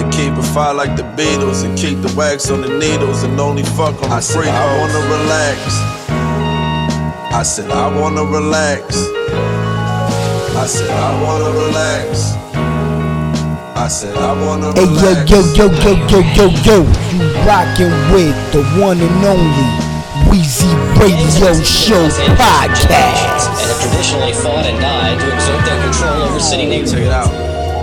and 0.00 0.12
keep 0.12 0.32
it 0.32 0.42
fire 0.54 0.74
like 0.74 0.96
the 0.96 1.02
Beatles 1.02 1.64
and 1.64 1.76
keep 1.76 2.00
the 2.00 2.12
wax 2.16 2.50
on 2.50 2.62
the 2.62 2.68
needles 2.68 3.22
and 3.22 3.38
only 3.38 3.62
fuck 3.62 4.00
on 4.02 4.10
the 4.10 4.20
free. 4.20 4.48
I 4.48 4.78
wanna 4.78 5.00
relax. 5.14 5.60
I 7.32 7.42
said 7.42 7.70
I 7.70 7.88
wanna 8.00 8.24
relax. 8.24 8.96
I 10.56 10.66
said 10.66 10.90
I 10.90 11.22
wanna 11.22 11.50
relax. 11.58 12.39
I 13.80 13.88
said 13.88 14.14
I 14.16 14.32
wanna 14.44 14.72
Hey 14.74 14.84
yo 14.84 14.92
relax. 14.92 15.30
yo 15.30 15.40
yo 15.56 15.66
yo 15.72 15.92
yo 16.12 16.20
yo 16.36 16.46
yo, 16.68 16.76
you 17.16 17.20
rockin' 17.48 17.88
with 18.12 18.36
the 18.52 18.60
one 18.76 19.00
and 19.00 19.24
only 19.24 19.68
Wheezy 20.28 20.68
Radio 21.00 21.54
Show 21.64 22.04
Podcast. 22.36 23.48
and 23.48 23.72
have 23.72 23.80
traditionally 23.80 24.34
fought 24.34 24.66
and 24.66 24.78
died 24.80 25.18
to 25.18 25.26
exert 25.34 25.64
their 25.64 25.80
control 25.82 26.28
over 26.28 26.38
city 26.40 26.66
neighborhoods. 26.66 26.92
Check 26.92 27.02
it 27.08 27.12
out. 27.12 27.30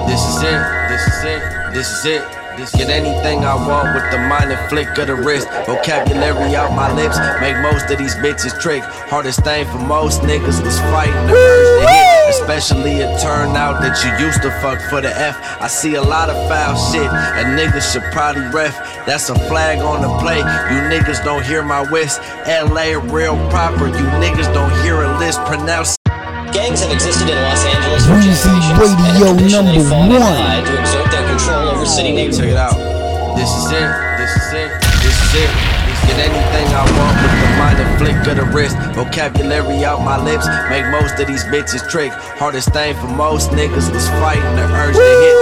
This 0.07 0.21
is 0.21 0.37
it. 0.43 0.61
This 0.87 1.03
is 1.07 1.23
it. 1.25 1.41
This 1.73 1.89
is 1.91 2.05
it. 2.05 2.46
Get 2.57 2.89
anything 2.89 3.45
I 3.45 3.53
want 3.53 3.93
with 3.93 4.09
the 4.09 4.17
minor 4.17 4.57
flick 4.67 4.89
of 4.97 5.05
the 5.05 5.13
wrist. 5.13 5.47
Vocabulary 5.67 6.55
out 6.55 6.73
my 6.73 6.91
lips, 6.91 7.19
make 7.39 7.55
most 7.61 7.85
of 7.91 7.99
these 7.99 8.15
bitches 8.15 8.59
trick. 8.59 8.81
Hardest 8.81 9.43
thing 9.43 9.67
for 9.67 9.77
most 9.77 10.21
niggas 10.21 10.65
was 10.65 10.79
fighting 10.89 11.13
the 11.27 11.33
urge 11.33 11.81
to 11.81 11.87
hit. 11.87 12.41
Especially 12.41 12.93
it 12.93 13.21
turned 13.21 13.55
out 13.55 13.79
that 13.81 14.01
you 14.01 14.25
used 14.25 14.41
to 14.41 14.49
fuck 14.59 14.81
for 14.89 15.01
the 15.01 15.09
F. 15.09 15.37
I 15.61 15.67
see 15.67 15.95
a 15.95 16.01
lot 16.01 16.31
of 16.31 16.49
foul 16.49 16.75
shit, 16.91 17.05
and 17.05 17.53
niggas 17.57 17.93
should 17.93 18.03
probably 18.11 18.41
ref. 18.49 18.73
That's 19.05 19.29
a 19.29 19.35
flag 19.47 19.77
on 19.79 20.01
the 20.01 20.09
play. 20.17 20.39
You 20.39 20.81
niggas 20.89 21.23
don't 21.23 21.45
hear 21.45 21.61
my 21.61 21.83
whist. 21.91 22.21
LA 22.47 22.97
real 23.13 23.37
proper. 23.51 23.85
You 23.85 24.05
niggas 24.17 24.51
don't 24.51 24.73
hear 24.81 25.03
a 25.03 25.19
list 25.19 25.39
pronounced. 25.45 25.99
Gangs 26.51 26.81
have 26.81 26.91
existed 26.91 27.29
in 27.29 27.35
Los 27.35 27.63
Angeles 27.65 28.05
for 28.07 28.13
Weezy 28.17 28.49
generations 28.65 28.73
and 28.73 28.79
Radio 28.81 29.27
have 29.27 29.37
traditionally 29.37 29.77
number 29.77 29.89
fought 29.89 30.09
and 30.09 30.23
one. 30.23 31.16
City 31.87 32.11
neighborhoods. 32.11 32.37
Check 32.37 32.51
it 32.51 32.57
out. 32.57 32.75
This 33.35 33.49
is 33.49 33.71
it. 33.71 33.89
This 34.19 34.33
is 34.35 34.53
it. 34.53 34.71
This 35.01 35.15
is 35.15 35.33
it. 35.47 35.51
Get 36.07 36.19
anything 36.19 36.67
I 36.71 36.83
want 36.83 37.15
with 37.19 37.35
the 37.41 37.49
minor 37.67 37.97
flick 37.97 38.15
of 38.27 38.37
the 38.37 38.47
wrist. 38.55 38.77
Vocabulary 38.95 39.83
out 39.83 39.99
my 39.99 40.17
lips, 40.23 40.47
make 40.69 40.85
most 40.87 41.19
of 41.19 41.27
these 41.27 41.43
bitches 41.45 41.83
trick. 41.89 42.11
Hardest 42.39 42.71
thing 42.71 42.95
for 42.95 43.07
most 43.07 43.51
niggas 43.51 43.91
was 43.91 44.07
fighting 44.21 44.55
the 44.55 44.65
urge 44.81 44.95
to 44.95 45.11
hit. 45.23 45.35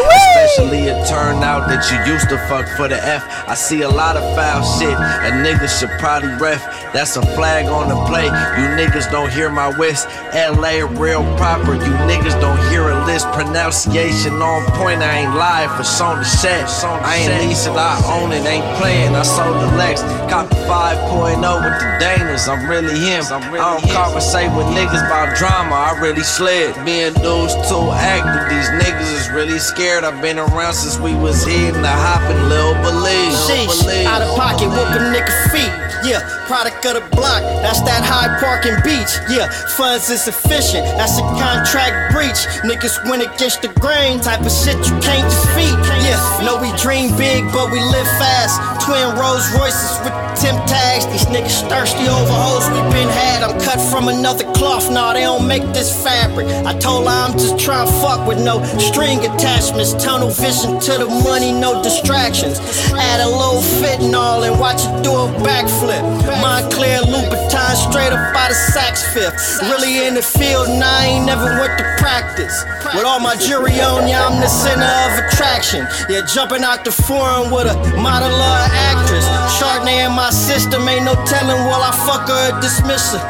Especially 0.45 0.81
it 0.89 0.99
turned 1.07 1.43
out 1.43 1.67
that 1.67 1.81
you 1.89 1.97
used 2.11 2.29
to 2.29 2.37
fuck 2.49 2.67
for 2.77 2.87
the 2.87 2.97
F. 2.97 3.23
I 3.47 3.55
see 3.55 3.81
a 3.81 3.89
lot 3.89 4.17
of 4.17 4.23
foul 4.35 4.63
shit, 4.77 4.97
and 5.25 5.45
niggas 5.45 5.79
should 5.79 5.93
probably 5.99 6.33
ref. 6.41 6.61
That's 6.93 7.15
a 7.17 7.21
flag 7.35 7.65
on 7.65 7.89
the 7.89 7.99
play. 8.05 8.25
You 8.25 8.65
niggas 8.79 9.11
don't 9.11 9.31
hear 9.31 9.49
my 9.49 9.69
whist. 9.77 10.07
LA 10.33 10.85
real 11.01 11.23
proper. 11.37 11.73
You 11.73 11.93
niggas 12.09 12.39
don't 12.39 12.61
hear 12.69 12.89
a 12.89 13.05
list. 13.05 13.27
Pronunciation 13.33 14.41
on 14.41 14.65
point. 14.77 15.01
I 15.01 15.25
ain't 15.25 15.35
lying 15.35 15.69
for 15.75 15.83
song 15.83 16.19
to 16.19 16.25
set. 16.25 16.69
I 16.83 17.15
ain't 17.17 17.47
lease 17.47 17.65
it, 17.65 17.75
I 17.75 17.99
own 18.17 18.31
it. 18.31 18.45
Ain't 18.45 18.65
playing. 18.77 19.15
I 19.15 19.23
sold 19.23 19.57
the 19.61 19.75
Lex. 19.77 20.01
Cop 20.31 20.49
the 20.49 20.55
5.0 20.55 21.41
with 21.65 21.77
the 21.81 21.89
Danas. 22.25 22.47
I'm 22.47 22.69
really 22.69 22.97
him. 22.99 23.23
I'm 23.29 23.51
really 23.51 23.59
I 23.59 23.79
don't 23.79 23.91
conversate 23.91 24.51
with 24.55 24.65
niggas 24.67 25.05
about 25.05 25.37
drama. 25.37 25.75
I 25.75 25.99
really 25.99 26.23
slid. 26.23 26.73
Being 26.85 27.13
dudes 27.21 27.53
too 27.69 27.89
active. 27.91 28.49
These 28.49 28.69
niggas 28.81 29.13
is 29.13 29.29
really 29.31 29.59
scared. 29.59 30.03
I've 30.03 30.21
been 30.21 30.39
around 30.39 30.73
since 30.73 30.99
we 30.99 31.13
was 31.15 31.45
hitting 31.45 31.81
the 31.81 31.89
hopping, 31.89 32.49
Lil 32.49 32.73
Believe. 32.81 33.33
Sheesh, 33.45 34.05
out 34.05 34.21
of 34.21 34.35
pocket, 34.35 34.69
whoop 34.69 34.89
a 34.89 34.99
nigga 35.13 35.51
feet. 35.51 35.85
Yeah, 36.05 36.21
product 36.45 36.85
of 36.85 37.01
the 37.01 37.05
block, 37.17 37.41
that's 37.65 37.81
that 37.89 38.05
high 38.05 38.37
parking 38.37 38.77
beach. 38.85 39.09
Yeah, 39.25 39.49
funds 39.73 40.13
insufficient, 40.13 40.85
that's 41.01 41.17
a 41.17 41.25
contract 41.33 42.13
breach. 42.13 42.45
Niggas 42.61 43.01
went 43.09 43.25
against 43.25 43.65
the 43.65 43.73
grain, 43.81 44.21
type 44.21 44.45
of 44.45 44.53
shit 44.53 44.77
you 44.85 44.93
can't 45.01 45.25
defeat. 45.25 45.73
Yeah, 46.05 46.45
no, 46.45 46.61
we 46.61 46.69
dream 46.77 47.17
big, 47.17 47.49
but 47.49 47.73
we 47.73 47.81
live 47.81 48.05
fast. 48.21 48.61
Twin 48.85 49.17
Rolls 49.17 49.49
Royces 49.57 49.97
with 50.05 50.13
temp 50.37 50.61
tags. 50.69 51.09
These 51.09 51.25
niggas 51.33 51.65
thirsty 51.73 52.04
over 52.07 52.33
hoes 52.33 52.67
we 52.69 52.81
been 52.93 53.09
had. 53.09 53.43
I'm 53.43 53.59
cut 53.59 53.79
from 53.91 54.07
another 54.07 54.45
cloth, 54.53 54.89
nah, 54.91 55.13
they 55.13 55.21
don't 55.21 55.47
make 55.47 55.63
this 55.73 55.91
fabric. 56.03 56.47
I 56.65 56.77
told 56.79 57.07
her 57.07 57.11
I'm 57.11 57.33
just 57.33 57.59
trying 57.59 57.87
to 57.87 57.93
fuck 58.01 58.27
with 58.27 58.39
no 58.43 58.63
string 58.79 59.19
attachments. 59.19 59.93
Tunnel 59.93 60.29
vision 60.29 60.79
to 60.79 60.93
the 61.03 61.07
money, 61.23 61.51
no 61.51 61.81
distractions. 61.83 62.59
Add 62.93 63.19
a 63.21 63.29
little 63.29 63.61
fentanyl 63.81 64.05
and 64.05 64.15
all 64.15 64.43
and 64.43 64.59
watch 64.59 64.81
it 64.85 65.03
do 65.03 65.11
a 65.11 65.27
backflip. 65.41 66.03
Moncler 66.43 67.01
Louboutin 67.09 67.75
straight 67.75 68.13
up 68.13 68.33
by 68.33 68.47
the 68.49 68.57
Saks 68.73 69.01
Fifth. 69.13 69.35
Really 69.69 70.05
in 70.05 70.13
the 70.13 70.21
field, 70.21 70.67
and 70.69 70.83
I 70.83 71.05
ain't 71.05 71.25
never 71.25 71.45
went 71.59 71.77
to 71.79 71.85
practice. 71.97 72.53
With 72.93 73.05
all 73.05 73.19
my 73.19 73.35
jury 73.35 73.81
on, 73.81 74.07
yeah, 74.07 74.27
I'm 74.27 74.39
the 74.39 74.47
center 74.47 74.85
of 74.85 75.11
attraction. 75.25 75.87
Yeah, 76.09 76.21
jumping 76.33 76.63
out 76.63 76.85
the 76.85 76.91
forum 76.91 77.51
with 77.51 77.67
a 77.67 77.75
model 77.97 78.31
or 78.31 78.61
actress. 78.91 79.25
Chardonnay 79.57 80.05
in 80.05 80.13
my 80.13 80.29
system, 80.29 80.87
ain't 80.87 81.05
no 81.05 81.15
telling 81.25 81.57
will 81.65 81.81
I 81.81 81.94
fuck 82.03 82.27
her 82.27 82.59
dismiss 82.61 83.13
her. 83.13 83.21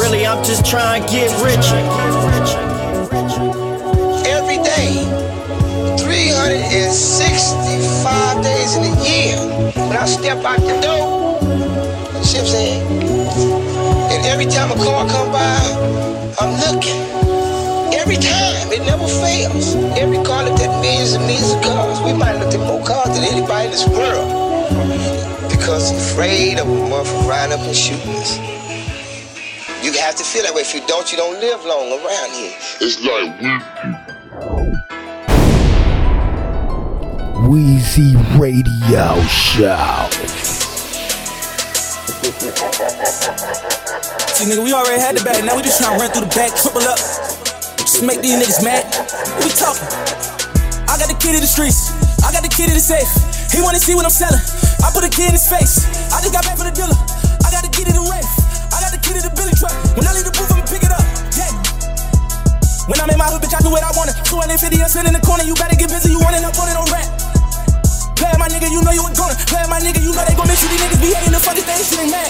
Really, 0.00 0.26
I'm 0.26 0.42
just 0.44 0.66
trying 0.66 1.04
to 1.04 1.08
get 1.10 1.30
richer. 1.44 1.78
every 4.26 4.58
day, 4.64 5.04
365 5.98 8.42
days 8.42 8.74
in 8.76 8.84
a 8.84 8.94
year. 9.06 9.36
When 9.88 9.96
I 9.96 10.06
step 10.06 10.44
out 10.44 10.58
the 10.60 10.80
door, 10.82 11.38
see 12.24 12.38
what 12.38 12.40
I'm 12.40 12.46
saying? 12.46 12.82
And 14.12 14.26
every 14.26 14.46
time 14.46 14.70
a 14.72 14.74
car 14.74 15.06
come 15.08 15.30
by, 15.30 15.60
I'm 16.40 16.52
looking. 16.66 17.00
Every 17.94 18.16
time, 18.16 18.72
it 18.72 18.80
never 18.86 19.06
fails. 19.06 19.74
Every 19.98 20.18
car 20.24 20.44
looked 20.44 20.60
at 20.60 20.80
millions 20.80 21.12
and 21.12 21.24
millions 21.26 21.52
of 21.52 21.62
cars. 21.62 22.00
We 22.00 22.12
might 22.12 22.38
look 22.38 22.52
at 22.54 22.60
more 22.60 22.82
cars 22.84 23.14
than 23.14 23.24
anybody 23.24 23.66
in 23.66 23.70
this 23.70 23.86
world. 23.88 24.48
Because 25.60 25.92
afraid 25.92 26.58
of 26.58 26.66
a 26.66 26.70
motherfucker 26.70 27.28
riding 27.28 27.52
up 27.52 27.60
and 27.60 27.76
shooting 27.76 28.16
us. 28.16 28.38
You 29.84 29.92
have 29.92 30.16
to 30.16 30.24
feel 30.24 30.42
that 30.44 30.54
way. 30.54 30.62
If 30.62 30.74
you 30.74 30.80
don't, 30.86 31.12
you 31.12 31.18
don't 31.18 31.38
live 31.38 31.62
long 31.66 31.92
around 32.00 32.32
here. 32.32 32.56
It's 32.80 32.96
like 33.04 33.36
Wheezy 37.46 38.16
Radio 38.40 39.20
Show. 39.28 40.08
See, 44.32 44.48
nigga, 44.48 44.64
we 44.64 44.72
already 44.72 44.98
had 44.98 45.14
the 45.18 45.22
bag. 45.22 45.44
Now 45.44 45.56
we 45.56 45.62
just 45.62 45.82
tryna 45.82 45.98
run 45.98 46.10
through 46.10 46.24
the 46.24 46.34
back, 46.34 46.56
triple 46.56 46.88
up. 46.88 46.96
Just 47.76 48.02
make 48.02 48.22
these 48.22 48.40
niggas 48.40 48.64
mad. 48.64 48.86
What 49.36 49.44
we 49.44 49.50
talking? 49.50 49.84
I 50.88 50.96
got 50.96 51.08
the 51.08 51.16
key 51.20 51.34
to 51.34 51.40
the 51.40 51.46
streets. 51.46 51.99
I 52.24 52.32
got 52.32 52.42
the 52.44 52.52
key 52.52 52.68
to 52.68 52.74
the 52.74 52.80
safe. 52.80 53.08
He 53.50 53.60
wanna 53.60 53.80
see 53.80 53.94
what 53.94 54.04
I'm 54.04 54.14
selling. 54.14 54.40
I 54.84 54.92
put 54.92 55.04
a 55.04 55.10
key 55.10 55.26
in 55.26 55.34
his 55.34 55.48
face. 55.48 55.84
I 56.12 56.20
just 56.20 56.32
got 56.32 56.44
back 56.44 56.56
from 56.56 56.68
the 56.68 56.76
dealer. 56.76 56.96
I 57.44 57.48
got 57.50 57.64
the 57.64 57.72
key 57.72 57.84
to 57.84 57.92
the. 57.92 58.00
I 58.00 58.78
got 58.78 58.92
the 58.94 59.00
key 59.02 59.12
to 59.16 59.22
the 59.22 59.32
Billy 59.34 59.52
truck. 59.56 59.74
When 59.96 60.06
I 60.06 60.12
leave 60.14 60.24
the 60.24 60.32
booth, 60.32 60.48
I'ma 60.52 60.64
pick 60.64 60.84
it 60.84 60.92
up. 60.92 61.02
Yeah. 61.36 61.52
When 62.88 62.96
I'm 63.00 63.10
in 63.10 63.18
my 63.18 63.28
hood, 63.28 63.42
bitch, 63.42 63.52
I 63.52 63.60
do 63.60 63.70
what 63.70 63.82
I 63.82 63.92
wanna. 63.92 64.14
250 64.24 64.80
and 64.80 64.90
sit 64.90 65.04
in 65.04 65.12
the 65.12 65.20
corner. 65.20 65.44
You 65.44 65.54
better 65.54 65.76
get 65.76 65.90
busy. 65.90 66.12
You 66.12 66.20
running 66.20 66.44
up 66.44 66.56
on 66.56 66.68
it 66.68 66.76
on 66.78 66.86
rap. 66.88 67.08
Play 68.16 68.32
my 68.36 68.48
nigga, 68.48 68.68
you 68.68 68.80
know 68.84 68.92
you 68.92 69.04
a 69.04 69.10
goner. 69.16 69.36
Play 69.48 69.64
my 69.68 69.80
nigga, 69.80 70.00
you 70.00 70.12
know 70.12 70.24
they 70.24 70.36
gon' 70.36 70.46
make 70.46 70.60
sure 70.60 70.68
these 70.68 70.80
niggas 70.80 71.00
be 71.00 71.12
hating 71.16 71.32
the 71.32 71.40
fucking 71.40 71.64
thing, 71.64 71.80
shit 71.80 72.04
ain't 72.04 72.12
mad. 72.12 72.28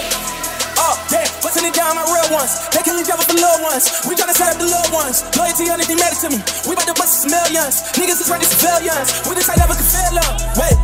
Oh, 0.79 0.94
bustin' 1.40 1.64
it 1.64 1.74
down, 1.74 1.96
my 1.96 2.05
real 2.07 2.29
ones. 2.33 2.68
They 2.70 2.85
kill 2.85 3.00
each 3.00 3.11
other 3.11 3.24
for 3.24 3.37
little 3.37 3.61
ones. 3.64 3.88
We 4.07 4.14
tryna 4.14 4.37
set 4.37 4.53
up 4.53 4.59
the 4.61 4.68
little 4.68 4.92
ones. 4.92 5.24
Loyalty, 5.37 5.68
anything 5.72 5.96
matter 5.96 6.16
to 6.24 6.29
me. 6.33 6.38
We 6.68 6.76
bout 6.76 6.87
to 6.87 6.96
bust 6.96 7.26
millions. 7.26 7.83
Niggas 7.96 8.20
is 8.20 8.29
ready 8.29 8.44
for 8.44 8.57
civilians. 8.57 9.09
We 9.26 9.35
the 9.35 9.44
type 9.44 9.59
never 9.59 9.74
can 9.74 9.88
fail 9.88 10.16
up. 10.20 10.35
Wait. 10.61 10.76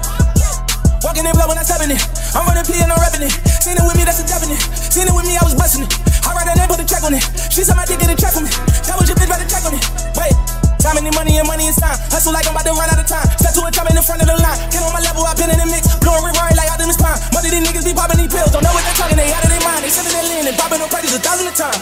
Walking 1.05 1.29
in 1.29 1.33
blood 1.37 1.49
when 1.49 1.61
I 1.61 1.62
stepping 1.62 1.92
it. 1.92 2.03
I'm 2.35 2.49
running 2.49 2.66
P 2.66 2.75
and 2.81 2.90
I'm 2.90 2.99
repping 2.99 3.29
it. 3.29 3.33
Seen 3.62 3.77
it 3.77 3.85
with 3.85 3.97
me, 3.97 4.03
that's 4.03 4.19
a 4.21 4.27
definite. 4.27 4.59
Seen 4.75 5.07
it 5.07 5.14
with 5.14 5.29
me, 5.29 5.37
I 5.37 5.45
was 5.45 5.55
busting 5.55 5.85
it. 5.85 5.92
I 6.27 6.35
write 6.35 6.49
her 6.49 6.57
name, 6.57 6.69
put 6.69 6.81
a 6.81 6.87
check 6.88 7.05
on 7.05 7.14
it. 7.14 7.23
She 7.53 7.62
said 7.62 7.77
my 7.77 7.85
dick 7.85 8.01
get 8.01 8.11
a 8.11 8.16
check 8.16 8.35
on 8.35 8.45
me. 8.45 8.51
That 8.88 8.97
was 8.99 9.07
your 9.07 9.16
bitch, 9.16 9.31
better 9.31 9.47
check 9.47 9.64
on 9.69 9.77
it. 9.77 9.85
Wait. 10.19 10.56
Time 10.87 11.03
and 11.03 11.11
money 11.18 11.35
and 11.35 11.51
money 11.51 11.66
is 11.66 11.75
time. 11.83 11.99
Hustle 12.14 12.31
like 12.31 12.46
I'm 12.46 12.55
about 12.55 12.62
to 12.62 12.70
run 12.70 12.87
out 12.87 12.94
of 12.94 13.11
time. 13.11 13.27
Step 13.42 13.59
to 13.59 13.66
a 13.66 13.75
time 13.75 13.90
in 13.90 13.99
the 13.99 14.07
front 14.07 14.22
of 14.22 14.31
the 14.31 14.38
line. 14.38 14.55
Get 14.70 14.87
on 14.87 14.94
my 14.94 15.03
level, 15.03 15.27
I've 15.27 15.35
been 15.35 15.51
in 15.51 15.59
the 15.59 15.66
mix. 15.66 15.90
Blowing 15.99 16.31
right 16.38 16.55
like 16.55 16.70
Optimus 16.70 16.94
Prime. 16.94 17.18
Most 17.35 17.42
of 17.42 17.51
these 17.51 17.66
niggas 17.66 17.83
be 17.83 17.90
popping 17.90 18.22
these 18.22 18.31
pills. 18.31 18.55
Don't 18.55 18.62
know 18.62 18.70
what 18.70 18.87
they're 18.87 18.94
talking, 18.94 19.18
they 19.18 19.27
out 19.35 19.42
of 19.42 19.51
their 19.51 19.59
mind. 19.66 19.83
They 19.83 19.90
sipping 19.90 20.14
their 20.14 20.22
lean 20.31 20.46
and 20.46 20.55
popping 20.55 20.79
on 20.79 20.87
practice 20.87 21.11
a 21.11 21.18
thousand 21.18 21.51
of 21.51 21.59
time. 21.59 21.75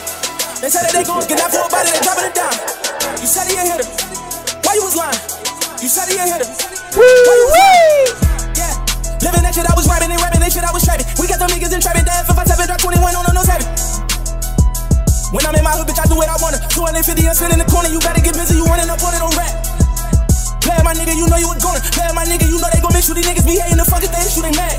They 0.56 0.72
say 0.72 0.80
that 0.88 0.92
they 0.96 1.04
gon' 1.04 1.20
get 1.28 1.36
that 1.36 1.52
for 1.52 1.60
a 1.60 1.68
body, 1.68 1.92
they 1.92 2.00
dropping 2.00 2.32
it 2.32 2.36
down. 2.40 2.56
You 3.20 3.28
said 3.28 3.44
he 3.44 3.60
a 3.60 3.64
hitter. 3.76 3.88
Why 4.64 4.72
you 4.72 4.84
was 4.88 4.96
lying? 4.96 5.20
You 5.84 5.88
said 5.92 6.08
he 6.08 6.16
a 6.16 6.24
hitter. 6.24 6.48
Why 6.96 7.04
you 7.04 7.44
was 7.44 7.52
lying? 7.60 8.08
Yeah. 8.56 8.72
Living 9.20 9.44
that 9.44 9.52
shit, 9.52 9.68
I 9.68 9.76
was 9.76 9.84
rapping 9.84 10.16
and 10.16 10.20
rapping 10.24 10.40
that 10.40 10.48
shit, 10.48 10.64
I 10.64 10.72
was 10.72 10.80
trapping. 10.80 11.04
We 11.20 11.28
got 11.28 11.44
them 11.44 11.52
niggas 11.52 11.76
in 11.76 11.84
trapping. 11.84 12.08
That 12.08 12.24
F57 12.24 12.72
drop 12.72 12.80
21 12.80 13.20
on 13.20 13.36
no 13.36 13.44
seven. 13.44 13.68
When 15.34 15.42
I'm 15.42 15.58
in 15.58 15.66
my 15.66 15.74
hood, 15.74 15.90
bitch, 15.90 15.98
I 15.98 16.06
do 16.06 16.14
what 16.14 16.30
I 16.30 16.38
wanna. 16.38 16.62
250 16.70 16.94
and 17.26 17.34
sit 17.34 17.50
in 17.50 17.58
the 17.58 17.66
corner, 17.66 17.90
you 17.90 17.98
better 17.98 18.22
get 18.22 18.38
busy, 18.38 18.54
you 18.54 18.62
running 18.70 18.86
up 18.86 19.02
on 19.02 19.18
it 19.18 19.18
on 19.18 19.34
rap. 19.34 19.50
Play 20.62 20.78
my 20.86 20.94
nigga, 20.94 21.18
you 21.18 21.26
know 21.26 21.42
you 21.42 21.50
a 21.50 21.58
goner. 21.58 21.82
Play 21.90 22.06
my 22.14 22.22
nigga, 22.22 22.46
you 22.46 22.62
know 22.62 22.70
they 22.70 22.78
gon' 22.78 22.94
make 22.94 23.02
sure 23.02 23.18
these 23.18 23.26
niggas 23.26 23.42
be 23.42 23.58
hating 23.58 23.82
the 23.82 23.82
fucking 23.82 24.14
thing, 24.14 24.22
shooting 24.30 24.54
mad. 24.54 24.78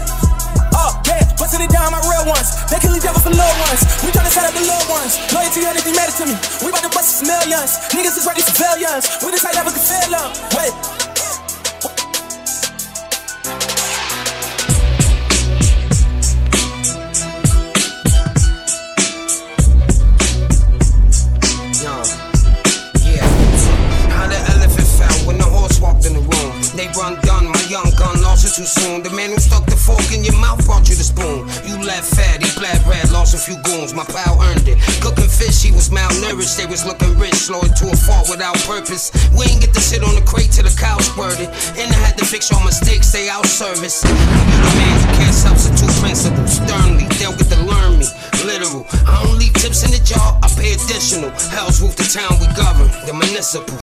Oh, 0.72 0.96
yeah, 1.12 1.28
bustin' 1.36 1.60
it 1.60 1.76
down, 1.76 1.92
my 1.92 2.00
real 2.08 2.24
ones. 2.24 2.56
They 2.72 2.80
kill 2.80 2.96
each 2.96 3.04
other 3.04 3.20
for 3.20 3.36
little 3.36 3.58
ones. 3.68 3.84
We 4.00 4.16
tryna 4.16 4.32
set 4.32 4.48
up 4.48 4.56
the 4.56 4.64
little 4.64 4.88
ones. 4.88 5.20
Loyalty, 5.36 5.68
anything 5.68 5.92
matter 5.92 6.16
to 6.24 6.26
me. 6.32 6.36
We 6.64 6.72
bout 6.72 6.88
to 6.88 6.92
bust 6.96 7.20
some 7.20 7.28
millions. 7.28 7.76
Niggas 7.92 8.16
is 8.16 8.24
ready 8.24 8.40
for 8.40 8.56
failures. 8.56 9.12
We 9.28 9.36
the 9.36 9.44
type 9.44 9.60
never 9.60 9.76
can 9.76 9.84
fail 9.84 10.16
up. 10.16 10.32
Wait. 10.56 11.05
Too 28.56 28.64
soon. 28.64 29.04
The 29.04 29.12
man 29.12 29.36
who 29.36 29.40
stuck 29.40 29.68
the 29.68 29.76
fork 29.76 30.08
in 30.16 30.24
your 30.24 30.40
mouth 30.40 30.64
brought 30.64 30.88
you 30.88 30.96
the 30.96 31.04
spoon. 31.04 31.44
You 31.68 31.76
left 31.84 32.08
fat, 32.16 32.40
he 32.40 32.48
black 32.56 32.80
bread, 32.88 33.04
lost 33.12 33.36
a 33.36 33.38
few 33.38 33.60
goons. 33.68 33.92
My 33.92 34.08
pal 34.08 34.40
earned 34.48 34.64
it. 34.64 34.80
Cooking 35.04 35.28
fish, 35.28 35.60
he 35.60 35.76
was 35.76 35.92
malnourished. 35.92 36.56
They 36.56 36.66
was 36.66 36.88
looking 36.88 37.20
rich, 37.20 37.36
slow 37.36 37.60
to 37.60 37.86
a 37.92 37.98
fault 38.08 38.32
without 38.32 38.56
purpose. 38.64 39.12
We 39.36 39.44
ain't 39.52 39.60
get 39.60 39.76
to 39.76 39.84
sit 39.84 40.08
on 40.08 40.16
the 40.16 40.24
crate 40.24 40.56
till 40.56 40.64
the 40.64 40.72
cow 40.72 40.96
squirted. 41.04 41.52
And 41.76 41.92
I 41.92 42.00
had 42.00 42.16
to 42.18 42.26
fix 42.26 42.48
your 42.48 42.64
mistakes, 42.64 43.12
stay 43.12 43.28
out 43.28 43.46
service. 43.46 44.08
You 44.08 44.16
the 44.16 44.72
man 44.80 44.96
who 45.04 45.08
can't 45.20 45.36
substitute 45.36 45.92
principles. 46.00 46.56
Sternly, 46.56 47.12
they'll 47.20 47.36
get 47.36 47.52
to 47.52 47.60
learn 47.60 48.00
me. 48.00 48.08
Literal. 48.48 48.88
I 49.04 49.20
don't 49.20 49.36
leave 49.36 49.54
tips 49.60 49.84
in 49.84 49.92
the 49.92 50.00
jar, 50.00 50.40
I 50.40 50.48
pay 50.56 50.80
additional. 50.80 51.36
Hell's 51.52 51.84
roof 51.84 52.00
the 52.00 52.08
town 52.08 52.40
we 52.40 52.48
govern, 52.56 52.88
the 53.04 53.12
municipal. 53.12 53.85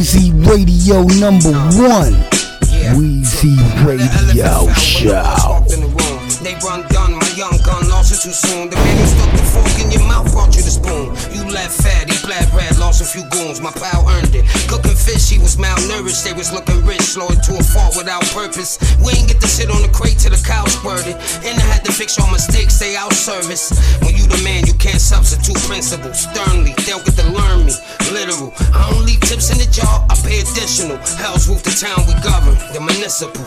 Weezy 0.00 0.32
Radio 0.48 1.02
number 1.20 1.52
one. 1.76 2.16
Weezy 2.96 3.60
Radio 3.84 4.72
Show. 4.72 5.60
They 6.40 6.54
run 6.64 6.88
done, 6.88 7.12
my 7.20 7.28
young 7.36 7.52
gun 7.60 7.86
lost 7.90 8.08
it 8.10 8.24
too 8.24 8.32
soon. 8.32 8.70
The 8.70 8.76
man 8.76 8.96
who 8.96 9.04
stuck 9.04 9.30
the 9.36 9.42
fork 9.52 9.84
in 9.84 9.92
your 9.92 10.08
mouth 10.08 10.32
brought 10.32 10.56
you 10.56 10.62
the 10.62 10.70
spoon. 10.70 11.12
You 11.36 11.44
left 11.52 11.82
fat, 11.82 12.08
a 12.98 13.06
few 13.06 13.22
goons. 13.30 13.62
My 13.62 13.70
pal 13.70 14.02
earned 14.10 14.34
it. 14.34 14.42
Cooking 14.66 14.98
fish, 14.98 15.30
he 15.30 15.38
was 15.38 15.54
malnourished. 15.54 16.26
They 16.26 16.34
was 16.34 16.50
looking 16.50 16.82
rich, 16.82 17.14
it 17.14 17.40
to 17.46 17.52
a 17.54 17.62
fault 17.62 17.94
without 17.94 18.26
purpose. 18.34 18.82
We 18.98 19.14
ain't 19.14 19.30
get 19.30 19.38
the 19.38 19.46
shit 19.46 19.70
on 19.70 19.82
the 19.86 19.92
crate 19.94 20.18
till 20.18 20.34
the 20.34 20.42
cow 20.42 20.66
squirted. 20.66 21.14
And 21.46 21.54
I 21.54 21.66
had 21.70 21.86
to 21.86 21.92
fix 21.92 22.18
your 22.18 22.26
mistakes, 22.32 22.74
stay 22.74 22.96
out 22.96 23.12
service. 23.12 23.70
When 24.02 24.18
you 24.18 24.26
the 24.26 24.42
man, 24.42 24.66
you 24.66 24.74
can't 24.74 25.00
substitute 25.00 25.62
principles. 25.70 26.26
Sternly, 26.26 26.74
they'll 26.82 27.04
get 27.06 27.14
to 27.22 27.26
learn 27.30 27.70
me. 27.70 27.74
Literal. 28.10 28.50
I 28.74 28.90
don't 28.90 29.06
leave 29.06 29.20
tips 29.20 29.54
in 29.54 29.58
the 29.62 29.70
jar, 29.70 30.02
I 30.10 30.18
pay 30.26 30.42
additional. 30.42 30.98
Hell's 31.22 31.46
roof 31.46 31.62
the 31.62 31.70
town 31.70 32.02
we 32.10 32.18
govern, 32.26 32.58
the 32.74 32.80
municipal. 32.82 33.46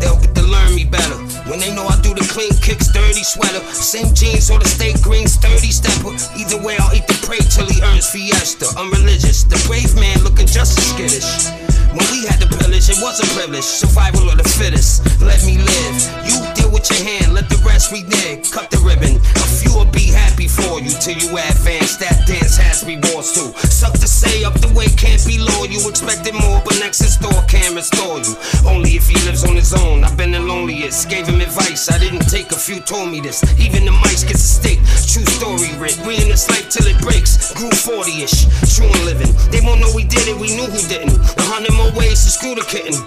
They'll 0.00 0.20
get 0.20 0.34
to 0.34 0.42
learn 0.42 0.74
me 0.74 0.84
better. 0.84 1.16
When 1.48 1.60
they 1.60 1.74
know 1.74 1.86
I 1.86 2.00
do 2.00 2.14
the 2.14 2.24
clean 2.30 2.54
kicks, 2.62 2.88
dirty 2.88 3.22
sweater. 3.22 3.60
Same 3.72 4.14
jeans 4.14 4.50
or 4.50 4.58
the 4.58 4.68
steak 4.68 5.00
greens, 5.02 5.36
30 5.36 5.70
stepper. 5.70 6.14
Either 6.38 6.58
way, 6.62 6.76
I'll 6.78 6.94
eat 6.94 7.06
the 7.06 7.18
prey 7.26 7.38
till 7.38 7.66
he 7.66 7.82
earns 7.82 8.08
fiesta. 8.08 8.66
I'm 8.78 8.90
religious. 8.90 9.44
The 9.44 9.60
brave 9.68 9.94
man 9.94 10.22
looking 10.24 10.46
just 10.46 10.78
as 10.78 10.86
skittish. 10.94 11.50
When 11.94 12.06
we 12.10 12.26
had 12.26 12.40
the 12.40 12.50
pillage, 12.58 12.88
it 12.88 12.98
was 12.98 13.20
a 13.20 13.26
privilege. 13.36 13.64
Survival 13.64 14.30
of 14.30 14.38
the 14.38 14.48
fittest. 14.48 15.04
Let 15.20 15.44
me 15.44 15.58
live. 15.58 15.96
You 16.26 16.36
deal 16.54 16.63
with 16.74 16.90
your 16.90 17.06
hand, 17.06 17.32
let 17.32 17.48
the 17.48 17.56
rest 17.62 17.94
renege. 17.94 18.50
Cut 18.50 18.68
the 18.74 18.82
ribbon. 18.82 19.22
A 19.38 19.46
few 19.46 19.70
will 19.78 19.88
be 19.94 20.10
happy 20.10 20.50
for 20.50 20.82
you 20.82 20.90
till 20.98 21.14
you 21.14 21.30
advance. 21.38 21.96
That 22.02 22.26
dance 22.26 22.58
has 22.58 22.82
rewards 22.82 23.30
too. 23.30 23.54
Suck 23.70 23.94
to 23.94 24.10
say 24.10 24.42
up 24.42 24.58
the 24.58 24.68
way 24.74 24.90
can't 24.98 25.22
be 25.22 25.38
low. 25.38 25.62
You 25.70 25.78
expected 25.86 26.34
more, 26.34 26.58
but 26.66 26.74
next 26.82 27.00
in 27.00 27.14
store 27.14 27.42
can't 27.46 27.78
restore 27.78 28.18
you. 28.18 28.34
Only 28.66 28.98
if 28.98 29.06
he 29.06 29.14
lives 29.22 29.46
on 29.46 29.54
his 29.54 29.72
own. 29.72 30.02
I've 30.02 30.18
been 30.18 30.32
the 30.32 30.42
loneliest. 30.42 31.08
Gave 31.08 31.30
him 31.30 31.40
advice. 31.40 31.86
I 31.88 31.98
didn't 32.02 32.26
take 32.26 32.50
a 32.50 32.58
few 32.58 32.80
told 32.80 33.08
me 33.14 33.20
this. 33.20 33.46
Even 33.60 33.86
the 33.86 33.94
mice 33.94 34.24
gets 34.26 34.42
a 34.42 34.50
stick. 34.58 34.78
True 35.06 35.24
story, 35.38 35.70
Rick. 35.78 35.94
We 36.02 36.18
in 36.18 36.26
this 36.26 36.50
life 36.50 36.68
till 36.68 36.90
it 36.90 36.98
breaks. 36.98 37.54
Grew 37.54 37.70
40-ish. 37.70 38.50
True 38.74 38.90
and 38.90 39.04
living. 39.06 39.30
They 39.54 39.62
won't 39.62 39.78
know 39.78 39.92
we 39.94 40.02
did 40.02 40.26
it. 40.26 40.36
We 40.36 40.50
knew 40.50 40.66
who 40.66 40.82
didn't. 40.90 41.14
A 41.38 41.44
hundred 41.46 41.78
more 41.78 41.92
ways 41.94 42.26
to 42.26 42.30
screw 42.34 42.58
the 42.58 42.66
kitten. 42.66 42.98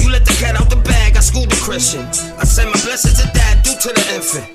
You 0.00 0.08
let 0.08 0.24
the 0.24 0.32
cat 0.40 0.56
out 0.56 0.70
the 0.70 0.80
bag. 0.88 1.16
I 1.16 1.20
schooled 1.20 1.50
the 1.50 1.60
Christian. 1.60 2.06
I 2.38 2.44
send 2.44 2.70
my 2.70 2.80
blessings 2.86 3.09
to 3.14 3.26
dad 3.32 3.62
due 3.62 3.76
to 3.76 3.88
the 3.94 4.04
infant. 4.14 4.46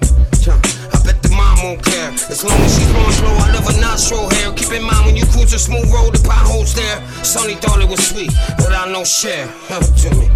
I 0.94 0.98
bet 1.04 1.22
the 1.24 1.30
mom 1.30 1.58
won't 1.64 1.84
care. 1.84 2.12
As 2.30 2.44
long 2.44 2.60
as 2.62 2.76
she's 2.76 2.92
blowing 2.92 3.12
slow, 3.12 3.34
I 3.34 3.52
love 3.54 3.66
her 3.66 3.80
nostril 3.82 4.30
hair. 4.30 4.54
Keep 4.54 4.72
in 4.72 4.84
mind 4.84 5.06
when 5.06 5.16
you 5.16 5.26
cruise 5.26 5.54
a 5.54 5.60
smooth 5.60 5.90
road, 5.92 6.14
the 6.14 6.22
potholes 6.28 6.76
there. 6.76 7.02
Sonny 7.24 7.56
thought 7.56 7.82
it 7.82 7.90
was 7.90 8.06
sweet, 8.06 8.32
but 8.58 8.72
I 8.72 8.92
know 8.92 9.04
share. 9.04 9.48
Help 9.68 9.86
to 10.06 10.10
me. 10.16 10.28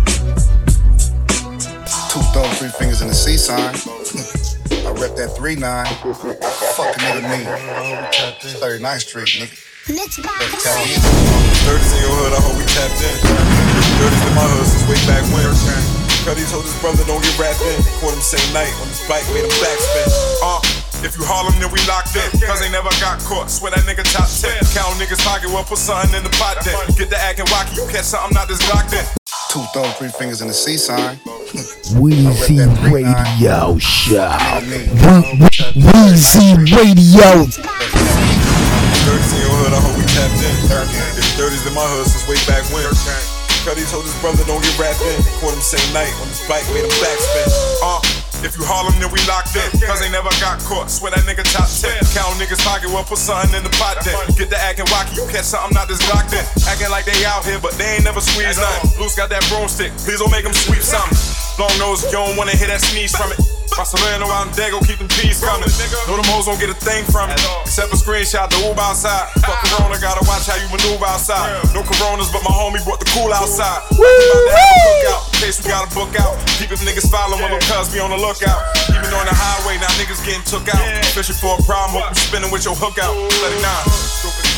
Two 2.09 2.23
thumb, 2.33 2.49
three 2.57 2.73
fingers 2.79 3.01
in 3.01 3.07
the 3.07 3.13
C 3.13 3.37
sign. 3.37 3.75
I 4.85 4.91
rep 4.93 5.15
that 5.15 5.35
3 5.35 5.55
9. 5.55 5.85
Fuck 6.75 6.95
a 6.95 6.99
nigga 6.99 7.21
me. 7.29 7.45
39th 8.57 9.01
Street, 9.01 9.27
nigga. 9.37 9.69
Let's 9.89 10.17
go. 10.17 10.29
Dirties 11.65 11.93
in 11.93 12.01
your 12.01 12.13
hood, 12.17 12.33
I 12.33 12.41
hope 12.41 12.57
we 12.57 12.65
tapped 12.65 13.01
in. 13.01 13.15
Dirties 14.01 14.23
in 14.27 14.33
my 14.35 14.45
hood 14.49 14.65
since 14.65 14.85
way 14.89 14.97
back 15.07 15.23
when. 15.33 15.98
Cuddy 16.27 16.43
told 16.51 16.65
his 16.67 16.75
brother 16.83 17.03
don't 17.07 17.23
get 17.23 17.33
wrapped 17.39 17.61
in. 17.63 17.79
Caught 18.03 18.13
him 18.13 18.21
same 18.21 18.43
night 18.53 18.71
on 18.83 18.87
his 18.91 19.01
bike, 19.07 19.23
made 19.33 19.47
him 19.47 19.55
backspin. 19.63 20.07
Uh, 20.43 20.59
if 21.01 21.15
you 21.15 21.23
Harlem, 21.23 21.55
then 21.63 21.71
we 21.71 21.79
locked 21.87 22.11
in. 22.19 22.27
Cause 22.43 22.59
they 22.59 22.67
never 22.69 22.91
got 22.99 23.23
caught. 23.23 23.47
Swear 23.49 23.71
that 23.71 23.87
nigga 23.87 24.03
top 24.11 24.27
10. 24.27 24.51
Count 24.75 24.99
niggas 24.99 25.23
pocket, 25.23 25.47
well, 25.47 25.63
put 25.63 25.79
something 25.79 26.11
in 26.11 26.23
the 26.27 26.33
pot 26.35 26.59
then. 26.67 26.75
Get 26.99 27.09
the 27.09 27.17
acting 27.17 27.47
wacky, 27.47 27.79
you 27.79 27.87
catch 27.87 28.03
something 28.11 28.35
not 28.35 28.47
this 28.51 28.59
locked 28.67 28.91
in. 28.93 29.05
Two 29.49 29.63
thumb, 29.73 29.89
three 29.97 30.11
fingers 30.13 30.41
in 30.43 30.47
the 30.47 30.53
C 30.53 30.75
sign. 30.77 31.15
Weezy 31.97 32.61
Radio 32.83 33.79
Show. 33.79 34.29
We- 34.67 34.91
Weezy 35.79 36.53
Radio. 36.67 37.47
Dirties 39.07 39.31
in 39.33 39.39
your 39.41 39.55
hood, 39.55 39.73
I 39.73 39.79
hope 39.81 39.95
we 39.97 40.03
tapped 40.03 40.43
in. 40.43 40.53
It's 41.17 41.31
dirties 41.39 41.65
in 41.65 41.73
my 41.73 41.87
hood 41.87 42.05
since 42.05 42.27
way 42.27 42.37
back 42.45 42.67
when. 42.75 43.38
Cuddy 43.67 43.83
told 43.91 44.07
his 44.07 44.15
brother 44.23 44.43
don't 44.47 44.63
get 44.63 44.71
wrapped 44.79 45.03
in. 45.03 45.19
Caught 45.43 45.55
him 45.55 45.63
same 45.63 45.89
night 45.91 46.11
on 46.23 46.27
his 46.31 46.39
bike, 46.47 46.63
made 46.71 46.87
him 46.87 46.95
backspin. 47.03 47.47
Uh, 47.83 47.99
if 48.39 48.55
you 48.55 48.63
Harlem, 48.63 48.95
then 49.03 49.11
we 49.11 49.19
locked 49.27 49.51
in. 49.59 49.67
Cause 49.83 49.99
they 49.99 50.07
never 50.07 50.31
got 50.39 50.63
caught. 50.63 50.87
Swear 50.87 51.11
that 51.11 51.27
nigga 51.27 51.43
top 51.51 51.67
10. 51.67 51.91
Count 52.15 52.39
niggas 52.39 52.63
pocket, 52.63 52.87
well, 52.87 53.03
put 53.03 53.19
something 53.19 53.51
in 53.51 53.63
the 53.67 53.73
pot 53.75 53.99
then. 54.07 54.15
Get 54.39 54.47
the 54.47 54.55
acting 54.55 54.87
wacky, 54.87 55.19
you 55.19 55.27
catch 55.27 55.43
something 55.51 55.75
not 55.75 55.91
this 55.91 55.99
locked 56.07 56.31
in. 56.31 56.43
Acting 56.71 56.87
like 56.87 57.03
they 57.03 57.19
out 57.27 57.43
here, 57.43 57.59
but 57.59 57.75
they 57.75 57.99
ain't 57.99 58.07
never 58.07 58.23
squeezed 58.23 58.63
nothing. 58.63 58.95
Loose 58.95 59.19
got 59.19 59.27
that 59.27 59.43
broomstick, 59.51 59.91
please 60.07 60.23
don't 60.23 60.31
make 60.31 60.47
them 60.47 60.55
sweep 60.55 60.79
something. 60.79 61.19
Long 61.59 61.75
nose, 61.83 62.07
you 62.07 62.15
don't 62.15 62.39
wanna 62.39 62.55
hear 62.55 62.71
that 62.71 62.79
sneeze 62.79 63.11
from 63.11 63.35
it. 63.35 63.58
Barcelona 63.75 64.25
out 64.29 64.47
in 64.47 64.53
Dago, 64.53 64.79
keep 64.85 64.99
them 64.99 65.09
G's 65.09 65.39
coming. 65.41 65.69
Know 66.07 66.17
them 66.17 66.27
hoes 66.29 66.45
don't 66.45 66.59
get 66.59 66.69
a 66.69 66.77
thing 66.77 67.05
from 67.09 67.29
it. 67.29 67.39
Except 67.65 67.93
a 67.93 67.97
screenshot, 67.97 68.49
the 68.49 68.59
Uber 68.65 68.81
outside. 68.81 69.29
Fuck 69.45 69.59
Corona, 69.69 69.97
gotta 69.99 70.23
watch 70.25 70.47
how 70.47 70.57
you 70.57 70.67
maneuver 70.71 71.05
outside. 71.05 71.47
No 71.73 71.81
Coronas, 71.83 72.31
but 72.31 72.43
my 72.43 72.53
homie 72.53 72.81
brought 72.83 72.99
the 72.99 73.09
cool 73.13 73.31
outside. 73.31 73.83
About 73.91 74.05
to 74.05 74.25
have 74.53 74.73
a 74.73 74.81
cookout, 74.85 75.21
in 75.33 75.35
case 75.43 75.57
we 75.61 75.69
gotta 75.69 75.89
book 75.95 76.11
out. 76.19 76.35
Keep 76.59 76.73
his 76.73 76.81
niggas 76.83 77.07
following, 77.09 77.41
little 77.41 77.61
cuz 77.69 77.91
be 77.93 77.99
on 77.99 78.11
the 78.11 78.19
lookout. 78.19 78.59
Even 78.91 79.11
on 79.15 79.25
the 79.25 79.35
highway, 79.35 79.79
now 79.79 79.91
niggas 79.99 80.21
getting 80.25 80.43
took 80.43 80.67
out. 80.69 80.83
Fishing 81.15 81.37
for 81.37 81.55
a 81.55 81.61
problem, 81.63 82.03
hope 82.03 82.15
you 82.15 82.23
spinning 82.23 82.51
with 82.51 82.65
your 82.65 82.75
hook 82.75 82.99
out. 82.99 83.15
Let 83.15 83.51
it 83.53 83.61
nine. 83.63 83.85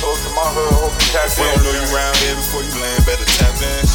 Close 0.02 0.17
to 0.26 0.32
my 0.34 0.50
hood, 0.50 0.74
hope 0.82 0.95
you 0.97 1.08
tap 1.13 1.30
in. 1.30 1.38
We 1.38 1.45
don't 1.45 1.62
know 1.62 1.74
you 1.78 1.88
round 1.93 2.17
here 2.26 2.34
before 2.34 2.65
you 2.65 2.74
land, 2.82 3.06
better 3.06 3.28
tap 3.38 3.54
in. 3.62 3.86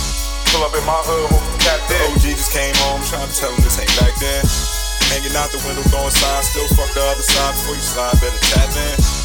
Pull 0.55 0.63
up 0.63 0.75
in 0.79 0.85
my 0.87 1.03
hood, 1.03 1.27
hope 1.35 1.43
you 1.43 1.59
tap 1.67 1.83
in. 1.91 2.15
OG 2.15 2.25
just 2.39 2.55
came 2.55 2.75
home, 2.87 3.03
trying 3.11 3.27
to 3.27 3.35
tell 3.35 3.51
him 3.51 3.59
this 3.67 3.75
ain't 3.83 3.91
back 3.99 4.15
then. 4.23 4.76
Hanging 5.11 5.37
out 5.37 5.51
the 5.51 5.59
window, 5.67 5.83
throwing 5.89 6.11
signs, 6.11 6.49
still 6.49 6.69
fuck 6.77 6.93
the 6.95 7.03
other 7.03 7.23
side 7.23 7.55
before 7.55 7.75
you 7.75 7.81
slide, 7.81 8.21
better 8.21 8.39
tap 8.53 8.71
in. 8.77 9.16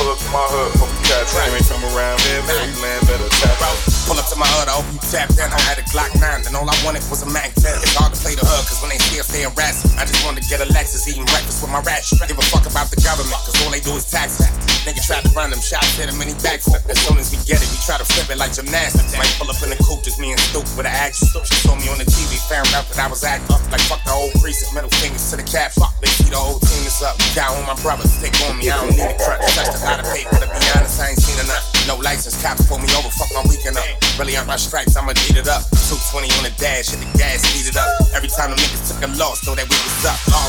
Pull 0.00 0.16
up 0.16 0.16
to 0.16 0.32
my 0.32 0.40
hood, 0.48 0.72
hope 0.80 0.88
you 0.96 1.12
in. 1.12 1.28
You 1.28 1.60
ain't 1.60 1.68
from 1.68 1.84
around 1.92 2.16
here, 2.24 2.40
land, 2.80 3.04
better 3.04 3.28
tap 3.36 3.52
in. 3.60 3.76
Pull 4.08 4.16
up 4.16 4.24
to 4.32 4.36
my 4.40 4.48
hood, 4.56 4.72
I 4.72 4.80
hope 4.80 4.88
you 4.88 5.00
tapped 5.12 5.36
in. 5.36 5.44
I 5.44 5.60
had 5.68 5.76
a 5.76 5.84
Glock 5.92 6.08
9, 6.16 6.48
and 6.48 6.56
all 6.56 6.64
I 6.64 6.72
wanted 6.80 7.04
was 7.12 7.20
a 7.20 7.28
Mac 7.28 7.52
10. 7.60 7.68
It's 7.84 7.92
hard 8.00 8.08
to 8.08 8.18
play 8.24 8.32
the 8.32 8.40
hood, 8.40 8.64
cause 8.64 8.80
when 8.80 8.88
they 8.88 8.96
still 8.96 9.20
staying 9.28 9.52
rats, 9.60 9.84
I 10.00 10.08
just 10.08 10.24
wanted 10.24 10.40
to 10.40 10.48
get 10.48 10.64
a 10.64 10.68
Lexus, 10.72 11.04
eating 11.04 11.28
breakfast 11.28 11.60
with 11.60 11.68
my 11.68 11.84
rats. 11.84 12.16
Give 12.16 12.32
a 12.32 12.46
fuck 12.48 12.64
about 12.64 12.88
the 12.88 12.96
government, 13.04 13.44
cause 13.44 13.60
all 13.60 13.68
they 13.68 13.84
do 13.84 13.92
is 13.92 14.08
tax 14.08 14.40
it. 14.40 14.48
Nigga 14.88 15.04
tried 15.04 15.28
to 15.28 15.32
run 15.36 15.52
them 15.52 15.60
shots, 15.60 16.00
hit 16.00 16.08
him 16.08 16.16
and 16.16 16.32
he 16.32 16.36
backflip. 16.40 16.80
As 16.88 16.96
soon 17.04 17.20
as 17.20 17.28
we 17.28 17.36
get 17.44 17.60
it, 17.60 17.68
we 17.68 17.76
try 17.84 18.00
to 18.00 18.06
flip 18.08 18.32
it 18.32 18.40
like 18.40 18.56
gymnastics. 18.56 19.12
Might 19.12 19.28
pull 19.36 19.52
up 19.52 19.60
in 19.60 19.68
the 19.68 19.76
coupe, 19.84 20.00
just 20.00 20.16
me 20.16 20.32
and 20.32 20.40
Stoop 20.40 20.64
with 20.72 20.88
an 20.88 20.96
action. 20.96 21.28
She 21.44 21.60
saw 21.60 21.76
me 21.76 21.84
on 21.92 22.00
the 22.00 22.08
TV, 22.08 22.40
found 22.48 22.72
out 22.72 22.88
that 22.88 22.96
I 22.96 23.04
was 23.12 23.20
acting 23.20 23.52
up. 23.52 23.60
Like 23.68 23.84
fuck 23.84 24.00
the 24.08 24.16
whole 24.16 24.32
precinct, 24.40 24.72
middle 24.72 24.88
fingers 24.96 25.28
to 25.30 25.36
the 25.36 25.44
cap. 25.44 25.76
Fuck, 25.76 25.92
they 26.00 26.08
see 26.08 26.32
the 26.32 26.40
whole 26.40 26.56
team 26.64 26.80
is 26.88 26.96
up. 27.04 27.20
Got 27.36 27.52
on 27.60 27.68
my 27.68 27.76
brothers, 27.84 28.08
stick 28.08 28.32
on 28.48 28.56
me, 28.56 28.72
I 28.72 28.80
don't 28.80 28.96
need 28.96 29.04
a 29.04 29.20
crutch. 29.20 29.44
Touched 29.52 29.76
a 29.76 29.80
lot 29.90 30.06
of 30.06 30.12
paper, 30.14 30.38
to 30.38 30.46
be 30.46 30.62
honest, 30.78 31.02
I 31.02 31.10
ain't 31.10 31.18
seen 31.18 31.38
enough. 31.42 31.66
No 31.90 31.98
license, 31.98 32.38
cops 32.38 32.62
pull 32.70 32.78
me 32.78 32.86
over, 32.94 33.10
fuck 33.10 33.30
my 33.34 33.42
weekend 33.50 33.74
up. 33.74 33.86
Really 34.14 34.38
on 34.38 34.46
my 34.46 34.54
stripes, 34.54 34.94
I'ma 34.94 35.18
beat 35.26 35.34
it 35.34 35.50
up. 35.50 35.66
220 35.90 36.30
on 36.38 36.46
the 36.46 36.54
dash, 36.54 36.94
hit 36.94 37.02
the 37.02 37.10
gas, 37.18 37.42
speed 37.42 37.66
it 37.66 37.74
up. 37.74 37.90
Every 38.14 38.30
time 38.30 38.54
the 38.54 38.58
niggas 38.58 38.86
took 38.86 39.02
a 39.02 39.10
loss, 39.18 39.42
so 39.42 39.58
that 39.58 39.66
we 39.66 39.74
was 39.74 40.06
up. 40.06 40.18
Oh. 40.30 40.46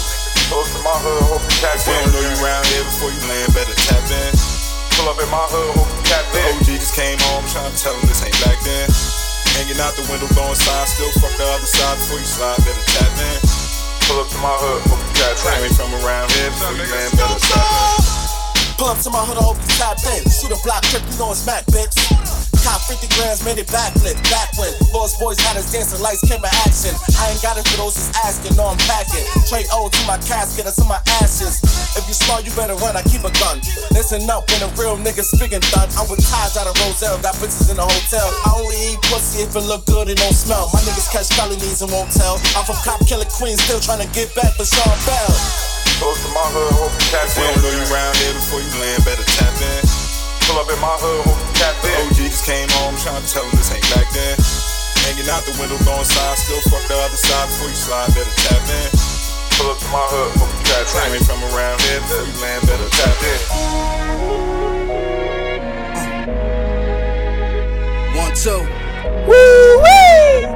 Close 0.52 0.70
to 0.76 0.80
my 0.84 0.98
hood, 1.02 1.24
hope 1.32 1.42
you 1.42 1.56
tap 1.64 1.80
in. 1.80 1.90
We 1.90 1.94
don't 1.96 2.12
know 2.12 2.24
you 2.28 2.38
round 2.44 2.66
here 2.70 2.86
before 2.86 3.10
you 3.10 3.22
land, 3.26 3.50
better 3.56 3.78
tap 3.88 4.04
in. 4.06 4.32
Pull 5.00 5.08
up 5.10 5.18
in 5.18 5.30
my 5.32 5.46
hood, 5.50 5.72
hope 5.74 5.90
you 5.90 6.04
tap 6.06 6.28
in. 6.38 6.44
OG 6.62 6.70
just 6.78 6.94
came 6.94 7.18
home, 7.32 7.48
trying 7.50 7.72
to 7.72 7.78
tell 7.80 7.96
him 7.98 8.06
this 8.06 8.22
ain't 8.22 8.38
back 8.46 8.60
then. 8.62 8.86
Hanging 9.58 9.80
out 9.82 9.96
the 9.98 10.06
window, 10.12 10.30
throwing 10.38 10.60
signs, 10.60 10.94
still 10.94 11.10
fuck 11.18 11.34
the 11.40 11.48
other 11.50 11.66
side 11.66 11.98
before 11.98 12.20
you 12.20 12.30
slide, 12.30 12.60
better 12.62 12.86
tap 12.94 13.14
in. 13.16 13.40
Pull 14.06 14.20
up 14.22 14.28
to 14.30 14.40
my 14.44 14.54
hood, 14.60 14.86
hope 14.92 15.02
you 15.02 15.14
tap 15.18 15.34
in. 15.40 15.52
You 15.56 15.66
ain't 15.72 15.78
from 15.80 15.92
around 16.04 16.30
here 16.36 16.52
before 16.52 16.76
you 16.78 16.86
land, 16.86 17.10
better 17.16 17.40
tap 17.42 18.20
in. 18.20 18.21
Pull 18.82 18.90
up 18.90 18.98
to 19.06 19.14
my 19.14 19.22
hood, 19.22 19.38
I 19.38 19.46
hope 19.46 19.62
you 19.62 19.70
tap 19.78 20.02
in. 20.10 20.26
Shoot 20.26 20.50
a 20.50 20.58
block 20.66 20.82
trip, 20.90 21.06
you 21.06 21.14
know 21.22 21.30
it's 21.30 21.46
Mac, 21.46 21.62
bitch. 21.70 21.94
Cop 22.66 22.82
50 22.90 23.14
grams, 23.14 23.46
made 23.46 23.62
it 23.62 23.70
backflip, 23.70 24.18
backwind. 24.26 24.74
Lost 24.90 25.22
boys 25.22 25.38
had 25.38 25.54
us 25.54 25.70
dancing, 25.70 26.02
lights, 26.02 26.26
camera, 26.26 26.50
action. 26.66 26.90
I 27.22 27.30
ain't 27.30 27.46
got 27.46 27.62
it 27.62 27.66
for 27.70 27.78
those 27.78 27.94
who's 27.94 28.10
asking, 28.26 28.58
no, 28.58 28.74
I'm 28.74 28.82
packing. 28.90 29.22
Trade 29.46 29.70
O 29.70 29.86
to 29.86 30.02
my 30.10 30.18
casket, 30.26 30.66
that's 30.66 30.82
in 30.82 30.90
my 30.90 30.98
ashes. 31.22 31.62
If 31.94 32.10
you 32.10 32.18
smart, 32.18 32.42
you 32.42 32.50
better 32.58 32.74
run, 32.82 32.98
I 32.98 33.06
keep 33.06 33.22
a 33.22 33.30
gun. 33.38 33.62
Listen 33.94 34.26
up, 34.34 34.50
when 34.50 34.66
a 34.66 34.70
real 34.74 34.98
nigga 34.98 35.22
speaking 35.22 35.62
thug. 35.70 35.94
I'm 35.94 36.10
with 36.10 36.26
ties 36.26 36.58
out 36.58 36.66
of 36.66 36.74
Roselle, 36.82 37.22
got 37.22 37.38
bitches 37.38 37.70
in 37.70 37.78
the 37.78 37.86
hotel. 37.86 38.34
I 38.50 38.58
only 38.58 38.98
eat 38.98 39.02
pussy 39.14 39.46
if 39.46 39.54
it 39.54 39.62
look 39.62 39.86
good 39.86 40.10
and 40.10 40.18
don't 40.18 40.34
smell. 40.34 40.74
My 40.74 40.82
niggas 40.90 41.06
catch 41.14 41.30
felonies 41.38 41.86
and 41.86 41.94
won't 41.94 42.10
tell. 42.10 42.42
I'm 42.58 42.66
from 42.66 42.82
Cop 42.82 43.06
Killer 43.06 43.30
Queens, 43.30 43.62
still 43.62 43.78
trying 43.78 44.02
to 44.02 44.10
get 44.10 44.34
back 44.34 44.58
for 44.58 44.66
Sean 44.66 44.98
Bell. 45.06 45.81
Close 46.02 46.18
to 46.26 46.34
my 46.34 46.42
hood, 46.50 46.74
hope 46.82 46.90
you 46.98 47.14
tap 47.14 47.30
in. 47.30 47.38
We 47.38 47.46
don't 47.46 47.62
know 47.62 47.78
you 47.78 47.86
round 47.94 48.18
here 48.26 48.34
before 48.34 48.58
you 48.58 48.74
land, 48.82 49.06
better 49.06 49.22
tap 49.38 49.54
in. 49.54 49.86
Pull 50.50 50.58
up 50.58 50.66
in 50.74 50.82
my 50.82 50.98
hood, 50.98 51.30
hope 51.30 51.38
you 51.38 51.54
tap 51.54 51.78
in. 51.86 51.94
OG 52.10 52.18
just 52.26 52.42
came 52.42 52.66
home, 52.82 52.98
trying 52.98 53.22
to 53.22 53.30
tell 53.30 53.46
him 53.46 53.54
this 53.54 53.70
ain't 53.70 53.86
back 53.94 54.10
then. 54.10 54.34
Hanging 55.06 55.30
out 55.30 55.46
the 55.46 55.54
window, 55.62 55.78
throwing 55.86 56.02
signs, 56.02 56.42
still 56.42 56.58
fuck 56.74 56.82
the 56.90 56.98
other 56.98 57.22
side 57.22 57.46
before 57.54 57.70
you 57.70 57.78
slide, 57.78 58.10
better 58.18 58.34
tap 58.34 58.66
in. 58.66 58.90
Pull 59.62 59.70
up 59.70 59.78
to 59.78 59.86
my 59.94 60.02
hood, 60.10 60.34
hope 60.42 60.50
you 60.50 60.66
tap 60.66 60.90
in. 60.90 61.22
Ain't 61.22 61.22
from 61.22 61.38
around 61.54 61.78
here, 61.86 62.02
before 62.02 62.26
you 62.26 62.34
land, 62.42 62.66
better 62.66 62.90
tap 62.98 63.22
in. 63.22 63.38
One, 68.18 68.34
two. 68.34 68.58
Woo 69.30 69.86
wee! 69.86 70.50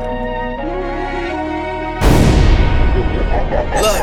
Look, 3.77 4.01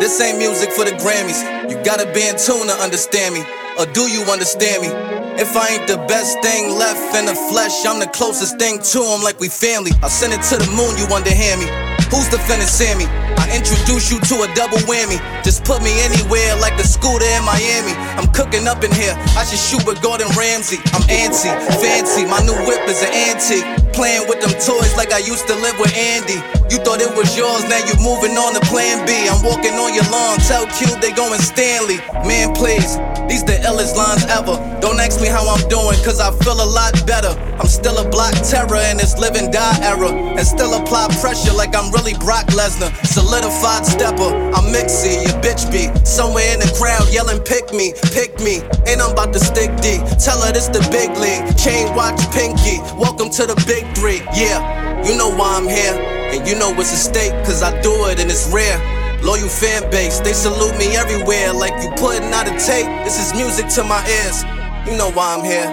this 0.00 0.20
ain't 0.20 0.38
music 0.38 0.72
for 0.72 0.84
the 0.84 0.92
Grammys. 0.92 1.40
You 1.70 1.82
gotta 1.84 2.06
be 2.12 2.26
in 2.26 2.36
tune 2.36 2.66
to 2.66 2.76
understand 2.82 3.34
me. 3.34 3.42
Or 3.78 3.86
do 3.86 4.06
you 4.06 4.22
understand 4.30 4.82
me? 4.82 4.90
If 5.34 5.56
I 5.56 5.74
ain't 5.74 5.88
the 5.88 5.98
best 6.06 6.38
thing 6.42 6.78
left 6.78 7.16
in 7.18 7.26
the 7.26 7.34
flesh, 7.34 7.84
I'm 7.84 7.98
the 7.98 8.06
closest 8.06 8.58
thing 8.58 8.78
to 8.78 8.98
him, 9.02 9.22
like 9.22 9.40
we 9.40 9.48
family. 9.48 9.90
I 10.02 10.08
send 10.08 10.32
it 10.32 10.42
to 10.54 10.56
the 10.62 10.70
moon, 10.70 10.94
you 10.94 11.10
underhand 11.10 11.58
me. 11.58 11.66
Who's 12.14 12.30
defending 12.30 12.70
Sammy? 12.70 13.10
I 13.34 13.50
introduce 13.50 14.14
you 14.14 14.22
to 14.30 14.46
a 14.46 14.48
double 14.54 14.78
whammy. 14.86 15.18
Just 15.42 15.66
put 15.66 15.82
me 15.82 15.90
anywhere 16.06 16.54
like 16.62 16.78
the 16.78 16.86
scooter 16.86 17.26
in 17.26 17.42
Miami. 17.42 17.90
I'm 18.14 18.30
cooking 18.30 18.70
up 18.70 18.86
in 18.86 18.94
here. 18.94 19.18
I 19.34 19.42
should 19.42 19.58
shoot 19.58 19.82
with 19.82 19.98
Gordon 19.98 20.30
Ramsay. 20.38 20.78
I'm 20.94 21.02
antsy, 21.10 21.50
fancy. 21.82 22.22
My 22.30 22.38
new 22.46 22.54
whip 22.70 22.86
is 22.86 23.02
an 23.02 23.10
antique. 23.10 23.66
Playing 23.90 24.30
with 24.30 24.38
them 24.38 24.54
toys 24.62 24.94
like 24.94 25.10
I 25.10 25.18
used 25.18 25.50
to 25.50 25.54
live 25.58 25.74
with 25.82 25.90
Andy. 25.98 26.38
You 26.72 26.80
thought 26.80 27.04
it 27.04 27.12
was 27.12 27.36
yours, 27.36 27.60
now 27.68 27.76
you're 27.84 28.00
moving 28.00 28.40
on 28.40 28.56
to 28.56 28.62
plan 28.72 29.04
B. 29.04 29.12
I'm 29.28 29.44
walking 29.44 29.76
on 29.76 29.92
your 29.92 30.08
lawn. 30.08 30.40
Tell 30.48 30.64
Q 30.72 30.88
they 31.00 31.12
going 31.12 31.40
Stanley. 31.40 32.00
Man, 32.24 32.56
please. 32.56 32.96
These 33.28 33.44
the 33.44 33.60
illest 33.68 33.96
lines 33.96 34.24
ever. 34.32 34.56
Don't 34.80 34.96
ask 35.00 35.20
me 35.20 35.28
how 35.28 35.44
I'm 35.44 35.60
doing, 35.68 35.96
cause 36.00 36.20
I 36.20 36.32
feel 36.40 36.56
a 36.56 36.64
lot 36.64 36.96
better. 37.06 37.36
I'm 37.60 37.68
still 37.68 38.00
a 38.00 38.08
block 38.08 38.32
terror 38.48 38.80
in 38.88 38.96
this 38.96 39.18
living 39.20 39.50
die 39.50 39.76
era. 39.84 40.08
And 40.08 40.46
still 40.46 40.72
apply 40.72 41.08
pressure 41.20 41.52
like 41.52 41.76
I'm 41.76 41.92
really 41.92 42.16
Brock 42.16 42.48
Lesnar. 42.56 42.88
Solidified 43.04 43.84
stepper, 43.84 44.32
I'm 44.56 44.72
mixy, 44.72 45.20
your 45.20 45.36
bitch 45.44 45.68
be 45.68 45.92
somewhere 46.04 46.48
in 46.52 46.60
the 46.60 46.72
crowd 46.80 47.12
yelling, 47.12 47.40
pick 47.44 47.72
me, 47.72 47.92
pick 48.12 48.40
me. 48.40 48.64
And 48.88 49.04
I'm 49.04 49.12
about 49.12 49.32
to 49.36 49.40
stick 49.40 49.68
D. 49.84 50.00
Tell 50.16 50.40
her 50.40 50.52
this 50.52 50.68
the 50.68 50.80
big 50.88 51.12
league. 51.20 51.44
Chain 51.60 51.94
watch 51.94 52.20
Pinky. 52.32 52.80
Welcome 52.96 53.28
to 53.36 53.44
the 53.44 53.56
big 53.68 53.84
three. 53.96 54.24
Yeah, 54.32 54.64
you 55.04 55.16
know 55.16 55.28
why 55.28 55.60
I'm 55.60 55.68
here. 55.68 56.13
And 56.34 56.48
you 56.48 56.58
know 56.58 56.74
it's 56.80 56.92
a 56.92 56.96
stake, 56.96 57.30
cause 57.46 57.62
I 57.62 57.70
do 57.80 58.06
it 58.06 58.18
and 58.18 58.28
it's 58.28 58.50
rare. 58.52 58.76
Loyal 59.22 59.48
fan 59.48 59.88
base, 59.88 60.18
they 60.18 60.32
salute 60.32 60.76
me 60.76 60.96
everywhere 60.96 61.52
like 61.52 61.80
you 61.80 61.90
putting 61.90 62.24
out 62.32 62.48
a 62.48 62.58
tape. 62.58 62.90
This 63.04 63.22
is 63.22 63.32
music 63.38 63.68
to 63.76 63.84
my 63.84 64.02
ears. 64.02 64.42
You 64.84 64.98
know 64.98 65.12
why 65.12 65.36
I'm 65.38 65.44
here. 65.44 65.70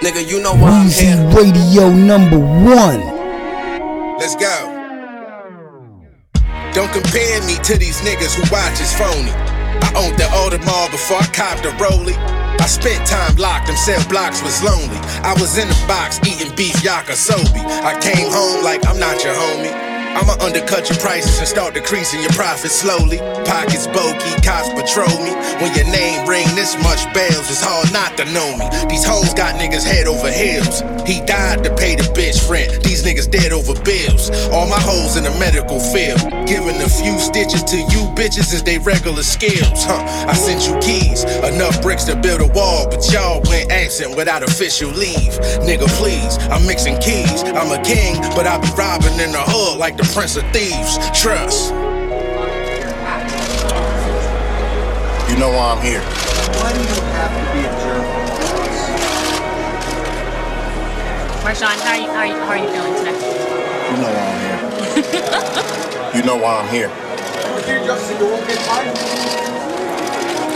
Nigga, 0.00 0.26
you 0.26 0.40
know 0.42 0.54
why 0.54 0.70
I'm 0.70 0.88
here. 0.88 1.14
Radio 1.36 1.92
number 1.92 2.38
one. 2.38 3.00
Let's 4.16 4.34
go. 4.34 4.70
Don't 6.72 6.90
compare 6.90 7.42
me 7.46 7.56
to 7.64 7.76
these 7.76 8.00
niggas 8.00 8.34
who 8.34 8.50
watch 8.50 8.80
is 8.80 8.94
phony. 8.94 9.53
I 9.82 9.90
owned 9.96 10.18
the 10.18 10.24
Audemars 10.30 10.90
before 10.90 11.18
I 11.18 11.26
copped 11.26 11.64
a 11.66 11.70
Rollie. 11.82 12.16
I 12.60 12.66
spent 12.66 13.06
time 13.06 13.36
locked, 13.36 13.66
them 13.66 13.76
cell 13.76 14.02
blocks 14.08 14.42
was 14.42 14.62
lonely. 14.62 14.98
I 15.22 15.34
was 15.40 15.58
in 15.58 15.68
the 15.68 15.84
box 15.86 16.20
eating 16.26 16.54
beef 16.56 16.76
yakisoba. 16.76 17.60
I 17.84 17.98
came 18.00 18.30
home 18.30 18.64
like 18.64 18.86
I'm 18.86 18.98
not 18.98 19.22
your 19.24 19.34
homie. 19.34 19.83
I'ma 20.14 20.38
undercut 20.38 20.88
your 20.88 20.98
prices 20.98 21.38
and 21.38 21.48
start 21.48 21.74
decreasing 21.74 22.22
your 22.22 22.32
profits 22.32 22.74
slowly. 22.74 23.18
Pockets 23.44 23.86
bulky, 23.88 24.30
cops 24.46 24.70
patrol 24.70 25.10
me. 25.18 25.34
When 25.58 25.74
your 25.74 25.90
name 25.90 26.28
ring 26.28 26.46
this 26.54 26.78
much 26.82 27.02
bells, 27.12 27.50
it's 27.50 27.60
hard 27.60 27.92
not 27.92 28.16
to 28.18 28.24
know 28.30 28.56
me. 28.56 28.66
These 28.88 29.04
hoes 29.04 29.34
got 29.34 29.58
niggas 29.58 29.82
head 29.82 30.06
over 30.06 30.30
heels. 30.30 30.82
He 31.02 31.20
died 31.26 31.64
to 31.64 31.74
pay 31.74 31.96
the 31.96 32.06
bitch 32.14 32.48
rent. 32.48 32.82
These 32.84 33.02
niggas 33.02 33.30
dead 33.30 33.52
over 33.52 33.74
bills. 33.82 34.30
All 34.54 34.70
my 34.70 34.78
hoes 34.78 35.16
in 35.16 35.24
the 35.24 35.34
medical 35.38 35.80
field. 35.80 36.22
Giving 36.46 36.78
a 36.80 36.88
few 36.88 37.18
stitches 37.18 37.64
to 37.64 37.76
you 37.76 38.06
bitches 38.14 38.54
is 38.54 38.62
they 38.62 38.78
regular 38.78 39.22
skills. 39.22 39.82
Huh? 39.82 39.98
I 40.28 40.34
sent 40.34 40.66
you 40.68 40.78
keys, 40.78 41.24
enough 41.42 41.82
bricks 41.82 42.04
to 42.04 42.14
build 42.14 42.40
a 42.40 42.46
wall, 42.54 42.88
but 42.88 43.02
y'all 43.10 43.42
went 43.50 43.70
absent 43.70 44.16
without 44.16 44.42
official 44.42 44.90
leave. 44.90 45.34
Nigga, 45.66 45.88
please, 45.98 46.38
I'm 46.54 46.64
mixing 46.66 46.98
keys. 46.98 47.42
I'm 47.42 47.70
a 47.74 47.82
king, 47.82 48.20
but 48.38 48.46
I 48.46 48.58
be 48.58 48.70
robbing 48.78 49.18
in 49.18 49.32
the 49.32 49.42
hood 49.42 49.78
like 49.78 49.96
the 49.96 50.03
prince 50.12 50.36
of 50.36 50.44
thieves. 50.52 50.98
Trust. 51.18 51.70
You 55.30 55.36
know 55.40 55.50
why 55.50 55.74
I'm 55.74 55.82
here. 55.82 56.00
Why 56.02 56.72
do 56.72 56.80
you 56.80 56.86
have 57.14 57.32
to 57.32 57.42
be 57.52 57.60
a 57.64 57.70
jerk? 57.82 58.04
Marshawn, 61.44 61.78
how 61.80 61.90
are 61.90 61.96
you, 61.96 62.08
how 62.08 62.18
are 62.18 62.26
you, 62.26 62.34
how 62.34 62.50
are 62.50 62.58
you 62.58 62.68
feeling 62.68 62.94
today? 62.94 63.16
You 63.90 63.96
know 64.02 64.10
why 64.14 64.24
I'm 64.30 64.38
here. 64.44 65.70
You 66.14 66.22
know 66.22 66.36
why 66.36 66.60
I'm 66.60 66.68
here. 66.72 66.88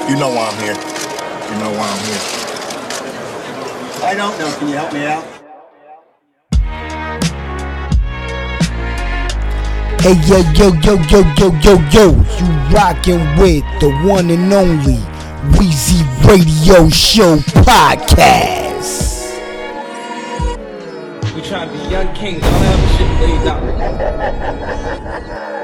You 0.08 0.16
know 0.16 0.30
why 0.30 0.48
I'm 0.48 0.58
here. 0.62 0.76
You 0.76 1.56
know 1.58 1.72
why 1.76 1.88
I'm 1.88 2.04
here. 2.06 2.22
I 4.04 4.14
don't 4.14 4.38
know. 4.38 4.56
Can 4.58 4.68
you 4.68 4.74
help 4.74 4.92
me 4.92 5.04
out? 5.04 5.37
Hey 10.00 10.14
yo 10.28 10.38
yo 10.54 10.68
yo 10.84 10.94
yo 11.10 11.20
yo 11.36 11.48
yo 11.60 11.74
yo, 11.90 12.04
you 12.38 12.46
rockin' 12.72 13.18
with 13.36 13.64
the 13.80 13.90
one 14.06 14.30
and 14.30 14.52
only 14.52 14.98
Weezy 15.58 16.04
Radio 16.24 16.88
Show 16.88 17.38
podcast. 17.66 19.26
We 21.34 21.40
try 21.42 21.66
to 21.66 21.72
be 21.72 21.78
young 21.90 22.14
kings, 22.14 22.42
don't 22.42 22.52
have 22.52 22.90
shit 22.96 23.10
laid 23.20 23.48
out. 23.48 23.62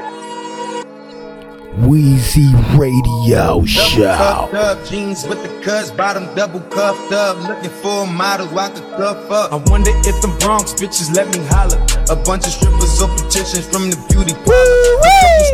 Weezy 1.83 2.47
Radio 2.79 3.59
Double 3.59 3.65
Show. 3.65 4.15
cuffed 4.15 4.53
up, 4.53 4.85
jeans 4.85 5.27
with 5.27 5.43
the 5.43 5.49
cuts, 5.61 5.91
bottom 5.91 6.23
double 6.33 6.61
cuffed 6.71 7.11
up. 7.11 7.35
Looking 7.49 7.69
for 7.81 8.03
a 8.03 8.05
model 8.07 8.47
I 8.57 8.69
could 8.69 8.87
cuff 8.95 9.29
up. 9.29 9.51
I 9.51 9.57
wonder 9.69 9.91
if 9.91 10.15
the 10.21 10.33
Bronx 10.39 10.71
bitches 10.73 11.13
let 11.13 11.27
me 11.35 11.43
holler. 11.51 11.75
A 12.07 12.15
bunch 12.15 12.47
of 12.47 12.53
strippers 12.53 13.01
or 13.01 13.09
petitions 13.19 13.67
from 13.67 13.91
the 13.91 13.99
beauty 14.07 14.31
parlor. 14.47 14.79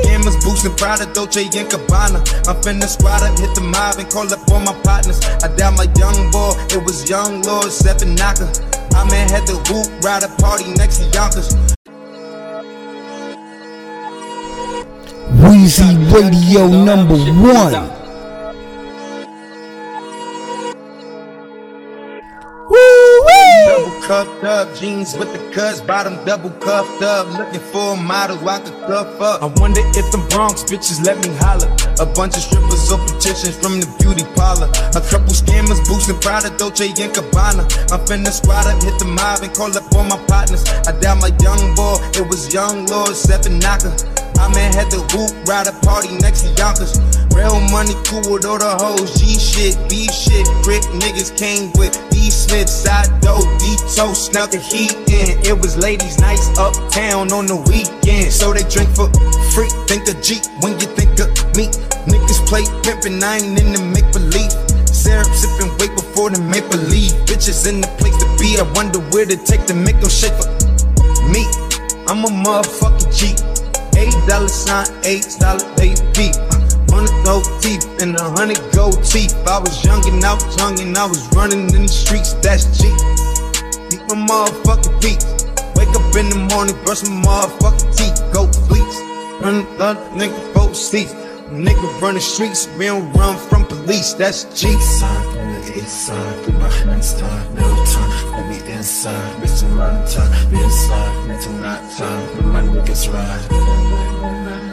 Scammers 0.05 0.37
boosting 0.45 0.75
Prada, 0.77 1.11
Dolce 1.11 1.41
and 1.41 1.67
Gabbana. 1.67 2.21
I'm 2.45 2.61
finna 2.61 2.85
squad 2.85 3.23
up, 3.23 3.33
hit 3.39 3.55
the 3.55 3.61
mob 3.61 3.97
and 3.97 4.09
call 4.11 4.29
up 4.31 4.45
all 4.53 4.61
my 4.61 4.77
partners. 4.85 5.25
I 5.41 5.49
dialed 5.57 5.77
my 5.81 5.89
young 5.97 6.29
boy, 6.29 6.53
it 6.69 6.85
was 6.85 7.09
young 7.09 7.41
Lord 7.41 7.71
Seven 7.71 8.13
Knocker. 8.13 8.45
I 8.93 9.09
man 9.09 9.27
had 9.27 9.47
the 9.49 9.57
hoop 9.65 9.89
ride 10.05 10.21
a 10.21 10.29
party 10.37 10.69
next 10.77 11.01
to 11.01 11.09
Yonkers. 11.17 11.49
Weezy 15.41 15.97
Radio 16.13 16.67
number 16.67 17.15
one. 17.15 18.00
Cuffed 24.11 24.43
up, 24.43 24.75
jeans 24.75 25.15
with 25.17 25.31
the 25.31 25.39
cuts, 25.55 25.79
bottom 25.79 26.19
double 26.25 26.49
cuffed 26.59 27.01
up. 27.01 27.31
Looking 27.39 27.61
for 27.71 27.93
a 27.93 27.95
model 27.95 28.35
I 28.43 28.59
could 28.59 28.75
cuff 28.83 29.21
up. 29.21 29.41
I 29.41 29.47
wonder 29.55 29.79
if 29.95 30.11
the 30.11 30.19
Bronx 30.29 30.65
bitches 30.67 30.99
let 31.05 31.15
me 31.23 31.31
holler. 31.39 31.71
A 32.03 32.05
bunch 32.05 32.35
of 32.35 32.43
strippers 32.43 32.91
or 32.91 32.99
petitions 33.07 33.55
from 33.55 33.79
the 33.79 33.87
beauty 34.03 34.27
parlor. 34.35 34.67
A 34.67 35.01
couple 35.07 35.31
scammers 35.31 35.79
boosting 35.87 36.19
Prada, 36.19 36.51
Dolce 36.57 36.91
and 36.91 37.15
Gabbana. 37.15 37.63
I'm 37.87 38.03
finna 38.03 38.35
squad 38.35 38.67
up, 38.67 38.83
hit 38.83 38.99
the 38.99 39.07
mob 39.07 39.47
and 39.47 39.53
call 39.55 39.71
up 39.71 39.87
all 39.95 40.03
my 40.03 40.19
partners. 40.27 40.67
I 40.83 40.91
dialed 40.99 41.23
my 41.23 41.31
young 41.39 41.71
boy, 41.71 41.95
it 42.19 42.27
was 42.27 42.51
young 42.51 42.87
Lord 42.87 43.15
Seven 43.15 43.59
Knocker. 43.59 43.95
I 44.35 44.51
man 44.51 44.75
had 44.75 44.91
the 44.91 44.99
hoop 45.15 45.31
ride 45.47 45.71
a 45.71 45.73
party 45.87 46.11
next 46.19 46.43
to 46.43 46.51
Yonkers. 46.59 46.99
Real 47.35 47.59
money 47.71 47.95
cool 48.05 48.23
with 48.27 48.45
all 48.45 48.59
the 48.59 48.75
hoes. 48.77 49.19
G 49.19 49.39
shit, 49.39 49.77
B 49.89 50.07
shit, 50.11 50.45
brick 50.63 50.83
niggas 50.99 51.35
came 51.37 51.71
with 51.79 51.95
B 52.11 52.29
Smith, 52.29 52.69
side 52.69 53.09
dough, 53.21 53.43
Dito, 53.57 54.13
snuck 54.15 54.51
the 54.51 54.59
heat 54.59 54.93
in. 55.09 55.39
It 55.45 55.57
was 55.57 55.77
ladies' 55.77 56.19
nights 56.19 56.47
uptown 56.57 57.31
on 57.31 57.45
the 57.45 57.55
weekend. 57.55 58.31
So 58.31 58.53
they 58.53 58.63
drink 58.67 58.89
for 58.95 59.09
free. 59.55 59.71
Think 59.87 60.07
of 60.07 60.21
G 60.21 60.39
when 60.61 60.79
you 60.79 60.87
think 60.93 61.17
of 61.19 61.29
me. 61.55 61.71
Niggas 62.05 62.41
play 62.47 62.63
pimpin', 62.83 63.23
I 63.23 63.37
ain't 63.37 63.59
in 63.59 63.73
the 63.73 63.81
make 63.95 64.11
believe. 64.11 64.51
Syrup 64.87 65.27
sippin', 65.31 65.71
wait 65.79 65.95
before 65.95 66.29
the 66.29 66.41
maple 66.41 66.79
leaf. 66.91 67.13
Bitches 67.25 67.67
in 67.67 67.81
the 67.81 67.87
place 67.97 68.17
to 68.19 68.27
be. 68.37 68.59
I 68.59 68.67
wonder 68.75 68.99
where 69.15 69.25
to 69.25 69.37
take 69.37 69.65
to 69.67 69.73
make 69.73 69.99
them 69.99 70.09
shake 70.09 70.35
for 70.35 70.49
me. 71.31 71.47
I'm 72.07 72.25
a 72.25 72.29
motherfucking 72.29 73.09
G. 73.15 73.33
Eight 73.97 74.15
dollar 74.27 74.47
sign, 74.47 74.87
eight 75.03 75.27
dollar 75.39 75.63
baby. 75.75 76.31
Hundred 76.91 77.23
gold 77.25 77.47
teeth 77.61 77.87
and 78.01 78.15
a 78.19 78.29
hundred 78.35 78.59
gold 78.73 79.03
teeth. 79.03 79.33
I 79.47 79.59
was 79.59 79.83
young 79.83 80.05
and 80.07 80.23
I 80.23 80.33
was 80.33 80.57
young 80.57 80.79
and 80.79 80.97
I 80.97 81.05
was 81.05 81.23
running 81.33 81.73
in 81.73 81.83
the 81.83 81.87
streets. 81.87 82.33
That's 82.43 82.65
G. 82.77 82.87
Eat 83.95 84.03
my 84.11 84.15
motherfucking 84.27 85.01
beats. 85.01 85.25
Wake 85.75 85.95
up 85.95 86.15
in 86.15 86.29
the 86.29 86.47
morning, 86.51 86.75
brush 86.83 87.03
my 87.03 87.23
motherfucking 87.23 87.95
teeth. 87.95 88.19
Go 88.33 88.47
fleets. 88.67 88.99
Run 89.41 89.63
the 89.79 89.95
nigga 90.19 90.53
both 90.53 90.75
seats. 90.75 91.13
Nigga 91.51 92.01
run 92.01 92.13
the 92.13 92.21
streets, 92.21 92.69
we 92.77 92.85
don't 92.85 93.11
run 93.11 93.37
from 93.37 93.65
police. 93.65 94.13
That's 94.13 94.45
G. 94.55 94.71
Side 94.79 95.25
from 95.33 95.53
the 95.53 95.79
east 95.79 96.07
side, 96.07 96.45
put 96.45 96.53
my 96.53 96.69
tied, 96.69 97.53
no 97.55 97.85
time. 97.85 98.31
Let 98.31 98.47
me 98.49 98.71
inside, 98.71 99.35
bitch, 99.41 99.63
I'm 99.63 100.07
time. 100.07 100.49
Be 100.49 100.63
inside, 100.63 101.27
mental 101.27 101.53
night 101.53 101.97
time, 101.97 102.37
but 102.37 102.45
my 102.45 102.61
niggas 102.61 103.11
ride. 103.11 104.70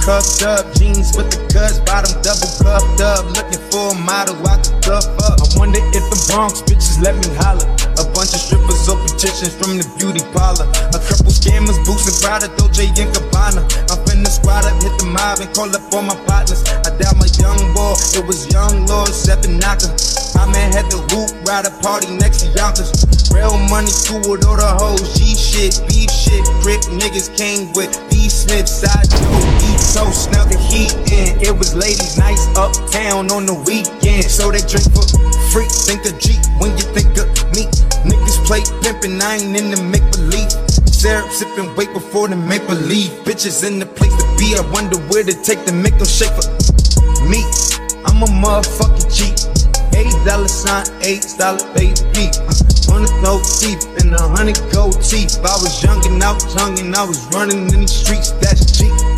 Cuffed 0.00 0.42
up, 0.42 0.64
jeans 0.74 1.12
with 1.14 1.28
the 1.28 1.38
cuts, 1.52 1.78
bottom 1.84 2.16
double 2.24 2.48
cuffed 2.56 3.00
up. 3.04 3.22
Looking 3.36 3.60
for 3.68 3.92
a 3.92 3.96
model 4.00 4.34
I 4.48 4.56
can 4.58 4.80
cuff 4.80 5.06
up. 5.28 5.38
I 5.38 5.46
wonder 5.60 5.78
if 5.92 6.04
the 6.08 6.18
Bronx 6.32 6.64
bitches 6.64 6.98
let 7.04 7.14
me 7.20 7.28
holler. 7.36 7.68
A 8.00 8.04
bunch 8.16 8.32
of 8.32 8.40
strippers 8.40 8.88
or 8.88 8.96
petitions 9.04 9.52
from 9.52 9.76
the 9.76 9.84
beauty 10.00 10.24
parlor. 10.32 10.64
A 10.96 10.98
couple 11.04 11.28
scammers, 11.28 11.76
boots 11.84 12.08
and 12.08 12.16
Prada, 12.24 12.48
Dolce 12.56 12.88
and 12.88 13.12
Gabbana. 13.12 13.60
I'm 13.92 14.00
finna 14.08 14.32
squad 14.32 14.64
up, 14.64 14.74
hit 14.80 14.96
the 14.96 15.04
mob 15.04 15.44
and 15.44 15.52
call 15.52 15.68
up 15.68 15.84
all 15.92 16.02
my 16.02 16.16
partners. 16.24 16.64
I 16.80 16.90
doubt 16.96 17.20
my 17.20 17.28
young 17.36 17.60
boy, 17.76 17.92
it 18.16 18.24
was 18.24 18.48
young 18.48 18.88
Lord, 18.88 19.12
seven 19.12 19.60
knocker. 19.60 19.92
My 20.32 20.48
man 20.48 20.72
had 20.72 20.88
the 20.88 20.96
hoop, 21.12 21.28
ride 21.44 21.68
a 21.68 21.72
party 21.84 22.08
next 22.16 22.40
to 22.40 22.48
Yonkers. 22.56 22.88
Real 23.30 23.58
money 23.68 23.92
cool 24.08 24.24
with 24.24 24.48
all 24.48 24.56
the 24.56 24.66
hoes, 24.66 25.12
G 25.14 25.36
shit, 25.36 25.76
beef 25.86 26.10
shit, 26.10 26.42
grip 26.64 26.80
niggas 26.88 27.28
came 27.36 27.70
with 27.76 27.92
B 28.08 28.28
Smith, 28.28 28.66
side 28.66 29.06
Joe, 29.10 29.49
ladies' 31.80 32.18
nights 32.18 32.46
uptown 32.60 33.32
on 33.32 33.48
the 33.48 33.56
weekend, 33.64 34.28
so 34.28 34.52
they 34.52 34.60
drink 34.68 34.84
for 34.92 35.02
free. 35.48 35.66
Think 35.88 36.04
of 36.04 36.14
G 36.20 36.36
when 36.60 36.76
you 36.76 36.84
think 36.92 37.16
of 37.16 37.26
me. 37.56 37.64
Niggas 38.04 38.36
play 38.44 38.60
pimpin', 38.84 39.20
I 39.20 39.40
ain't 39.40 39.56
in 39.56 39.72
the 39.72 39.80
make 39.88 40.04
believe. 40.12 40.52
Syrup 40.86 41.32
sippin', 41.32 41.74
wait 41.76 41.92
before 41.96 42.28
the 42.28 42.36
maple 42.36 42.76
leaf. 42.76 43.10
Bitches 43.24 43.64
in 43.66 43.78
the 43.80 43.86
place 43.86 44.12
to 44.12 44.26
be, 44.36 44.52
I 44.54 44.62
wonder 44.70 45.00
where 45.08 45.24
to 45.24 45.32
take 45.32 45.64
to 45.64 45.72
make 45.72 45.96
them 45.96 46.06
shake 46.06 46.36
for 46.36 46.44
me. 47.24 47.40
I'm 48.04 48.20
a 48.20 48.28
motherfucking 48.28 49.08
G. 49.08 49.32
Eight 49.96 50.12
dollar 50.24 50.48
sign, 50.48 50.84
eight 51.00 51.24
dollar 51.40 51.64
baby. 51.72 52.28
Uh, 52.44 52.52
hundred 52.92 53.16
gold 53.24 53.44
teeth 53.58 53.88
and 54.04 54.12
a 54.12 54.22
hundred 54.28 54.60
gold 54.72 55.00
teeth. 55.00 55.40
I 55.40 55.56
was 55.56 55.82
young 55.82 56.04
and 56.06 56.22
I 56.22 56.32
was 56.32 56.54
young 56.54 56.78
and 56.78 56.94
I 56.94 57.04
was 57.04 57.24
running 57.32 57.72
in 57.72 57.82
the 57.82 57.88
streets. 57.88 58.32
That's 58.36 58.76
G. 58.76 59.09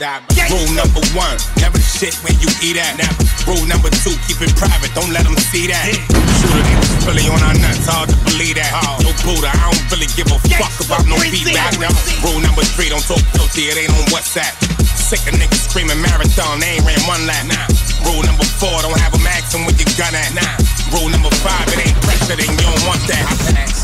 Die. 0.00 0.48
Rule 0.48 0.72
number 0.72 1.04
one, 1.12 1.36
never 1.60 1.76
shit 1.76 2.16
where 2.24 2.32
you 2.40 2.48
eat 2.64 2.80
at. 2.80 2.96
Never. 2.96 3.20
Rule 3.44 3.68
number 3.68 3.92
two, 4.00 4.16
keep 4.24 4.40
it 4.40 4.48
private, 4.56 4.88
don't 4.96 5.12
let 5.12 5.28
them 5.28 5.36
see 5.52 5.68
that. 5.68 5.92
Shooter 6.40 6.64
niggas 6.64 7.04
really 7.04 7.28
on 7.28 7.36
our 7.44 7.52
nuts, 7.60 7.84
hard 7.84 8.08
to 8.08 8.16
believe 8.24 8.56
that. 8.56 8.72
No 9.04 9.12
Buddha, 9.20 9.52
I 9.52 9.60
don't 9.60 9.84
really 9.92 10.08
give 10.16 10.32
a 10.32 10.40
fuck 10.56 10.72
about 10.80 11.04
no 11.04 11.20
feedback. 11.20 11.76
No. 11.76 11.92
Rule 12.24 12.40
number 12.40 12.64
three, 12.64 12.88
don't 12.88 13.04
talk 13.04 13.20
filthy, 13.36 13.68
it 13.68 13.76
ain't 13.76 13.92
on 13.92 14.08
WhatsApp. 14.08 14.56
Sick 14.96 15.20
of 15.28 15.36
niggas 15.36 15.68
screaming 15.68 16.00
marathon, 16.00 16.64
they 16.64 16.80
ain't 16.80 16.88
ran 16.88 17.04
one 17.04 17.28
lap. 17.28 17.44
Nah. 17.44 17.68
Rule 18.08 18.24
number 18.24 18.48
four, 18.56 18.72
don't 18.80 18.96
have 19.04 19.12
a 19.12 19.20
maxim 19.20 19.68
with 19.68 19.76
your 19.76 19.92
gun 20.00 20.16
at. 20.16 20.32
Nah. 20.32 20.79
Rule 20.90 21.08
number 21.08 21.30
five, 21.46 21.70
it 21.70 21.86
ain't 21.86 21.98
pressure, 22.02 22.34
then 22.34 22.50
you 22.50 22.62
don't 22.66 22.82
want 22.82 22.98
that. 23.06 23.22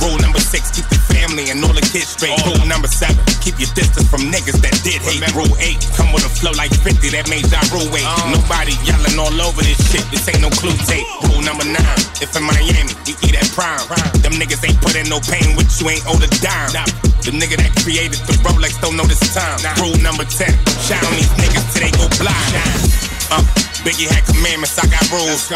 Rule 0.02 0.18
number 0.18 0.42
six, 0.42 0.74
keep 0.74 0.86
the 0.90 0.98
family 1.06 1.50
and 1.54 1.62
all 1.62 1.72
the 1.72 1.84
kids 1.86 2.18
straight. 2.18 2.34
Rule 2.42 2.58
number 2.66 2.90
seven, 2.90 3.18
keep 3.38 3.58
your 3.62 3.70
distance 3.78 4.10
from 4.10 4.26
niggas 4.26 4.58
that 4.58 4.74
did 4.82 4.98
hate. 5.06 5.22
Rule 5.30 5.54
eight, 5.62 5.78
come 5.94 6.10
with 6.10 6.26
a 6.26 6.32
flow 6.32 6.50
like 6.58 6.74
50, 6.74 7.14
that 7.14 7.30
made 7.30 7.46
Ja 7.46 7.62
Rule 7.70 7.86
wait. 7.94 8.02
Uh. 8.02 8.34
Nobody 8.34 8.74
yelling 8.82 9.14
all 9.22 9.34
over 9.38 9.62
this 9.62 9.78
shit, 9.86 10.02
this 10.10 10.26
ain't 10.26 10.42
no 10.42 10.50
clue 10.58 10.74
tape. 10.90 11.06
Rule 11.30 11.42
number 11.46 11.64
nine, 11.64 11.98
if 12.18 12.34
in 12.34 12.42
Miami, 12.42 12.94
you 13.06 13.14
eat 13.22 13.38
at 13.38 13.46
prime. 13.54 13.86
Them 14.26 14.34
niggas 14.36 14.66
ain't 14.66 14.78
put 14.82 14.98
in 14.98 15.06
no 15.06 15.22
pain 15.22 15.54
with 15.54 15.70
you, 15.78 15.94
ain't 15.94 16.04
owed 16.10 16.26
a 16.26 16.30
dime. 16.42 16.74
The 17.22 17.30
nigga 17.34 17.58
that 17.58 17.70
created 17.82 18.18
the 18.26 18.34
Rolex 18.42 18.78
don't 18.82 18.98
know 18.98 19.06
this 19.06 19.22
time. 19.30 19.62
Rule 19.78 19.98
number 20.02 20.26
10, 20.26 20.50
shine 20.82 21.02
on 21.06 21.14
these 21.14 21.30
niggas 21.38 21.66
till 21.70 21.86
they 21.86 21.92
go 21.94 22.06
blind. 22.18 23.15
Uh, 23.30 23.42
Biggie 23.82 24.10
had 24.10 24.26
commandments, 24.26 24.78
I 24.78 24.86
got 24.90 25.02
rules. 25.14 25.46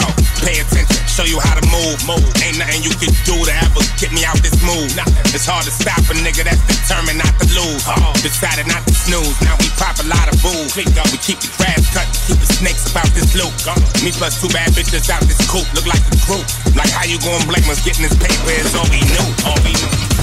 Pay 0.43 0.63
attention, 0.63 1.03
show 1.07 1.27
you 1.27 1.39
how 1.43 1.59
to 1.59 1.65
move. 1.71 1.99
move. 2.07 2.23
Ain't 2.43 2.59
nothing 2.59 2.83
you 2.83 2.95
can 2.99 3.11
do 3.27 3.35
to 3.35 3.53
ever 3.67 3.83
get 3.99 4.11
me 4.15 4.23
out 4.23 4.39
this 4.43 4.59
mood. 4.63 4.91
It's 5.35 5.47
hard 5.47 5.67
to 5.67 5.75
stop 5.75 5.99
a 6.11 6.15
nigga 6.19 6.47
that's 6.47 6.63
determined 6.67 7.19
not 7.19 7.35
to 7.43 7.47
lose. 7.51 7.83
Decided 8.23 8.67
not 8.71 8.83
to 8.87 8.95
snooze, 8.95 9.35
now 9.43 9.55
we 9.59 9.67
pop 9.79 9.99
a 10.03 10.07
lot 10.07 10.31
of 10.31 10.39
booze. 10.43 10.75
We 10.79 10.87
keep 11.23 11.43
the 11.43 11.51
grass 11.59 11.83
cut, 11.91 12.07
keep 12.27 12.39
the 12.39 12.51
snakes 12.51 12.91
about 12.91 13.11
this 13.15 13.35
loop. 13.35 13.55
Me 14.03 14.11
plus 14.15 14.39
two 14.39 14.51
bad 14.51 14.71
bitches 14.75 15.11
out 15.11 15.23
this 15.27 15.43
coop, 15.51 15.67
look 15.75 15.87
like 15.87 16.03
a 16.11 16.17
group. 16.27 16.47
Like 16.75 16.91
how 16.91 17.07
you 17.07 17.19
gon' 17.23 17.43
blame 17.51 17.67
us 17.71 17.83
getting 17.83 18.07
this 18.07 18.15
paper 18.15 18.55
is 18.55 18.75
all 18.75 18.87
we 18.91 19.03
knew, 19.11 19.27
all 19.47 19.59
we 19.67 19.75
knew. 19.75 20.20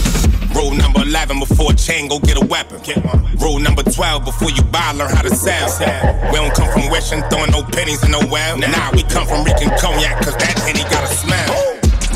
Rule 0.58 0.72
number 0.74 1.02
11 1.02 1.40
before 1.40 1.72
a 1.72 1.76
chain, 1.76 2.08
go 2.10 2.18
get 2.20 2.42
a 2.42 2.46
weapon. 2.46 2.82
Rule 3.38 3.60
number 3.60 3.84
12 3.84 4.26
before 4.26 4.50
you 4.50 4.64
buy, 4.64 4.92
learn 4.94 5.14
how 5.14 5.22
to 5.22 5.30
sell. 5.30 5.70
We 6.32 6.38
don't 6.38 6.54
come 6.54 6.68
from 6.74 6.90
wishing, 6.90 7.22
throwing 7.30 7.52
no 7.52 7.62
pennies 7.62 8.04
in 8.04 8.10
no 8.10 8.20
well. 8.32 8.58
Nah, 8.58 8.90
we 8.94 9.04
come 9.04 9.28
from 9.28 9.46
reeking 9.46 9.70
cognac, 9.78 10.18
cause 10.26 10.36
that 10.38 10.58
henny 10.66 10.82
got 10.90 11.04
a 11.06 11.14
smell. 11.14 11.54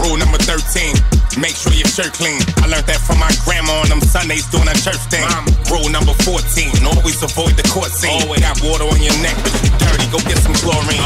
Rule 0.01 0.17
number 0.17 0.39
13, 0.39 1.20
make 1.37 1.55
sure 1.55 1.71
your 1.73 1.87
shirt 1.87 2.13
clean. 2.13 2.41
I 2.63 2.67
learned 2.67 2.87
that 2.87 2.99
from 3.03 3.19
my 3.19 3.31
grandma 3.45 3.83
on 3.83 3.89
them 3.89 4.01
Sundays 4.01 4.47
doing 4.49 4.67
a 4.67 4.75
church 4.75 4.99
thing. 5.11 5.23
Rule 5.71 5.87
number 5.87 6.13
14, 6.27 6.83
always 6.87 7.21
avoid 7.23 7.55
the 7.55 7.65
court 7.71 7.91
scene. 7.91 8.21
Always 8.23 8.41
got 8.41 8.59
water 8.63 8.87
on 8.87 8.99
your 8.99 9.15
neck, 9.23 9.35
but 9.43 9.53
you 9.63 9.71
dirty, 9.79 10.07
go 10.11 10.19
get 10.27 10.39
some 10.39 10.55
chlorine. 10.59 11.03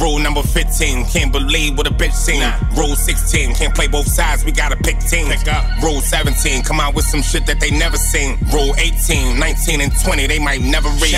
Rule 0.00 0.18
number 0.18 0.42
15, 0.42 1.06
can't 1.06 1.32
believe 1.32 1.76
what 1.76 1.86
a 1.86 1.94
bitch 1.94 2.12
seen. 2.12 2.44
Rule 2.76 2.96
16, 2.96 3.54
can't 3.54 3.74
play 3.74 3.88
both 3.88 4.06
sides, 4.08 4.44
we 4.44 4.52
gotta 4.52 4.76
pick 4.76 5.00
teams. 5.00 5.44
Rule 5.82 6.00
17, 6.00 6.62
come 6.62 6.80
out 6.80 6.94
with 6.94 7.04
some 7.04 7.22
shit 7.22 7.46
that 7.46 7.60
they 7.60 7.70
never 7.70 7.96
seen. 7.96 8.38
Rule 8.52 8.74
18, 8.78 9.38
19, 9.38 9.80
and 9.80 9.92
20, 10.00 10.26
they 10.26 10.38
might 10.38 10.60
never 10.60 10.88
read. 11.00 11.16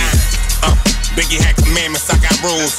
Uh, 0.62 0.74
Biggie 1.18 1.42
had 1.42 1.58
commandments, 1.58 2.06
I 2.06 2.14
got 2.22 2.38
rules. 2.46 2.78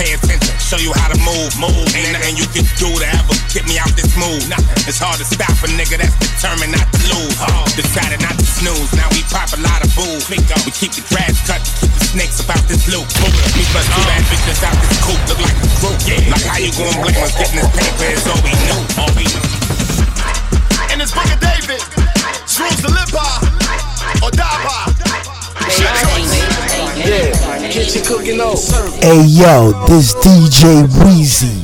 Pay 0.00 0.16
attention, 0.16 0.56
show 0.56 0.80
you 0.80 0.96
how 0.96 1.12
to 1.12 1.20
move. 1.20 1.52
Move. 1.60 1.84
Ain't 1.92 2.16
nothing 2.16 2.40
you 2.40 2.48
can 2.48 2.64
do 2.80 2.88
to 2.88 3.04
ever 3.04 3.36
get 3.52 3.68
me 3.68 3.76
out 3.76 3.92
this 3.92 4.08
mood. 4.16 4.40
It's 4.88 4.96
hard 4.96 5.20
to 5.20 5.26
stop 5.28 5.52
a 5.60 5.68
nigga 5.68 6.00
that's 6.00 6.16
determined 6.16 6.72
not 6.72 6.88
to 6.88 7.00
lose. 7.12 7.36
Decided 7.76 8.24
not 8.24 8.40
to 8.40 8.46
snooze, 8.48 8.88
now 8.96 9.04
we 9.12 9.20
pop 9.28 9.52
a 9.52 9.60
lot 9.60 9.84
of 9.84 9.92
booze. 9.92 10.24
We 10.32 10.40
keep 10.72 10.96
the 10.96 11.04
grass 11.12 11.36
cut, 11.44 11.60
keep 11.76 11.92
the 11.92 12.08
snakes 12.08 12.40
about 12.40 12.64
this 12.72 12.88
loop. 12.88 13.04
Me 13.52 13.62
plus 13.68 13.84
two 13.84 14.00
uh. 14.00 14.08
bad 14.08 14.24
bitches 14.32 14.64
out 14.64 14.76
this 14.80 14.96
coop, 15.04 15.20
look 15.28 15.40
like 15.44 15.58
a 15.60 15.68
group. 15.84 16.00
Like 16.32 16.46
how 16.48 16.56
you 16.56 16.72
gon' 16.72 17.04
blame 17.04 17.20
us 17.20 17.36
getting 17.36 17.60
this 17.60 17.68
paper 17.68 18.08
is 18.08 18.24
all 18.24 18.40
we 18.40 18.52
knew, 18.64 18.80
all 18.96 19.12
we 19.12 19.28
knew. 19.28 19.44
And 20.88 21.04
it's 21.04 21.12
Book 21.12 21.28
of 21.28 21.36
David. 21.36 21.84
Rules 22.48 22.80
to 22.80 22.88
live 22.88 23.12
by 23.12 23.44
or 24.24 24.32
die 24.32 24.64
by. 24.64 24.93
Hey 29.00 29.22
yo, 29.24 29.72
this 29.86 30.14
DJ 30.14 30.84
Wheezy, 31.04 31.62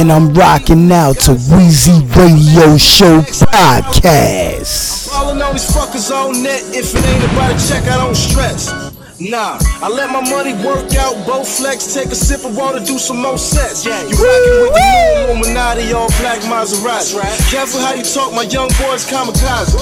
and 0.00 0.12
I'm 0.12 0.32
rocking 0.34 0.92
out 0.92 1.18
to 1.20 1.32
Wheezy 1.32 2.04
Radio 2.14 2.76
Show 2.76 3.22
Podcast. 3.22 5.12
All 5.12 5.34
fuckers 5.34 6.10
on 6.12 6.42
net. 6.44 6.62
If 6.72 6.94
it 6.94 7.04
ain't 7.04 7.24
about 7.32 7.50
a 7.50 7.68
check, 7.68 7.82
I 7.84 7.96
don't 7.96 8.14
stress. 8.14 8.99
Nah, 9.20 9.60
I 9.84 9.88
let 9.92 10.08
my 10.08 10.24
money 10.32 10.54
work 10.64 10.96
out, 10.96 11.12
both 11.26 11.44
flex, 11.44 11.92
take 11.92 12.08
a 12.08 12.14
sip 12.14 12.40
of 12.48 12.56
water, 12.56 12.80
do 12.80 12.96
some 12.96 13.20
more 13.20 13.36
sets. 13.36 13.84
You 13.84 13.92
rockin' 13.92 14.16
with 14.16 14.72
the 14.72 14.80
new 14.80 15.36
Illuminati, 15.36 15.92
all 15.92 16.08
black 16.24 16.40
Maserati. 16.48 17.20
Careful 17.52 17.80
how 17.80 17.92
you 17.92 18.02
talk, 18.02 18.32
my 18.32 18.48
young 18.48 18.68
boys 18.80 19.04
kamikaze. 19.04 19.76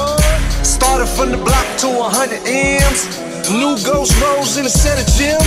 Started 0.67 1.07
from 1.07 1.31
the 1.31 1.37
block 1.37 1.67
to 1.79 1.87
100 1.87 2.43
M's. 2.51 3.07
New 3.55 3.79
ghost 3.87 4.11
rolls 4.21 4.59
in 4.59 4.67
a 4.67 4.69
set 4.69 4.99
of 4.99 5.07
gems. 5.15 5.47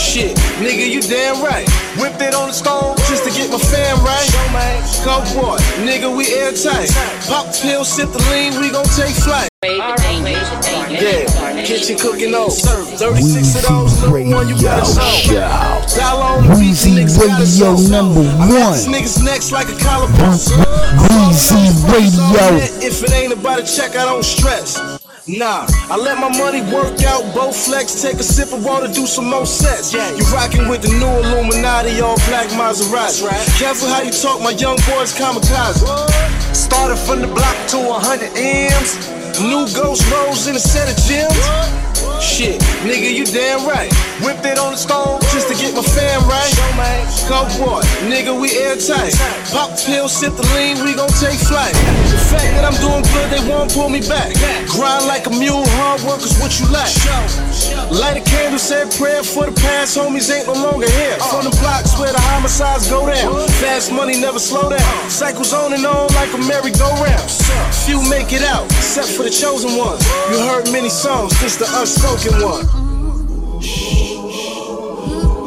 Shit, 0.00 0.34
nigga, 0.64 0.88
you 0.88 1.02
damn 1.02 1.44
right. 1.44 1.68
Whipped 2.00 2.22
it 2.22 2.32
on 2.32 2.48
the 2.48 2.54
stove 2.54 2.96
just 3.04 3.24
to 3.24 3.30
get 3.36 3.52
my 3.52 3.58
fam 3.58 4.00
right. 4.00 4.24
Go 5.04 5.20
boy, 5.36 5.60
nigga, 5.84 6.08
we 6.08 6.32
airtight. 6.32 6.88
Pop 7.28 7.52
the 7.52 7.58
pill, 7.60 7.84
sip 7.84 8.08
the 8.12 8.18
lean, 8.32 8.58
we 8.58 8.70
gon' 8.70 8.88
take 8.96 9.14
flight. 9.14 9.53
Yeah, 9.64 11.24
kitchen 11.64 11.96
cooking 11.96 12.34
on. 12.34 12.50
Serve 12.50 12.86
36 13.00 13.56
of 13.56 13.62
those, 13.62 14.02
little 14.02 14.32
one 14.32 14.48
you 14.48 14.56
better 14.60 14.84
Radio 14.84 14.84
show. 14.84 15.40
Show. 15.88 16.20
On 16.20 16.44
the 16.44 16.48
beat, 16.52 16.58
Wheezy 16.60 16.90
niggas 16.90 17.16
Radio 17.16 17.72
number 17.88 18.20
one. 18.20 18.76
Niggas 18.92 19.24
next 19.24 19.52
like 19.52 19.68
a 19.68 19.78
collarbone. 19.80 20.36
Weezy 21.08 21.64
Radio. 21.88 22.60
If 22.84 23.02
it 23.04 23.12
ain't 23.12 23.32
about 23.32 23.60
a 23.60 23.64
check, 23.64 23.96
I 23.96 24.04
don't 24.04 24.22
stress. 24.22 24.76
Nah, 25.26 25.64
I 25.88 25.96
let 25.96 26.20
my 26.20 26.28
money 26.36 26.60
work 26.70 27.02
out, 27.04 27.24
both 27.34 27.56
flex, 27.56 28.02
take 28.02 28.20
a 28.20 28.22
sip 28.22 28.52
of 28.52 28.62
water, 28.62 28.88
do 28.88 29.06
some 29.06 29.30
more 29.30 29.46
sets. 29.46 29.94
Yeah, 29.94 30.14
You 30.14 30.24
rockin' 30.24 30.68
with 30.68 30.82
the 30.82 30.92
new 30.92 31.08
Illuminati, 31.08 32.02
all 32.02 32.16
black 32.28 32.48
Maserati. 32.52 33.24
Careful 33.58 33.88
how 33.88 34.02
you 34.02 34.12
talk, 34.12 34.42
my 34.42 34.50
young 34.50 34.76
boys 34.84 35.16
kamikaze. 35.16 35.80
Started 36.54 36.98
from 36.98 37.22
the 37.22 37.28
block 37.28 37.56
to 37.68 37.78
100 37.78 38.36
M's. 38.36 39.23
New 39.40 39.66
ghost 39.74 40.08
rolls 40.12 40.46
in 40.46 40.54
a 40.54 40.60
set 40.60 40.86
of 40.86 40.96
gems. 41.04 41.34
Shit, 42.22 42.60
nigga, 42.86 43.12
you 43.12 43.26
damn 43.26 43.66
right. 43.66 43.90
Whipped 44.22 44.46
it 44.46 44.58
on 44.58 44.72
the 44.72 44.78
stone 44.78 45.20
just 45.34 45.50
to 45.50 45.54
get 45.58 45.74
my 45.74 45.82
fam 45.82 46.22
right. 46.30 46.46
Go 47.28 47.42
boy, 47.58 47.82
nigga, 48.06 48.30
we 48.30 48.54
airtight. 48.54 49.12
Pop 49.50 49.74
pill, 49.84 50.08
sip 50.08 50.32
the 50.36 50.46
lean, 50.54 50.78
we 50.86 50.94
gon' 50.94 51.10
take 51.18 51.36
flight. 51.36 51.74
The 51.74 52.20
fact 52.30 52.48
that 52.54 52.64
I'm 52.64 52.78
doing 52.78 53.02
good, 53.10 53.28
they 53.34 53.42
won't 53.50 53.74
pull 53.74 53.90
me 53.90 54.00
back. 54.06 54.32
Grind 54.70 55.06
like 55.10 55.26
a 55.26 55.34
mule, 55.34 55.66
hard 55.82 56.00
work 56.06 56.22
is 56.22 56.38
what 56.38 56.54
you 56.62 56.70
like. 56.70 56.94
Light 57.90 58.16
a 58.16 58.24
candle, 58.24 58.58
say 58.58 58.82
a 58.82 58.88
prayer 58.94 59.22
for 59.22 59.50
the 59.50 59.56
past, 59.60 59.98
homies 59.98 60.30
ain't 60.30 60.46
no 60.46 60.54
longer 60.54 60.88
here. 60.88 61.18
From 61.28 61.44
the 61.44 61.54
blocks 61.58 61.98
where 61.98 62.12
the 62.14 62.22
homicides 62.32 62.88
go 62.88 63.04
down. 63.04 63.34
Fast 63.58 63.90
money 63.92 64.14
never 64.18 64.38
slow 64.38 64.70
down. 64.70 65.10
Cycles 65.10 65.52
on 65.52 65.74
and 65.74 65.84
on 65.84 66.08
like 66.14 66.32
a 66.32 66.38
merry-go-round. 66.38 67.28
Few 67.84 68.00
make 68.08 68.32
it 68.32 68.42
out, 68.46 68.64
except 68.78 69.08
for 69.12 69.23
the 69.24 69.30
chosen 69.30 69.76
ones. 69.78 70.06
You 70.30 70.38
heard 70.46 70.70
many 70.70 70.90
songs, 70.90 71.40
this 71.40 71.56
the 71.56 71.64
unspoken 71.80 72.34
one. 72.44 72.66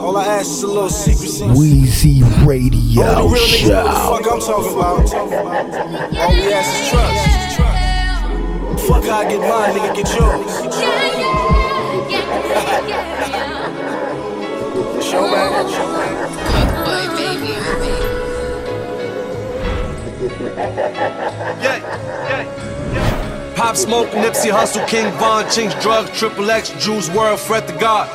All 0.01 0.17
I 0.17 0.25
ask 0.25 0.49
is 0.49 0.63
a 0.63 0.67
little 0.67 0.89
secrecy. 0.89 1.45
Weezy 1.45 2.23
Radio 2.45 3.03
All 3.03 3.27
the 3.27 3.35
real 3.35 3.43
niggas 3.43 3.69
know 3.69 3.83
what 4.09 4.23
the 4.23 4.29
Show. 4.33 4.33
fuck 4.33 4.33
I'm 4.33 4.39
talking 4.39 4.73
about. 4.73 5.13
All 6.17 6.33
we 6.33 6.53
ask 6.53 6.73
is 6.81 6.89
trust. 6.89 7.21
Fuck 8.87 9.03
how 9.05 9.19
I 9.19 9.23
get 9.29 9.41
mine, 9.41 9.75
nigga, 9.75 9.93
get 9.95 10.09
yours. 10.17 10.53
Show 15.05 15.21
man. 15.29 15.47
Pop 23.57 23.75
Smoke, 23.75 24.09
Nipsey 24.09 24.51
Hussle, 24.51 24.87
King 24.87 25.11
Von, 25.13 25.43
Chinx, 25.45 25.73
Drugs, 25.81 26.11
Triple 26.11 26.51
X, 26.51 26.69
Juice 26.77 27.09
WRLD, 27.09 27.39
Fret 27.39 27.65
the 27.65 27.73
God. 27.73 28.07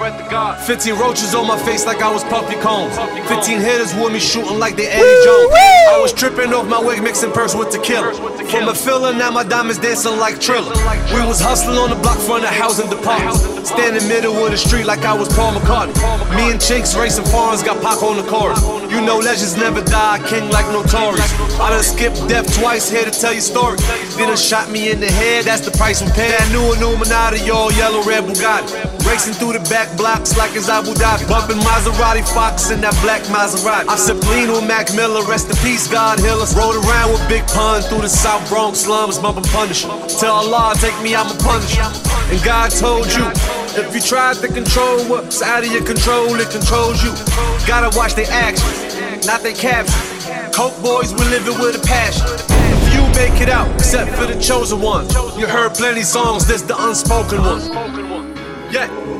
15 0.64 0.94
roaches 0.94 1.34
on 1.34 1.48
my 1.48 1.58
face 1.64 1.84
like 1.84 2.00
I 2.00 2.12
was 2.12 2.22
Puffy 2.22 2.54
Combs. 2.60 2.96
15 3.26 3.58
hitters 3.58 3.92
with 3.92 4.12
me 4.12 4.20
shooting 4.20 4.60
like 4.60 4.76
they 4.76 4.86
Eddie 4.86 5.24
Jones. 5.24 5.52
I 5.90 5.98
was 6.00 6.12
tripping 6.12 6.54
off 6.54 6.68
my 6.68 6.78
wig, 6.78 7.02
mixing 7.02 7.32
purse 7.32 7.56
with 7.56 7.70
tequila. 7.70 8.14
From 8.52 8.68
a 8.68 8.74
filler, 8.74 9.12
now 9.12 9.32
my 9.32 9.42
diamonds 9.42 9.78
dancing 9.80 10.16
like 10.18 10.40
Triller. 10.40 10.74
We 11.10 11.26
was 11.26 11.40
hustling 11.40 11.76
on 11.76 11.90
the 11.90 11.96
block 11.96 12.18
front 12.18 12.44
of 12.44 12.50
housing 12.50 12.88
departments. 12.88 13.42
Standing 13.68 14.06
middle 14.06 14.36
of 14.44 14.50
the 14.52 14.58
street 14.58 14.84
like 14.84 15.00
I 15.00 15.14
was 15.14 15.28
Paul 15.34 15.54
McCartney. 15.54 15.96
Me 16.36 16.52
and 16.52 16.60
Chinx 16.60 16.94
racing 16.94 17.24
farms, 17.24 17.62
got 17.62 17.82
Pac 17.82 18.02
on 18.02 18.16
the 18.16 18.28
chorus. 18.30 18.60
You 18.92 19.00
know 19.00 19.16
legends 19.18 19.56
never 19.56 19.80
die, 19.80 20.20
king 20.28 20.50
like 20.50 20.66
Notorious. 20.68 21.32
I 21.58 21.70
done 21.70 21.82
skipped 21.82 22.28
death 22.28 22.44
twice 22.60 22.90
here 22.90 23.04
to 23.04 23.10
tell 23.10 23.32
you 23.32 23.40
story. 23.40 23.78
Then 24.20 24.28
done 24.28 24.36
shot 24.36 24.70
me 24.70 24.90
in 24.92 25.00
the 25.00 25.10
head, 25.10 25.31
that's 25.40 25.64
the 25.64 25.70
price 25.72 26.02
we 26.02 26.10
pay. 26.12 26.28
That 26.28 26.50
new 26.52 26.74
Illuminati, 26.76 27.48
all 27.48 27.72
yellow 27.72 28.02
red 28.02 28.24
Bugatti. 28.24 28.74
Racing 29.08 29.34
through 29.34 29.54
the 29.54 29.64
back 29.70 29.88
blocks 29.96 30.36
like 30.36 30.52
it's 30.54 30.68
Abu 30.68 30.92
Dhabi. 30.92 31.28
Bumping 31.28 31.62
Maserati 31.64 32.26
Fox 32.34 32.70
in 32.70 32.80
that 32.82 32.92
black 33.00 33.22
Maserati. 33.32 33.88
I 33.88 33.96
lean 34.34 34.50
with 34.50 34.66
Mac 34.66 34.92
Miller, 34.94 35.24
rest 35.24 35.48
in 35.48 35.56
peace, 35.64 35.86
God 35.86 36.18
heal 36.20 36.42
us. 36.42 36.56
Rode 36.56 36.76
around 36.84 37.12
with 37.12 37.24
Big 37.28 37.46
Pun 37.48 37.82
through 37.82 38.02
the 38.02 38.08
South 38.08 38.42
Bronx 38.48 38.80
slums, 38.80 39.18
bumping 39.18 39.44
Punisher. 39.44 39.88
Tell 40.20 40.42
Allah, 40.42 40.74
take 40.76 40.96
me, 41.02 41.14
I'm 41.14 41.30
a 41.30 41.38
Punisher. 41.38 41.86
And 42.28 42.42
God 42.42 42.70
told 42.70 43.06
you, 43.12 43.24
if 43.78 43.94
you 43.94 44.00
tried 44.00 44.36
to 44.42 44.48
control 44.48 45.00
what's 45.06 45.42
out 45.42 45.64
of 45.64 45.72
your 45.72 45.84
control, 45.84 46.34
it 46.40 46.50
controls 46.50 47.02
you. 47.02 47.12
Gotta 47.66 47.94
watch 47.96 48.14
their 48.14 48.30
actions, 48.30 49.26
not 49.26 49.42
their 49.42 49.54
captions. 49.54 50.12
Coke 50.54 50.76
boys, 50.82 51.12
we 51.14 51.24
living 51.30 51.58
with 51.60 51.76
a 51.76 51.86
passion. 51.86 52.26
Make 53.14 53.40
it 53.40 53.48
out, 53.48 53.72
except 53.74 54.12
for 54.12 54.26
the 54.26 54.40
chosen 54.40 54.80
one. 54.80 55.06
You 55.38 55.46
heard 55.46 55.74
plenty 55.74 56.02
songs, 56.02 56.46
this 56.46 56.62
the 56.62 56.76
unspoken 56.88 57.40
one. 57.42 57.60
Yeah. 58.72 59.11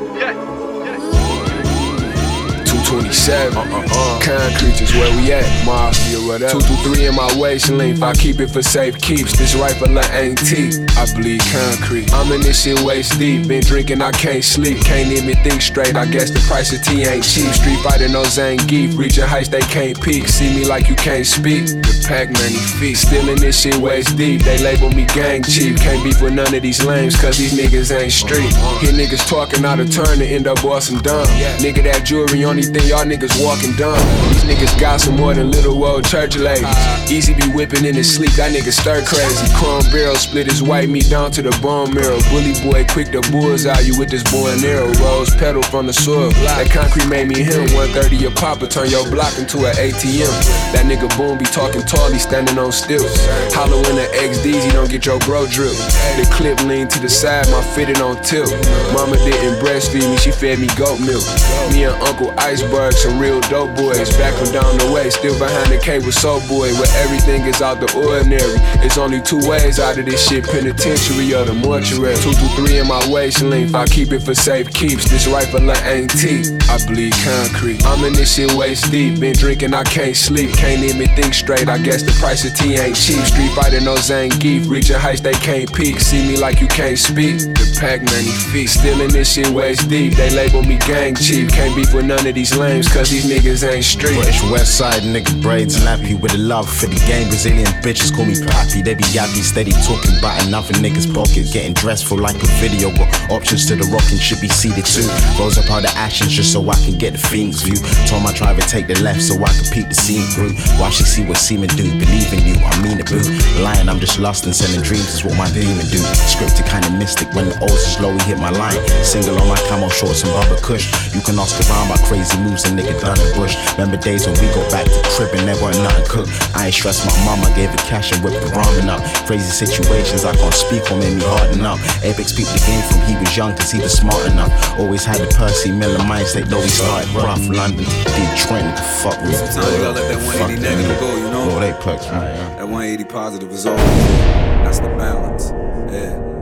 227. 3.13 3.57
Uh-uh. 3.57 4.19
Concrete 4.21 4.81
is 4.81 4.91
where 4.93 5.15
we 5.17 5.31
at. 5.31 5.45
Mafia, 5.65 6.17
whatever. 6.27 6.53
Two 6.53 6.59
through 6.61 6.93
three 6.93 7.05
in 7.05 7.15
my 7.15 7.29
waist 7.37 7.69
length. 7.69 8.01
I 8.01 8.13
keep 8.13 8.39
it 8.39 8.47
for 8.49 8.63
safe 8.63 8.99
keeps. 8.99 9.37
This 9.37 9.53
rifle 9.55 9.87
ain't 9.99 10.39
teeth. 10.39 10.81
I 10.97 11.05
bleed 11.13 11.41
concrete. 11.51 12.11
I'm 12.13 12.31
in 12.31 12.41
this 12.41 12.63
shit 12.63 12.79
waist 12.81 13.19
deep. 13.19 13.47
Been 13.47 13.61
drinking, 13.61 14.01
I 14.01 14.11
can't 14.11 14.43
sleep. 14.43 14.83
Can't 14.83 15.11
even 15.11 15.35
think 15.43 15.61
straight. 15.61 15.95
I 15.95 16.05
guess 16.05 16.31
the 16.31 16.39
price 16.47 16.73
of 16.73 16.83
tea 16.83 17.03
ain't 17.03 17.23
cheap. 17.23 17.53
Street 17.53 17.79
fighter, 17.79 18.09
no 18.09 18.23
Zangief. 18.23 18.97
Reaching 18.97 19.25
heights 19.25 19.49
they 19.49 19.61
can't 19.61 19.99
peak. 20.01 20.27
See 20.27 20.53
me 20.53 20.65
like 20.65 20.89
you 20.89 20.95
can't 20.95 21.25
speak. 21.25 21.65
The 21.67 22.05
pack 22.07 22.31
many 22.31 22.57
feet. 22.79 22.97
Still 22.97 23.29
in 23.29 23.37
this 23.37 23.59
shit 23.59 23.75
waist 23.77 24.17
deep. 24.17 24.41
They 24.41 24.57
label 24.57 24.89
me 24.89 25.05
gang 25.05 25.43
chief. 25.43 25.77
Can't 25.79 26.03
beef 26.03 26.21
with 26.21 26.33
none 26.33 26.53
of 26.53 26.61
these 26.61 26.83
lames. 26.83 27.15
Cause 27.19 27.37
these 27.37 27.53
niggas 27.53 27.95
ain't 27.95 28.11
street. 28.11 28.53
Hear 28.81 28.91
niggas 28.93 29.27
talking 29.27 29.63
out 29.65 29.79
of 29.79 29.91
turn 29.91 30.17
to 30.19 30.25
end 30.25 30.47
up 30.47 30.61
bossing 30.61 30.99
dumb. 30.99 31.27
Nigga, 31.59 31.83
that 31.83 32.05
jewelry 32.05 32.43
only 32.45 32.63
thing 32.63 32.87
y'all 32.87 33.02
niggas 33.07 33.43
walking 33.43 33.73
dumb. 33.75 33.97
These 34.29 34.43
niggas 34.43 34.79
got 34.79 35.01
some 35.01 35.15
more 35.15 35.33
than 35.33 35.51
little 35.51 35.83
old 35.83 36.05
church 36.05 36.37
ladies. 36.37 36.67
Easy 37.11 37.33
be 37.33 37.47
whipping 37.53 37.85
in 37.85 37.95
his 37.95 38.13
sleep, 38.13 38.31
that 38.33 38.51
nigga 38.51 38.71
stir 38.71 39.03
crazy. 39.05 39.47
Chrome 39.55 39.83
barrel 39.91 40.15
split 40.15 40.47
his 40.47 40.61
white 40.63 40.89
meat 40.89 41.09
down 41.09 41.31
to 41.31 41.41
the 41.41 41.51
bone 41.61 41.93
marrow. 41.93 42.19
Bully 42.29 42.53
boy 42.63 42.85
quick 42.89 43.11
the 43.11 43.21
bulls 43.31 43.65
out 43.65 43.85
you 43.85 43.97
with 43.97 44.09
this 44.09 44.23
boy 44.31 44.51
and 44.51 44.63
arrow. 44.63 44.91
Rose 45.03 45.35
pedal 45.35 45.63
from 45.63 45.87
the 45.87 45.93
soil. 45.93 46.31
That 46.55 46.69
concrete 46.71 47.07
made 47.07 47.27
me 47.27 47.43
him. 47.43 47.69
130 47.73 48.15
your 48.17 48.31
papa 48.31 48.67
turn 48.67 48.89
your 48.89 49.09
block 49.09 49.37
into 49.37 49.65
an 49.65 49.75
ATM. 49.75 50.31
That 50.71 50.85
nigga 50.85 51.09
boom 51.17 51.37
be 51.37 51.45
talking 51.45 51.81
tall, 51.81 52.11
he 52.11 52.19
standing 52.19 52.57
on 52.57 52.71
stilts. 52.71 53.25
Hollow 53.53 53.79
in 53.89 53.95
the 53.95 54.07
XDs, 54.15 54.63
he 54.63 54.71
don't 54.71 54.89
get 54.89 55.05
your 55.05 55.19
bro 55.19 55.45
drip. 55.47 55.75
The 56.15 56.27
clip 56.31 56.59
lean 56.63 56.87
to 56.87 56.99
the 56.99 57.09
side, 57.09 57.49
my 57.51 57.61
fitted 57.75 57.99
on 57.99 58.21
tilt. 58.23 58.51
Mama 58.93 59.17
didn't 59.17 59.59
breastfeed 59.59 60.09
me, 60.09 60.17
she 60.17 60.31
fed 60.31 60.59
me 60.59 60.67
goat 60.75 60.99
milk. 60.99 61.23
Me 61.71 61.83
and 61.85 61.95
Uncle 62.03 62.33
Iceberg, 62.37 62.92
some 62.95 63.19
real 63.19 63.41
dope 63.41 63.75
boys. 63.75 64.15
Back 64.17 64.33
from 64.35 64.51
down 64.51 64.77
the 64.77 64.91
way, 64.91 65.09
still 65.09 65.37
behind 65.39 65.71
the 65.71 65.77
cave 65.77 66.05
with 66.05 66.15
Soul 66.15 66.39
Boy, 66.47 66.71
where 66.73 66.91
everything 67.03 67.41
is 67.43 67.61
out 67.61 67.79
the 67.79 67.89
ordinary. 67.97 68.57
It's 68.85 68.97
only 68.97 69.21
two 69.21 69.41
ways 69.47 69.79
out 69.79 69.97
of 69.97 70.05
this 70.05 70.27
shit, 70.27 70.45
penitentiary 70.45 71.33
or 71.33 71.45
the 71.45 71.53
mortuary. 71.53 72.15
Two 72.17 72.33
through 72.33 72.65
three 72.65 72.77
in 72.79 72.87
my 72.87 73.01
waist 73.11 73.41
length, 73.41 73.75
I 73.75 73.85
keep 73.85 74.11
it 74.11 74.21
for 74.21 74.35
safe 74.35 74.71
keeps. 74.73 75.09
This 75.09 75.27
rifle 75.27 75.71
ain't 75.71 76.11
teeth, 76.11 76.51
I 76.69 76.77
bleed 76.85 77.13
concrete. 77.23 77.85
I'm 77.85 78.03
in 78.05 78.13
this 78.13 78.35
shit 78.35 78.51
waist 78.53 78.91
deep, 78.91 79.19
been 79.19 79.33
drinking, 79.33 79.73
I 79.73 79.83
can't 79.83 80.15
sleep. 80.15 80.53
Can't 80.55 80.83
even 80.83 81.07
think 81.15 81.33
straight, 81.33 81.67
I 81.67 81.77
guess 81.77 82.03
the 82.03 82.11
price 82.19 82.45
of 82.45 82.55
tea 82.55 82.75
ain't 82.75 82.95
cheap. 82.95 83.23
Street 83.25 83.51
fighter, 83.51 83.81
no 83.81 83.95
Zangief, 83.95 84.69
reaching 84.69 84.97
heights 84.97 85.21
they 85.21 85.33
can't 85.33 85.71
peak. 85.73 85.99
See 85.99 86.27
me 86.27 86.37
like 86.37 86.61
you 86.61 86.67
can't 86.67 86.97
speak, 86.97 87.39
the 87.39 87.77
pack 87.79 88.01
many 88.03 88.31
feet. 88.51 88.69
Still 88.69 89.01
in 89.01 89.09
this 89.11 89.33
shit 89.33 89.49
waist 89.49 89.89
deep, 89.89 90.13
they 90.15 90.29
label 90.29 90.63
me 90.63 90.77
gang 90.79 91.15
chief. 91.15 91.51
Can't 91.51 91.75
beef 91.75 91.93
with 91.93 92.05
none 92.05 92.25
of 92.25 92.35
these 92.35 92.55
lames, 92.83 92.93
cause 92.93 93.09
these 93.09 93.25
niggas 93.25 93.67
ain't 93.67 93.83
street. 93.83 94.15
British 94.15 94.41
West 94.49 94.77
Side 94.77 95.03
nigga 95.03 95.41
braids 95.41 95.77
nappy 95.77 96.19
with 96.19 96.33
a 96.33 96.37
love 96.37 96.69
for 96.69 96.87
the 96.87 96.99
game. 97.07 97.27
Brazilian 97.27 97.67
bitches 97.81 98.13
call 98.13 98.25
me 98.25 98.35
Pappy. 98.39 98.81
They 98.81 98.95
be 98.95 99.03
yappy, 99.15 99.41
steady 99.41 99.71
talking 99.85 100.17
about 100.19 100.45
another 100.45 100.73
nigga's 100.75 101.07
pocket. 101.07 101.51
Getting 101.51 101.73
dressed 101.73 102.05
for 102.05 102.17
like 102.17 102.35
a 102.35 102.47
video. 102.59 102.91
Got 102.91 103.31
options 103.31 103.65
to 103.67 103.75
the 103.75 103.85
rockin', 103.85 104.19
should 104.19 104.41
be 104.41 104.47
seated 104.47 104.85
too. 104.85 105.07
Rolls 105.39 105.57
up 105.57 105.69
all 105.71 105.81
the 105.81 105.91
actions 105.95 106.31
just 106.31 106.51
so 106.53 106.61
I 106.69 106.75
can 106.85 106.97
get 106.97 107.13
the 107.13 107.19
fiend's 107.19 107.61
view. 107.61 107.77
Told 108.07 108.23
my 108.23 108.33
driver 108.33 108.61
take 108.61 108.87
the 108.87 108.99
left 109.01 109.21
so 109.21 109.35
I 109.43 109.51
can 109.53 109.65
peek 109.71 109.87
the 109.89 109.95
scene 109.95 110.25
through. 110.33 110.53
Watch 110.79 110.95
she 110.97 111.03
see 111.03 111.23
what 111.25 111.37
semen 111.37 111.69
do. 111.75 111.89
Believe 111.99 112.31
in 112.33 112.45
you, 112.45 112.55
I 112.63 112.73
mean 112.81 112.99
it 112.99 113.07
boo. 113.07 113.21
Lying, 113.61 113.89
I'm 113.89 113.99
just 113.99 114.19
lost 114.19 114.45
and 114.45 114.55
selling 114.55 114.81
dreams 114.81 115.13
is 115.13 115.23
what 115.23 115.37
my 115.37 115.49
demon 115.51 115.85
do. 115.89 116.01
Scripted 116.29 116.67
kinda 116.69 116.89
mystic 116.97 117.31
when 117.33 117.49
the 117.49 117.57
O's 117.61 117.83
is 117.87 117.99
low, 117.99 118.11
he 118.11 118.23
hit 118.33 118.39
my 118.39 118.49
line. 118.49 118.77
Single 119.03 119.39
on 119.39 119.47
my 119.47 119.59
camo 119.69 119.89
shorts 119.89 120.23
and 120.23 120.31
rubber 120.33 120.59
cush. 120.61 120.89
You 121.13 121.21
can 121.21 121.39
ask 121.39 121.57
around 121.69 121.87
about 121.87 122.03
crazy 122.05 122.37
moves 122.39 122.65
a 122.65 122.72
nigga 122.73 122.99
done 122.99 123.17
the 123.17 123.31
bush. 123.35 123.55
Remember 123.77 123.97
days 123.97 124.25
when 124.25 124.35
we 124.41 124.47
go 124.53 124.61
back 124.69 124.85
to 124.85 125.23
and 125.33 125.47
there 125.47 125.59
wasn't 125.61 125.85
nothing 125.85 126.05
cooked. 126.09 126.31
I 126.55 126.67
ain't 126.67 126.75
stressed 126.75 127.05
my 127.05 127.13
mama, 127.25 127.47
gave 127.55 127.69
her 127.69 127.83
cash 127.85 128.11
and 128.11 128.23
whipped 128.23 128.41
the 128.41 128.49
ramen 128.51 128.89
up. 128.89 129.01
Crazy 129.25 129.49
situations 129.49 130.25
I 130.25 130.35
can't 130.35 130.53
speak 130.53 130.91
on 130.91 130.99
made 130.99 131.17
me 131.17 131.23
harden 131.23 131.61
up. 131.61 131.79
Apex 132.03 132.33
peeped 132.33 132.51
the 132.51 132.61
game 132.65 132.83
from 132.89 133.01
he 133.07 133.15
was 133.17 133.31
young 133.35 133.55
cause 133.55 133.71
he 133.71 133.79
was 133.79 133.93
smart 133.93 134.25
enough. 134.27 134.51
Always 134.79 135.05
had 135.05 135.17
the 135.17 135.29
Percy 135.35 135.71
Miller 135.71 135.99
mindset 136.09 136.45
though 136.49 136.61
he 136.61 136.69
started 136.69 137.09
rough. 137.13 137.41
London, 137.49 137.85
Detroit, 138.17 138.65
nigga, 138.65 138.85
fuck 139.01 139.17
with 139.21 139.29
me. 139.29 139.35
Sometimes 139.35 139.71
you 139.71 139.83
gotta 139.83 140.01
let 140.01 140.07
that 140.09 140.21
180 140.25 140.61
negative 140.61 140.99
go, 140.99 141.15
you 141.15 141.29
know? 141.29 141.49
Oh, 141.51 141.59
they 141.59 141.73
perks, 141.73 142.05
man. 142.07 142.57
That 142.57 142.67
180 142.67 143.03
positive 143.05 143.51
is 143.51 143.65
all. 143.65 143.77
That's 143.77 144.79
the 144.79 144.89
balance. 144.97 145.51
Yeah. 145.91 146.32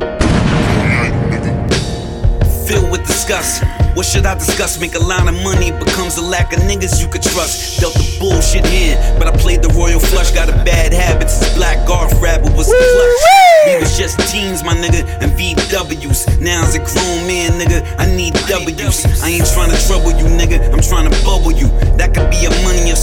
Filled 2.71 2.91
with 2.91 3.05
disgust. 3.05 3.63
What 3.95 4.05
should 4.05 4.25
I 4.25 4.35
discuss? 4.35 4.79
Make 4.79 4.95
a 4.95 5.03
lot 5.03 5.27
of 5.27 5.35
money 5.43 5.71
becomes 5.71 6.17
a 6.17 6.23
lack 6.23 6.53
of 6.53 6.59
niggas 6.63 7.01
you 7.01 7.07
could 7.11 7.21
trust. 7.21 7.81
Dealt 7.81 7.93
the 7.93 8.07
bullshit 8.19 8.65
hand, 8.65 9.19
but 9.19 9.27
I 9.27 9.35
played 9.35 9.61
the 9.61 9.69
royal 9.75 9.99
flush. 9.99 10.31
Got 10.31 10.47
a 10.47 10.55
bad 10.63 10.93
habit 10.93 11.29
since 11.29 11.53
Black 11.55 11.85
Garth 11.85 12.13
Rabbit 12.21 12.55
was 12.55 12.67
clutch. 12.67 13.23
We 13.67 13.75
was 13.77 13.97
just 13.97 14.17
teens, 14.31 14.63
my 14.63 14.73
nigga, 14.73 15.03
and 15.19 15.31
VWs. 15.35 16.39
Now 16.39 16.63
as 16.63 16.75
a 16.75 16.79
grown 16.79 17.27
man, 17.27 17.59
nigga, 17.59 17.83
I 17.99 18.07
need 18.15 18.33
W's. 18.47 19.05
I 19.21 19.27
ain't 19.27 19.47
trying 19.51 19.71
to 19.71 19.79
trouble 19.85 20.15
you, 20.15 20.25
nigga. 20.39 20.71
I'm 20.71 20.81
trying 20.81 21.11
to 21.11 21.15
bubble 21.27 21.51
you. 21.51 21.67
That 21.99 22.15
could 22.15 22.31
be 22.31 22.47
a 22.47 22.51
money 22.63 22.89
or 22.91 22.95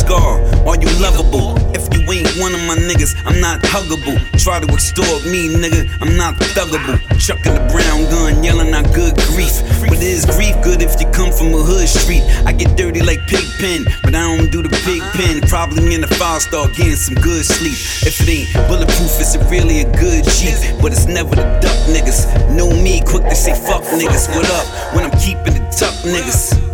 niggas, 2.89 3.13
I'm 3.27 3.41
not 3.41 3.61
huggable. 3.61 4.17
Try 4.43 4.61
to 4.61 4.67
extort 4.73 5.25
me, 5.29 5.53
nigga. 5.53 5.85
I'm 6.01 6.17
not 6.17 6.35
thuggable. 6.57 6.97
Chucking 7.21 7.55
the 7.55 7.61
brown 7.69 8.09
gun, 8.09 8.43
yelling 8.43 8.73
out 8.73 8.89
good 8.95 9.15
grief. 9.29 9.61
But 9.85 10.01
is 10.03 10.25
grief 10.25 10.57
good 10.65 10.81
if 10.81 10.99
you 11.01 11.07
come 11.13 11.31
from 11.31 11.53
a 11.53 11.61
hood 11.61 11.89
street? 11.89 12.25
I 12.47 12.53
get 12.53 12.77
dirty 12.77 13.03
like 13.03 13.21
pig 13.29 13.45
pen, 13.61 13.85
but 14.03 14.15
I 14.15 14.25
don't 14.25 14.51
do 14.51 14.63
the 14.63 14.73
big 14.89 15.03
pen. 15.13 15.43
Probably 15.49 15.95
in 15.95 16.03
a 16.03 16.07
five 16.07 16.41
star 16.43 16.69
getting 16.69 16.97
some 16.97 17.17
good 17.17 17.45
sleep. 17.45 17.77
If 18.09 18.21
it 18.23 18.29
ain't 18.29 18.49
bulletproof, 18.69 19.21
it's 19.21 19.37
really 19.53 19.81
a 19.81 19.89
good 19.93 20.25
cheat. 20.25 20.57
But 20.81 20.93
it's 20.93 21.07
never 21.07 21.37
the 21.37 21.45
duck 21.61 21.79
niggas. 21.93 22.25
Know 22.57 22.71
me, 22.71 23.03
quick 23.05 23.25
to 23.29 23.37
say 23.37 23.53
fuck 23.53 23.85
niggas. 23.93 24.33
What 24.35 24.49
up 24.51 24.67
when 24.95 25.05
I'm 25.05 25.17
keeping 25.21 25.61
it 25.61 25.73
tuck 25.77 25.95
niggas? 26.09 26.68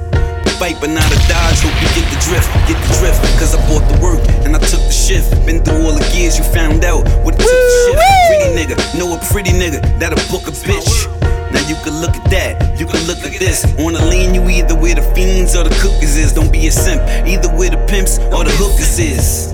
Fight 0.58 0.78
but 0.80 0.90
not 0.90 1.04
a 1.10 1.18
dodge, 1.26 1.60
hope 1.60 1.74
you 1.82 1.88
get 1.98 2.06
the 2.08 2.18
drift, 2.22 2.46
get 2.70 2.78
the 2.78 2.90
drift. 3.02 3.20
Cause 3.42 3.54
I 3.54 3.60
bought 3.68 3.82
the 3.90 3.98
work 4.00 4.22
and 4.46 4.54
I 4.54 4.60
took 4.60 4.80
the 4.86 4.92
shift. 4.94 5.34
Been 5.44 5.62
through 5.62 5.82
all 5.82 5.92
the 5.92 6.04
gears, 6.14 6.38
you 6.38 6.44
found 6.44 6.84
out 6.84 7.04
what 7.24 7.34
it 7.34 7.42
took 7.42 7.50
the 7.50 7.74
shit. 7.84 7.98
Pretty 8.30 8.48
nigga, 8.54 8.76
know 8.96 9.12
a 9.12 9.18
pretty 9.32 9.50
nigga, 9.50 9.82
that'll 9.98 10.16
book 10.30 10.46
a 10.46 10.52
bitch. 10.52 11.10
Now 11.52 11.60
you 11.68 11.74
can 11.82 12.00
look 12.00 12.14
at 12.14 12.30
that, 12.30 12.78
you 12.78 12.86
can 12.86 13.02
look 13.06 13.18
at 13.18 13.38
this. 13.38 13.64
On 13.78 13.92
the 13.92 14.04
lean, 14.06 14.32
you 14.32 14.48
either 14.48 14.74
where 14.74 14.94
the 14.94 15.02
fiends 15.14 15.56
or 15.56 15.64
the 15.64 15.74
cookers 15.82 16.16
is. 16.16 16.32
Don't 16.32 16.52
be 16.52 16.66
a 16.68 16.72
simp, 16.72 17.02
either 17.26 17.48
where 17.50 17.70
the 17.70 17.84
pimps 17.90 18.18
or 18.32 18.44
the 18.44 18.54
hookers 18.54 18.98
is. 18.98 19.52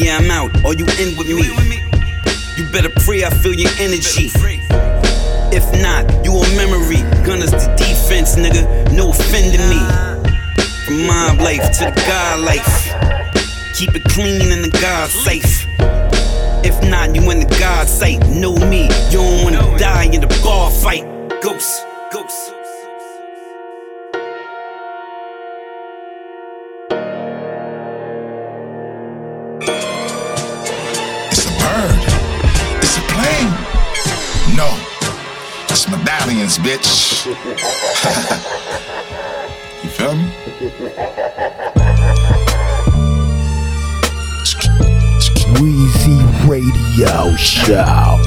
Yeah, 0.00 0.16
I'm 0.16 0.30
out, 0.30 0.50
or 0.64 0.74
you 0.74 0.86
in 0.98 1.16
with 1.16 1.28
me. 1.28 1.44
You 2.56 2.64
better 2.72 2.90
pray 3.04 3.24
I 3.24 3.30
feel 3.30 3.54
your 3.54 3.70
energy. 3.78 4.32
If 5.56 5.64
not, 5.80 6.04
you 6.22 6.32
a 6.32 6.46
memory. 6.54 7.00
Gunners 7.24 7.50
the 7.50 7.74
defense, 7.78 8.36
nigga. 8.36 8.92
No 8.92 9.08
offending 9.08 9.66
me. 9.70 9.80
From 10.84 11.06
mob 11.06 11.40
life 11.40 11.72
to 11.78 11.84
the 11.86 12.04
God 12.06 12.40
life. 12.40 12.92
Keep 13.74 13.96
it 13.96 14.04
clean 14.04 14.52
and 14.52 14.62
the 14.62 14.78
God 14.82 15.08
safe. 15.08 15.66
If 16.62 16.76
not, 16.90 17.14
you 17.14 17.30
in 17.30 17.40
the 17.40 17.56
God 17.58 17.88
sight. 17.88 18.20
Know 18.28 18.54
me. 18.54 18.84
You 19.10 19.18
don't 19.18 19.44
wanna 19.44 19.78
die 19.78 20.10
in 20.12 20.20
the 20.20 20.40
bar 20.44 20.70
fight. 20.70 21.04
Ghost, 21.40 21.86
ghost. 22.12 22.45
Medallions, 35.90 36.58
bitch. 36.58 37.26
you 39.82 39.90
feel 39.90 40.14
me? 40.14 40.30
Weezy 45.56 46.20
Radio 46.48 47.34
Show. 47.36 48.18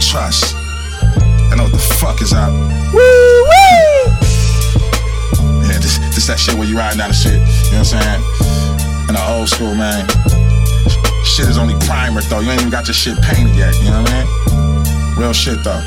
Trust. 0.00 0.54
I 0.56 1.54
know 1.56 1.64
what 1.64 1.72
the 1.72 1.78
fuck 2.00 2.20
is 2.22 2.32
up. 2.32 2.50
Woo 2.92 2.98
woo! 2.98 4.10
Yeah, 5.62 5.78
this, 5.78 5.98
this 6.14 6.26
that 6.26 6.38
shit 6.38 6.54
where 6.54 6.66
you 6.66 6.76
riding 6.76 6.98
down 6.98 7.08
the 7.10 7.14
shit. 7.14 7.34
You 7.34 7.38
know 7.38 7.44
what 7.84 7.94
I'm 7.94 7.94
saying? 8.02 8.22
In 9.08 9.14
the 9.14 9.24
old 9.28 9.48
school, 9.48 9.74
man. 9.74 10.06
Shit 11.24 11.48
is 11.48 11.58
only 11.58 11.74
primer 11.86 12.20
though. 12.22 12.40
You 12.40 12.50
ain't 12.50 12.60
even 12.60 12.70
got 12.70 12.86
your 12.86 12.94
shit 12.94 13.20
painted 13.22 13.54
yet. 13.54 13.74
You 13.82 13.90
know 13.90 14.02
what 14.02 14.10
I 14.10 14.24
mean? 14.24 14.75
Real 15.16 15.32
shit 15.32 15.64
though. 15.64 15.80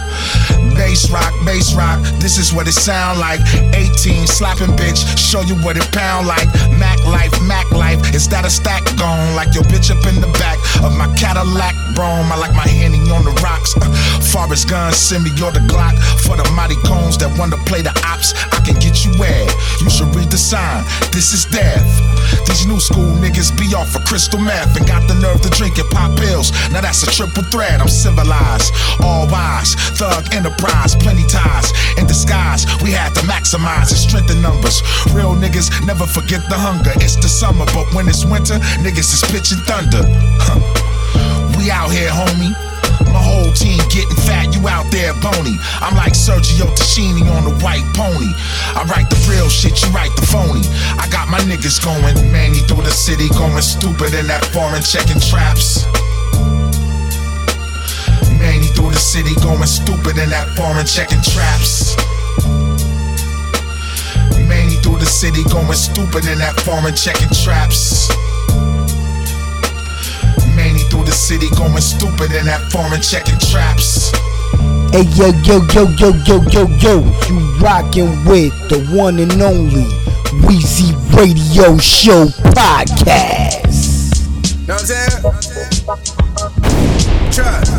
Bass 0.73 1.11
rock, 1.11 1.34
bass 1.45 1.75
rock, 1.75 2.01
this 2.19 2.38
is 2.38 2.51
what 2.53 2.67
it 2.67 2.73
sound 2.73 3.19
like. 3.19 3.39
18 3.75 4.25
slapping 4.25 4.73
bitch, 4.75 5.05
show 5.17 5.41
you 5.41 5.55
what 5.61 5.77
it 5.77 5.86
pound 5.91 6.25
like. 6.25 6.47
Mac 6.80 6.97
life, 7.05 7.34
Mac 7.43 7.69
life, 7.71 8.01
is 8.15 8.27
that 8.30 8.45
a 8.45 8.49
stack 8.49 8.84
gone? 8.97 9.36
Like 9.36 9.53
your 9.53 9.63
bitch 9.63 9.91
up 9.91 10.01
in 10.07 10.19
the 10.19 10.32
back 10.39 10.57
of 10.84 10.95
my 10.97 11.05
Cadillac 11.15 11.75
Brougham. 11.93 12.32
I 12.32 12.38
like 12.38 12.55
my 12.55 12.67
handy 12.67 12.97
on 13.11 13.23
the 13.23 13.36
rocks. 13.43 13.75
Uh, 13.77 13.91
far 14.32 14.51
as 14.51 14.65
guns, 14.65 14.97
send 14.97 15.23
me 15.23 15.32
your 15.38 15.51
the 15.51 15.59
Glock. 15.69 15.99
For 16.25 16.36
the 16.36 16.47
mighty 16.55 16.80
cones 16.88 17.17
that 17.19 17.30
want 17.38 17.51
to 17.53 17.59
play 17.69 17.82
the 17.82 17.93
ops, 18.07 18.34
I 18.49 18.63
can 18.65 18.80
get 18.80 19.05
you 19.05 19.11
where 19.19 19.45
you 19.82 19.89
should 19.89 20.09
read 20.15 20.32
the 20.32 20.38
sign. 20.38 20.86
This 21.11 21.34
is 21.34 21.45
death. 21.45 21.86
These 22.47 22.65
new 22.65 22.80
school 22.80 23.13
niggas 23.19 23.53
be 23.57 23.75
off 23.75 23.91
for 23.91 23.99
crystal 24.07 24.39
meth 24.39 24.77
and 24.77 24.88
got 24.88 25.07
the 25.07 25.15
nerve 25.15 25.41
to 25.41 25.49
drink 25.49 25.77
and 25.77 25.89
pop 25.89 26.17
pills. 26.17 26.51
Now 26.71 26.82
that's 26.82 27.03
a 27.03 27.09
triple 27.11 27.43
threat. 27.51 27.82
I'm 27.82 27.89
civilized, 27.89 28.73
all 29.01 29.18
wise, 29.28 29.76
thug 29.97 30.34
enterprise, 30.34 30.95
plenty 30.95 31.26
ties 31.28 31.72
in 31.97 32.07
disguise. 32.07 32.65
We 32.84 32.91
had 32.91 33.13
to 33.15 33.22
maximize 33.22 33.91
and 33.91 33.99
strengthen 33.99 34.41
numbers. 34.41 34.82
Real 35.11 35.36
niggas 35.36 35.86
never 35.86 36.05
forget 36.05 36.47
the 36.49 36.55
hunger. 36.55 36.91
It's 37.03 37.15
the 37.15 37.30
summer, 37.30 37.65
but 37.74 37.93
when 37.93 38.07
it's 38.07 38.26
winter, 38.26 38.59
niggas 38.80 39.11
is 39.13 39.24
pitching 39.28 39.63
thunder. 39.65 40.03
We 41.57 41.70
out 41.72 41.91
here, 41.91 42.09
homie. 42.09 42.55
My 43.11 43.24
whole 43.24 43.51
team 43.53 43.80
getting 43.89 44.15
fat, 44.28 44.53
you 44.53 44.67
out 44.67 44.91
there 44.91 45.13
bony. 45.24 45.57
I'm 45.82 45.95
like 45.95 46.13
Sergio 46.13 46.67
Tacchini 46.76 47.26
on 47.32 47.43
the 47.47 47.55
white 47.63 47.88
pony. 47.95 48.32
I 48.76 48.86
write 48.91 49.09
the 49.09 49.17
real 49.30 49.49
shit, 49.49 49.82
you 49.82 49.89
write 49.89 50.13
the 50.15 50.26
phony. 50.28 50.61
I 50.99 51.07
got 51.09 51.28
my 51.28 51.39
niggas 51.39 51.84
going, 51.84 52.15
Manny 52.32 52.59
through 52.67 52.84
the 52.84 52.91
city, 52.91 53.30
going 53.30 53.61
stupid 53.61 54.13
in 54.13 54.28
that 54.28 54.45
foreign 54.53 54.84
checking 54.84 55.20
traps. 55.20 55.88
Manny 59.00 59.16
through 59.16 59.24
the 59.24 59.24
city, 59.24 59.34
going 59.39 59.64
stupid 59.64 60.18
in 60.18 60.30
that 60.30 60.47
foreign 60.58 60.86
checking 60.86 61.22
traps. 61.24 61.95
Manny 64.47 64.76
through 64.84 65.00
the 65.00 65.06
city, 65.06 65.43
going 65.47 65.72
stupid 65.74 66.28
in 66.28 66.38
that 66.39 66.60
foreign 66.68 66.93
checking 66.95 67.30
traps. 67.32 68.10
Manny 70.56 70.84
through 70.91 71.06
the 71.06 71.16
city, 71.16 71.47
going 71.56 71.80
stupid 71.80 72.36
in 72.36 72.45
that 72.45 72.60
foreign 72.72 73.02
checking 73.02 73.39
traps. 73.39 74.12
Hey 74.91 75.08
yo 75.16 75.32
yo 75.47 75.64
yo 75.72 75.88
yo 75.95 76.12
yo 76.28 76.43
yo 76.52 76.68
yo, 76.84 77.00
you 77.30 77.39
rockin' 77.64 78.26
with 78.26 78.52
the 78.68 78.84
one 78.91 79.20
and 79.20 79.41
only 79.41 79.88
Weezy 80.43 80.91
Radio 81.16 81.78
Show 81.78 82.26
podcast. 82.52 84.28
Know 84.68 84.76
what 84.76 84.82
I'm 84.82 84.88
saying? 84.88 86.59
Trust. 87.39 87.71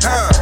Huh. 0.00 0.32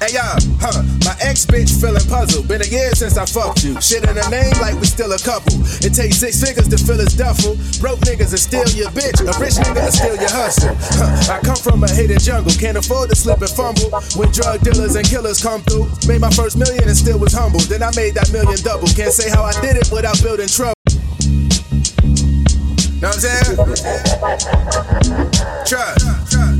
Hey 0.00 0.16
yo, 0.16 0.24
huh? 0.64 0.80
My 1.04 1.12
ex 1.20 1.44
bitch 1.44 1.68
feeling 1.76 2.00
puzzled. 2.08 2.48
Been 2.48 2.64
a 2.64 2.68
year 2.72 2.88
since 2.96 3.18
I 3.20 3.28
fucked 3.28 3.64
you. 3.64 3.76
Shit 3.84 4.08
in 4.08 4.16
her 4.16 4.30
name 4.32 4.56
like 4.64 4.80
we 4.80 4.88
still 4.88 5.12
a 5.12 5.20
couple. 5.20 5.60
It 5.84 5.92
takes 5.92 6.16
six 6.16 6.40
figures 6.40 6.68
to 6.72 6.80
fill 6.80 6.96
his 6.96 7.12
duffel. 7.12 7.52
Broke 7.84 8.00
niggas 8.08 8.32
will 8.32 8.40
steal 8.40 8.64
your 8.72 8.88
bitch. 8.96 9.20
A 9.20 9.28
rich 9.36 9.60
nigga 9.60 9.84
will 9.84 9.92
steal 9.92 10.16
your 10.16 10.32
hustle. 10.32 10.72
Huh. 10.96 11.36
I 11.36 11.44
come 11.44 11.60
from 11.60 11.84
a 11.84 11.90
hidden 11.92 12.18
jungle. 12.18 12.52
Can't 12.56 12.78
afford 12.80 13.10
to 13.10 13.16
slip 13.16 13.44
and 13.44 13.52
fumble. 13.52 13.92
When 14.16 14.32
drug 14.32 14.64
dealers 14.64 14.96
and 14.96 15.04
killers 15.04 15.36
come 15.36 15.60
through. 15.68 15.84
Made 16.08 16.22
my 16.24 16.32
first 16.32 16.56
million 16.56 16.88
and 16.88 16.96
still 16.96 17.18
was 17.18 17.36
humble. 17.36 17.60
Then 17.68 17.82
I 17.82 17.92
made 17.92 18.16
that 18.16 18.32
million 18.32 18.56
double. 18.64 18.88
Can't 18.88 19.12
say 19.12 19.28
how 19.28 19.44
I 19.44 19.52
did 19.60 19.76
it 19.76 19.92
without 19.92 20.16
building 20.24 20.48
trouble. 20.48 20.73
Know 23.04 23.10
what 23.10 23.16
I'm 23.16 23.20
saying? 23.20 23.56
Trust. 25.66 26.53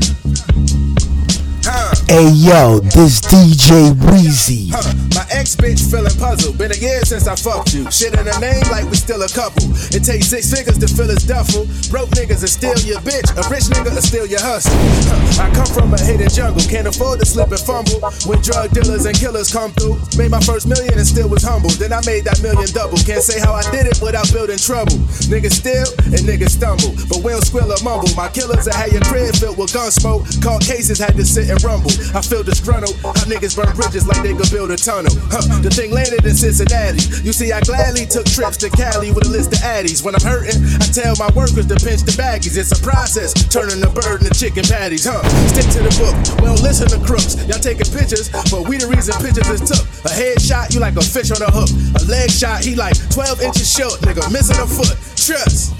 Hey 2.07 2.31
yo, 2.31 2.79
this 2.79 3.19
DJ 3.19 3.91
Weezy. 4.07 4.71
Huh. 4.71 4.95
My 5.11 5.27
ex 5.31 5.55
bitch 5.55 5.83
feeling 5.83 6.15
puzzled. 6.15 6.57
Been 6.57 6.71
a 6.71 6.79
year 6.79 7.03
since 7.03 7.27
I 7.27 7.35
fucked 7.35 7.73
you. 7.73 7.89
Shit 7.91 8.15
in 8.15 8.23
her 8.23 8.39
name 8.39 8.63
like 8.71 8.87
we 8.87 8.95
still 8.95 9.19
a 9.19 9.27
couple. 9.27 9.67
It 9.91 10.07
takes 10.07 10.31
six 10.31 10.47
figures 10.47 10.79
to 10.79 10.87
fill 10.87 11.11
his 11.11 11.27
duffel. 11.27 11.67
Broke 11.91 12.15
niggas 12.15 12.39
will 12.39 12.51
steal 12.51 12.79
your 12.87 13.03
bitch. 13.03 13.27
A 13.35 13.43
rich 13.51 13.67
nigga 13.67 13.91
will 13.91 14.05
steal 14.05 14.25
your 14.25 14.39
hustle. 14.39 14.71
Huh. 15.11 15.43
I 15.43 15.51
come 15.51 15.67
from 15.67 15.91
a 15.91 15.99
hidden 15.99 16.29
jungle. 16.31 16.63
Can't 16.63 16.87
afford 16.87 17.19
to 17.19 17.25
slip 17.25 17.51
and 17.51 17.59
fumble. 17.59 17.99
When 18.23 18.39
drug 18.39 18.71
dealers 18.71 19.03
and 19.03 19.15
killers 19.17 19.51
come 19.51 19.75
through. 19.75 19.99
Made 20.15 20.31
my 20.31 20.39
first 20.39 20.71
million 20.71 20.95
and 20.95 21.07
still 21.07 21.27
was 21.27 21.43
humble. 21.43 21.75
Then 21.75 21.91
I 21.91 21.99
made 22.07 22.23
that 22.23 22.39
million 22.39 22.71
double. 22.71 22.95
Can't 23.03 23.19
say 23.19 23.43
how 23.43 23.51
I 23.51 23.63
did 23.75 23.91
it 23.91 23.99
without 23.99 24.31
building 24.31 24.61
trouble. 24.61 24.95
Niggas 25.27 25.59
steal 25.59 25.89
and 26.07 26.23
niggas 26.23 26.55
stumble. 26.55 26.95
But 27.11 27.19
we 27.19 27.35
don't 27.35 27.43
squill 27.43 27.67
or 27.67 27.81
mumble. 27.83 28.07
My 28.15 28.31
killers 28.31 28.63
that 28.63 28.79
had 28.79 28.95
your 28.95 29.03
crib 29.11 29.35
filled 29.35 29.59
with 29.59 29.75
gun 29.75 29.91
smoke. 29.91 30.23
Caught 30.39 30.63
cases, 30.63 31.03
had 31.03 31.19
to 31.19 31.25
sit 31.25 31.51
and 31.51 31.59
rumble. 31.65 31.89
I 32.13 32.21
feel 32.21 32.45
disgruntled. 32.45 32.93
How 33.01 33.25
niggas 33.25 33.57
burn 33.57 33.73
bridges 33.75 34.05
like 34.05 34.21
they 34.21 34.37
could 34.37 34.49
build 34.53 34.69
a 34.69 34.77
tunnel. 34.77 35.11
Huh, 35.33 35.41
the 35.65 35.73
thing 35.73 35.89
landed 35.89 36.21
in 36.21 36.37
Cincinnati. 36.37 37.01
You 37.25 37.33
see, 37.33 37.51
I 37.51 37.59
gladly 37.65 38.05
took 38.05 38.29
trips 38.29 38.57
to 38.61 38.69
Cali 38.69 39.09
with 39.11 39.25
a 39.25 39.31
list 39.33 39.51
of 39.51 39.59
addies. 39.65 40.05
When 40.05 40.13
I'm 40.13 40.21
hurting, 40.21 40.61
I 40.77 40.85
tell 40.93 41.17
my 41.17 41.33
workers 41.33 41.65
to 41.65 41.75
pinch 41.81 42.05
the 42.05 42.13
baggies. 42.13 42.55
It's 42.55 42.69
a 42.71 42.79
process, 42.85 43.33
turning 43.49 43.81
the 43.81 43.89
bird 43.89 44.21
into 44.21 44.37
chicken 44.37 44.63
patties, 44.63 45.09
huh? 45.09 45.25
Stick 45.49 45.65
to 45.73 45.81
the 45.81 45.93
book. 45.97 46.13
We 46.39 46.45
don't 46.45 46.61
listen 46.61 46.87
to 46.93 47.01
crooks. 47.01 47.33
Y'all 47.49 47.57
taking 47.57 47.89
pictures, 47.89 48.29
but 48.53 48.69
we 48.69 48.77
the 48.77 48.85
reason 48.85 49.17
pictures 49.17 49.49
is 49.49 49.65
took. 49.65 49.81
A 50.05 50.13
head 50.13 50.37
shot, 50.39 50.73
you 50.73 50.79
like 50.79 50.95
a 50.95 51.01
fish 51.01 51.33
on 51.33 51.41
a 51.41 51.49
hook. 51.49 51.69
A 51.97 52.05
leg 52.05 52.29
shot, 52.29 52.61
he 52.61 52.75
like 52.75 52.93
12 53.09 53.41
inches 53.41 53.65
short, 53.65 53.97
nigga. 54.05 54.21
Missing 54.29 54.61
a 54.61 54.67
foot. 54.69 54.93
Trust. 55.17 55.73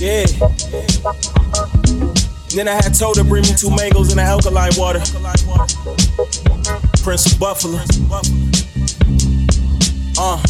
Yeah. 0.00 0.26
Then 2.54 2.66
I 2.66 2.74
had 2.74 2.94
told 2.94 3.16
her 3.18 3.24
bring 3.24 3.42
me 3.42 3.54
two 3.54 3.70
mangoes 3.70 4.10
and 4.10 4.20
an 4.20 4.26
alkaline 4.26 4.72
water. 4.76 5.00
Prince 7.02 7.32
of 7.32 7.38
Buffalo. 7.38 7.78
Uh. 10.18 10.42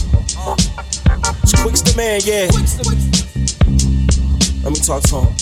It's 1.42 1.62
Quicks 1.62 1.82
the 1.82 1.94
man, 1.96 2.20
yeah. 2.24 2.46
Let 4.62 4.72
me 4.72 4.80
talk 4.80 5.03
to 5.11 5.20
him. 5.22 5.34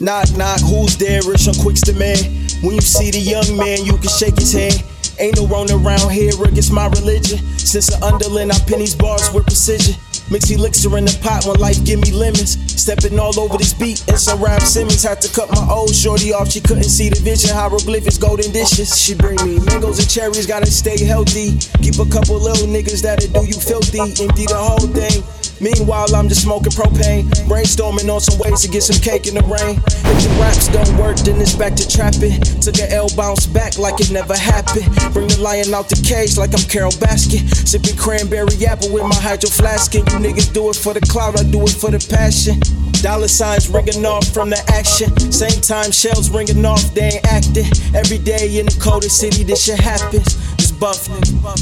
Knock, 0.00 0.36
knock, 0.36 0.60
who's 0.60 0.96
there? 0.96 1.22
Rich 1.22 1.48
on 1.48 1.54
Quicks 1.54 1.82
the 1.82 1.94
man. 1.94 2.18
When 2.62 2.74
you 2.74 2.80
see 2.80 3.10
the 3.10 3.18
young 3.18 3.56
man, 3.56 3.84
you 3.84 3.98
can 3.98 4.08
shake 4.08 4.38
his 4.38 4.52
hand. 4.52 4.82
Ain't 5.18 5.36
no 5.36 5.46
wrong 5.46 5.70
around 5.70 6.10
here, 6.10 6.32
Rick, 6.38 6.56
it's 6.56 6.70
my 6.70 6.86
religion. 6.88 7.38
Since 7.58 7.88
the 7.88 8.04
underland, 8.04 8.52
I 8.52 8.58
pin 8.66 8.78
these 8.78 8.94
bars 8.94 9.32
with 9.32 9.44
precision. 9.46 9.94
Mix 10.32 10.48
elixir 10.48 10.96
in 10.96 11.04
the 11.04 11.12
pot 11.20 11.44
when 11.44 11.60
life 11.60 11.76
give 11.84 12.00
me 12.00 12.10
lemons. 12.10 12.56
Stepping 12.72 13.20
all 13.20 13.38
over 13.38 13.58
this 13.58 13.74
beat, 13.74 14.00
and 14.08 14.18
some 14.18 14.42
rap 14.42 14.62
Simmons 14.62 15.02
had 15.02 15.20
to 15.20 15.28
cut 15.28 15.52
my 15.52 15.60
old 15.68 15.94
shorty 15.94 16.32
off. 16.32 16.50
She 16.50 16.62
couldn't 16.62 16.88
see 16.88 17.10
the 17.10 17.20
vision, 17.20 17.52
hieroglyphics, 17.52 18.16
golden 18.16 18.50
dishes. 18.50 18.96
She 18.96 19.14
bring 19.14 19.36
me 19.44 19.60
mangoes 19.60 20.00
and 20.00 20.08
cherries, 20.08 20.46
gotta 20.46 20.72
stay 20.72 21.04
healthy. 21.04 21.60
Keep 21.84 22.00
a 22.00 22.08
couple 22.08 22.40
little 22.40 22.66
niggas 22.66 23.02
that'll 23.02 23.28
do 23.28 23.44
you 23.46 23.60
filthy. 23.60 24.00
Empty 24.00 24.48
the 24.48 24.56
whole 24.56 24.88
thing. 24.88 25.20
Meanwhile, 25.62 26.16
I'm 26.16 26.28
just 26.28 26.42
smoking 26.42 26.72
propane, 26.72 27.30
brainstorming 27.46 28.12
on 28.12 28.20
some 28.20 28.36
ways 28.40 28.62
to 28.62 28.68
get 28.68 28.82
some 28.82 28.98
cake 28.98 29.28
in 29.28 29.34
the 29.38 29.46
rain. 29.46 29.78
If 29.86 30.24
your 30.26 30.34
raps 30.42 30.66
don't 30.66 30.90
work, 30.98 31.14
then 31.22 31.40
it's 31.40 31.54
back 31.54 31.78
to 31.78 31.86
trapping. 31.86 32.34
Took 32.58 32.82
an 32.82 32.90
L 32.90 33.06
bounce 33.14 33.46
back 33.46 33.78
like 33.78 34.00
it 34.00 34.10
never 34.10 34.34
happened. 34.34 34.90
Bring 35.14 35.28
the 35.28 35.38
lion 35.38 35.72
out 35.72 35.88
the 35.88 35.94
cage 36.02 36.36
like 36.36 36.50
I'm 36.50 36.66
Carole 36.66 36.90
Baskin. 36.98 37.46
Sipping 37.62 37.96
cranberry 37.96 38.58
apple 38.66 38.90
with 38.90 39.04
my 39.04 39.14
hydro 39.14 39.50
flask. 39.50 39.94
And 39.94 40.02
you 40.10 40.18
niggas 40.18 40.52
do 40.52 40.68
it 40.68 40.74
for 40.74 40.94
the 40.94 41.00
cloud, 41.06 41.38
I 41.38 41.44
do 41.44 41.62
it 41.62 41.78
for 41.78 41.92
the 41.94 42.02
passion. 42.10 42.58
Dollar 42.98 43.28
signs 43.28 43.70
ringing 43.70 44.04
off 44.04 44.26
from 44.34 44.50
the 44.50 44.58
action. 44.74 45.14
Same 45.30 45.62
time 45.62 45.92
shells 45.92 46.28
ringing 46.30 46.66
off, 46.66 46.92
they 46.92 47.22
ain't 47.22 47.26
acting. 47.30 47.70
Every 47.94 48.18
day 48.18 48.58
in 48.58 48.66
the 48.66 48.76
coldest 48.82 49.18
city, 49.18 49.44
this 49.44 49.62
shit 49.62 49.78
happens. 49.78 50.26
It's 50.58 50.72
buff, 50.72 51.06
nigga. 51.06 51.54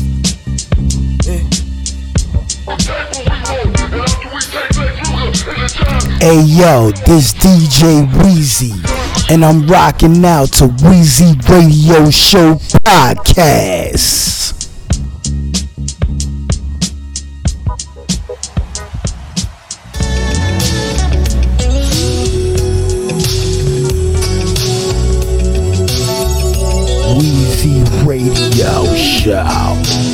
Yeah. 1.29 1.61
Hey 6.21 6.41
yo, 6.41 6.93
this 7.05 7.35
DJ 7.35 8.09
Wheezy, 8.25 8.73
and 9.31 9.45
I'm 9.45 9.67
rocking 9.67 10.25
out 10.25 10.49
to 10.55 10.69
Wheezy 10.83 11.35
Radio 11.47 12.09
Show 12.09 12.55
Podcast. 12.85 14.41
Wheezy 27.19 28.07
Radio 28.07 28.95
Show. 28.95 30.10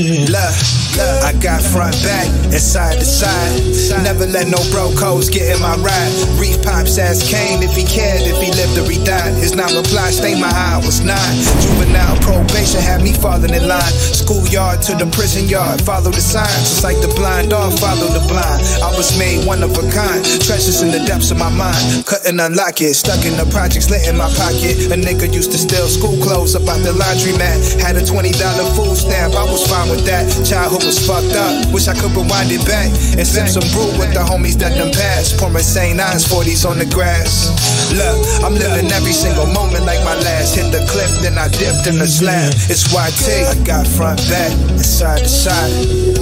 Look, 0.00 0.56
I 0.96 1.36
got 1.42 1.60
front 1.60 1.92
back 2.02 2.26
and 2.48 2.54
side 2.54 2.98
to 2.98 3.04
side. 3.04 4.02
Never 4.02 4.24
let 4.24 4.48
no 4.48 4.56
bro 4.72 4.94
codes 4.96 5.28
get 5.28 5.54
in 5.54 5.60
my 5.60 5.76
ride. 5.76 6.12
Reef 6.40 6.62
Pops 6.62 6.96
asked 6.96 7.28
Kane 7.28 7.62
if 7.62 7.76
he 7.76 7.84
cared, 7.84 8.22
if 8.24 8.40
he 8.40 8.48
lived 8.56 8.78
or 8.78 8.88
he 8.88 8.96
died. 9.04 9.34
His 9.34 9.54
non 9.54 9.68
reply 9.76 10.10
stayed 10.10 10.40
my 10.40 10.48
eye 10.48 10.80
was 10.86 11.04
nine. 11.04 11.36
Juvenile 11.60 12.16
probation 12.24 12.80
had 12.80 13.02
me 13.02 13.12
falling 13.12 13.52
in 13.52 13.68
line. 13.68 13.92
Schoolyard 14.30 14.78
to 14.86 14.94
the 14.94 15.10
prison 15.10 15.50
yard, 15.50 15.82
follow 15.82 16.14
the 16.14 16.22
signs. 16.22 16.70
just 16.70 16.86
like 16.86 16.94
the 17.02 17.10
blind 17.18 17.50
dog 17.50 17.74
follow 17.82 18.06
the 18.14 18.22
blind. 18.30 18.62
I 18.78 18.94
was 18.94 19.18
made 19.18 19.42
one 19.42 19.58
of 19.66 19.74
a 19.74 19.82
kind. 19.90 20.22
Treasures 20.22 20.86
in 20.86 20.94
the 20.94 21.02
depths 21.02 21.34
of 21.34 21.38
my 21.42 21.50
mind. 21.50 22.06
Couldn't 22.06 22.38
unlock 22.38 22.78
it. 22.78 22.94
Stuck 22.94 23.26
in 23.26 23.34
the 23.34 23.42
projects, 23.50 23.90
lit 23.90 24.06
in 24.06 24.14
my 24.14 24.30
pocket. 24.38 24.94
A 24.94 24.94
nigga 24.94 25.26
used 25.34 25.50
to 25.50 25.58
steal 25.58 25.90
school 25.90 26.14
clothes 26.22 26.54
up 26.54 26.62
about 26.62 26.78
the 26.86 26.94
laundromat. 26.94 27.82
Had 27.82 27.98
a 27.98 28.06
$20 28.06 28.30
food 28.78 28.94
stamp, 28.94 29.34
I 29.34 29.42
was 29.50 29.66
fine 29.66 29.90
with 29.90 30.06
that. 30.06 30.30
Childhood 30.46 30.86
was 30.86 31.02
fucked 31.02 31.34
up. 31.34 31.66
Wish 31.74 31.90
I 31.90 31.98
could 31.98 32.14
rewind 32.14 32.54
it 32.54 32.62
back 32.70 32.86
and 33.18 33.26
sip 33.26 33.50
some 33.50 33.66
brew 33.74 33.90
with 33.98 34.14
the 34.14 34.22
homies 34.22 34.54
that 34.62 34.78
done 34.78 34.94
passed. 34.94 35.42
Pouring 35.42 35.66
St. 35.66 35.98
Ides 35.98 36.22
40s 36.30 36.62
on 36.62 36.78
the 36.78 36.86
grass. 36.86 37.50
Look, 37.90 38.46
I'm 38.46 38.54
living 38.54 38.94
every 38.94 39.10
single 39.10 39.50
moment 39.50 39.90
like 39.90 39.98
my 40.06 40.14
last. 40.22 40.54
Hit 40.54 40.70
the 40.70 40.86
clip, 40.86 41.10
then 41.18 41.34
I 41.34 41.50
dipped 41.50 41.90
in 41.90 41.98
the 41.98 42.06
slam. 42.06 42.54
It's 42.70 42.94
YT. 42.94 43.26
I 43.50 43.58
got 43.66 43.90
front 43.90 44.19
back 44.28 44.52
and 44.52 44.84
side 44.84 45.22
to 45.22 45.28
side. 45.28 45.72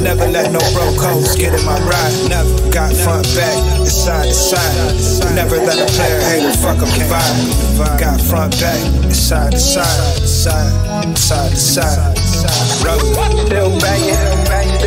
Never 0.02 0.26
let 0.26 0.52
no 0.52 0.60
bro 0.74 0.94
codes 0.98 1.34
get 1.36 1.54
in 1.54 1.64
my 1.64 1.78
ride. 1.80 2.28
Never 2.28 2.70
got 2.70 2.92
front 2.94 3.26
back 3.34 3.56
and 3.80 3.88
side 3.88 4.28
to 4.28 4.34
side. 4.34 5.34
Never 5.34 5.56
let 5.56 5.78
a 5.78 5.86
player 5.92 6.20
hater 6.20 6.52
fuck 6.58 6.78
up 6.78 6.90
the 6.94 7.04
vibe. 7.08 7.98
Got 7.98 8.20
front 8.20 8.58
back 8.60 8.78
and 9.04 9.14
side 9.14 9.52
to 9.52 9.58
side, 9.58 10.18
side, 10.22 11.18
side 11.18 11.50
to 11.50 11.56
side. 11.56 12.14
Banging, 12.84 13.46
still 13.46 13.80
slanging. 13.80 14.77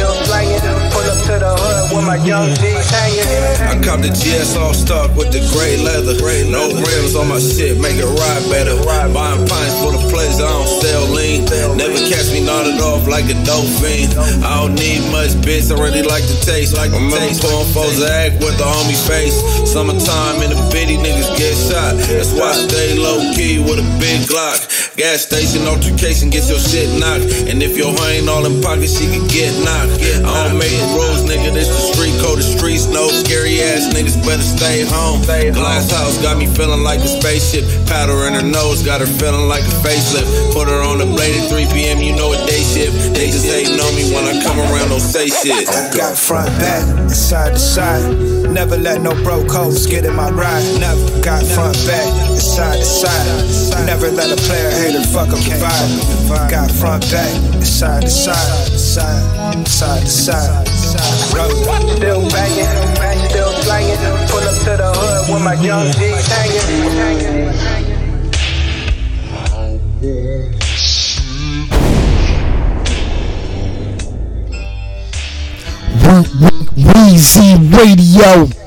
Pull 1.02 1.10
up 1.10 1.26
to 1.26 1.36
the 1.41 1.54
hood 1.58 1.97
with 1.97 2.06
my 2.06 2.22
young 2.22 2.54
G's 2.62 2.86
hanging. 2.93 3.26
I 3.66 3.74
cop 3.82 4.06
the 4.06 4.14
GS 4.14 4.54
all 4.54 4.70
stock 4.78 5.10
with 5.18 5.34
the 5.34 5.41
gray 5.49 5.82
leather. 5.82 6.14
Gray 6.22 6.45
No 6.45 6.70
rims 6.70 7.18
on 7.18 7.26
my 7.26 7.41
shit, 7.41 7.82
make 7.82 7.97
it 7.97 8.06
ride 8.06 8.45
better. 8.54 8.78
Ride 8.86 9.10
Buying 9.10 9.41
pints 9.49 9.82
for 9.82 9.97
the 9.97 10.04
pleasure, 10.14 10.45
I 10.45 10.54
don't 10.62 10.70
sell 10.78 11.10
lean. 11.10 11.49
Never 11.74 11.97
catch 12.06 12.30
me 12.30 12.45
knotted 12.45 12.78
off 12.86 13.10
like 13.10 13.26
a 13.34 13.38
dope 13.41 13.66
dolphin. 13.66 14.14
I 14.45 14.62
don't 14.62 14.78
need 14.78 15.02
much, 15.10 15.34
bitch, 15.41 15.74
I 15.74 15.82
really 15.82 16.06
like 16.06 16.22
the 16.30 16.38
taste. 16.45 16.78
Like 16.78 16.93
Remember 16.93 17.18
pouring 17.18 17.74
foes 17.74 17.97
act 18.06 18.38
with 18.38 18.62
the 18.62 18.68
homie 18.70 19.02
face. 19.10 19.41
Summertime 19.66 20.45
in 20.45 20.54
the 20.54 20.62
bitty 20.70 21.02
niggas 21.02 21.34
get 21.34 21.58
shot. 21.58 21.97
That's 21.97 22.30
why 22.38 22.54
I 22.54 22.62
stay 22.62 22.93
low 22.93 23.18
key 23.34 23.58
with 23.58 23.82
a 23.82 23.88
big 23.97 24.30
Glock. 24.30 24.91
Gas 25.02 25.26
station 25.26 25.66
altercation, 25.66 26.30
get 26.30 26.45
your 26.45 26.62
shit 26.62 26.86
knocked. 27.02 27.49
And 27.49 27.58
if 27.66 27.74
your 27.74 27.89
hoe 27.89 28.06
ain't 28.14 28.30
all 28.30 28.45
in 28.45 28.62
pockets, 28.62 29.02
she 29.02 29.10
can 29.10 29.26
get 29.26 29.49
knocked. 29.66 29.97
I 30.22 30.45
don't 30.45 30.62
make 30.62 30.70
the 30.70 30.93
rules, 30.93 31.26
nigga. 31.26 31.49
This 31.58 31.74
the 31.74 31.82
street 31.89 32.14
code. 32.22 32.38
The 32.38 32.45
streets 32.45 32.86
know 32.86 33.10
scary 33.10 33.66
ass 33.66 33.89
niggas 33.97 34.22
better 34.22 34.45
stay 34.45 34.86
home. 34.86 35.26
Glass 35.26 35.89
house 35.89 36.22
got 36.22 36.38
me 36.38 36.45
feeling 36.45 36.86
like 36.86 37.02
a 37.02 37.10
spaceship. 37.10 37.66
Powder 37.89 38.30
in 38.30 38.38
her 38.38 38.45
nose 38.45 38.86
got 38.86 39.02
her 39.02 39.10
feeling 39.10 39.49
like 39.49 39.66
a 39.66 39.74
facelift. 39.82 40.54
Put 40.54 40.70
her 40.70 40.86
on 40.86 41.02
the 41.02 41.10
blade 41.10 41.34
at 41.34 41.49
3 41.49 41.66
p.m. 41.74 41.97
You 41.97 42.14
know 42.14 42.38
a 42.38 42.38
day 42.45 42.62
shift. 42.62 42.93
They 43.18 43.34
just 43.34 43.49
ain't 43.49 43.74
on 43.82 43.95
me 43.97 44.06
when 44.14 44.30
I 44.30 44.38
come 44.45 44.62
around. 44.62 44.93
Don't 44.93 45.02
say 45.02 45.26
shit. 45.26 45.66
I 45.66 45.89
got 45.97 46.14
front 46.14 46.54
back 46.62 47.10
side 47.10 47.54
to 47.54 47.60
side. 47.60 48.41
Never 48.52 48.76
let 48.78 49.02
no 49.02 49.12
bro 49.24 49.45
codes 49.45 49.88
get 49.88 50.04
in 50.06 50.14
my 50.16 50.30
ride. 50.30 50.64
Never 50.80 51.22
got 51.24 51.43
front 51.45 51.78
back 51.88 52.06
and 52.30 52.38
side 52.38 52.80
to 52.80 52.86
side. 52.86 53.86
Never 53.86 54.12
let 54.12 54.30
a 54.32 54.36
player 54.43 54.70
hater 54.72 55.02
fuck 55.08 55.30
up 55.30 55.39
the 55.39 55.56
vibe. 55.56 56.49
Got 56.49 56.70
front 56.70 57.10
back 57.10 57.32
and 57.54 57.66
side 57.66 58.04
to 58.04 58.10
side, 58.10 58.36
side, 58.78 59.68
side 59.68 60.02
to 60.04 60.10
side. 60.10 60.68
Still 60.68 62.30
banging, 62.30 63.30
still 63.30 63.54
slanging. 63.64 63.97
Pull 64.28 64.43
up 64.43 64.56
to 64.66 64.76
the 64.78 64.91
hood 64.95 65.34
with 65.34 65.43
my 65.43 65.54
young 65.54 65.88
G's 65.93 66.28
hanging. 66.28 66.62
Weezy 76.78 77.57
Radio 77.72 78.61